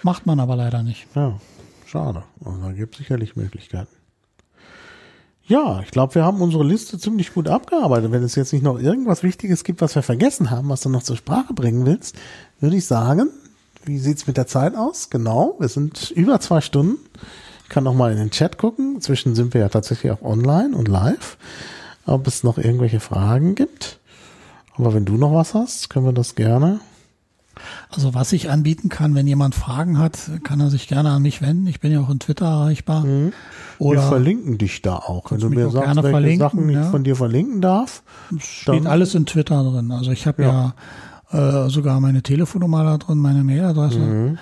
[0.02, 1.06] Macht man aber leider nicht.
[1.14, 1.38] Ja,
[1.86, 2.22] schade.
[2.44, 3.88] Also da gibt es sicherlich Möglichkeiten.
[5.44, 8.12] Ja, ich glaube, wir haben unsere Liste ziemlich gut abgearbeitet.
[8.12, 11.02] Wenn es jetzt nicht noch irgendwas Wichtiges gibt, was wir vergessen haben, was du noch
[11.02, 12.14] zur Sprache bringen willst,
[12.60, 13.30] würde ich sagen,
[13.90, 15.10] wie sieht's mit der Zeit aus?
[15.10, 16.98] Genau, wir sind über zwei Stunden.
[17.64, 18.94] Ich kann noch mal in den Chat gucken.
[18.94, 21.36] Inzwischen sind wir ja tatsächlich auch online und live.
[22.06, 23.98] Ob es noch irgendwelche Fragen gibt.
[24.76, 26.78] Aber wenn du noch was hast, können wir das gerne.
[27.90, 31.42] Also was ich anbieten kann, wenn jemand Fragen hat, kann er sich gerne an mich
[31.42, 31.66] wenden.
[31.66, 33.02] Ich bin ja auch in Twitter erreichbar.
[33.04, 33.32] wir
[33.80, 35.32] Oder verlinken dich da auch.
[35.32, 36.90] Wenn du mir sagst, gerne welche Sachen ich ja.
[36.90, 38.04] von dir verlinken darf.
[38.38, 39.90] steht alles in Twitter drin.
[39.90, 40.74] Also ich habe ja,
[41.32, 43.98] äh, sogar meine Telefonnummer da drin, meine Mailadresse.
[43.98, 44.38] Mhm.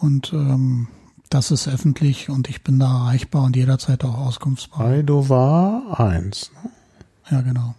[0.00, 0.88] Und ähm,
[1.28, 4.88] das ist öffentlich und ich bin da erreichbar und jederzeit auch auskunftsbereit.
[4.98, 6.50] Heido war eins.
[6.64, 6.70] ne?
[7.30, 7.74] Ja, genau.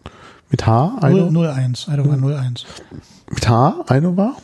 [0.49, 0.98] Mit H?
[1.02, 1.30] Eido?
[1.30, 2.65] 01, Eidowa 01.
[3.30, 3.86] Mit H?
[3.88, 4.36] Eidowa?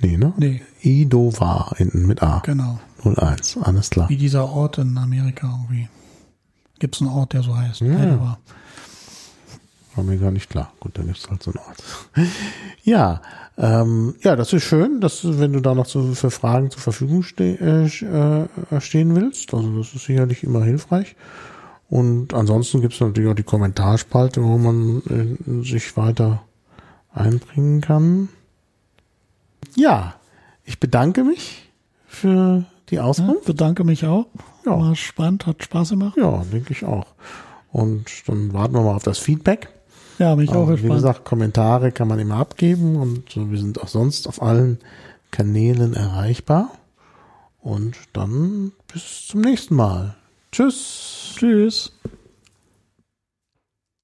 [0.00, 0.32] Nee, ne?
[0.36, 2.40] Nee, Idova hinten mit A.
[2.44, 2.78] genau.
[3.04, 4.08] 01, alles klar.
[4.08, 5.88] Wie dieser Ort in Amerika irgendwie.
[6.78, 7.80] Gibt es einen Ort, der so heißt?
[7.80, 8.20] Ja.
[8.20, 8.38] War
[10.04, 10.72] mir gar nicht klar.
[10.80, 11.82] Gut, dann gibt's halt so einen Ort.
[12.84, 13.20] ja,
[13.58, 16.80] ähm, ja, das ist schön, dass du, wenn du da noch zu, für Fragen zur
[16.82, 19.54] Verfügung ste äh, äh, stehen willst.
[19.54, 21.16] Also das ist sicherlich immer hilfreich.
[21.88, 26.42] Und ansonsten gibt's natürlich auch die Kommentarspalte, wo man äh, sich weiter
[27.14, 28.28] einbringen kann.
[29.76, 30.14] Ja,
[30.64, 31.70] ich bedanke mich
[32.06, 33.44] für die Ja, Auskunft.
[33.44, 34.26] bedanke mich auch.
[34.64, 34.72] Ja.
[34.72, 36.16] War spannend, hat Spaß gemacht.
[36.16, 37.06] Ja, denke ich auch.
[37.70, 39.68] Und dann warten wir mal auf das Feedback.
[40.18, 40.94] Ja, bin ich auch Also, wie gespannt.
[40.94, 44.78] gesagt, Kommentare kann man immer abgeben und wir sind auch sonst auf allen
[45.30, 46.70] Kanälen erreichbar.
[47.60, 50.14] Und dann bis zum nächsten Mal.
[50.52, 51.34] Tschüss.
[51.36, 51.92] Tschüss.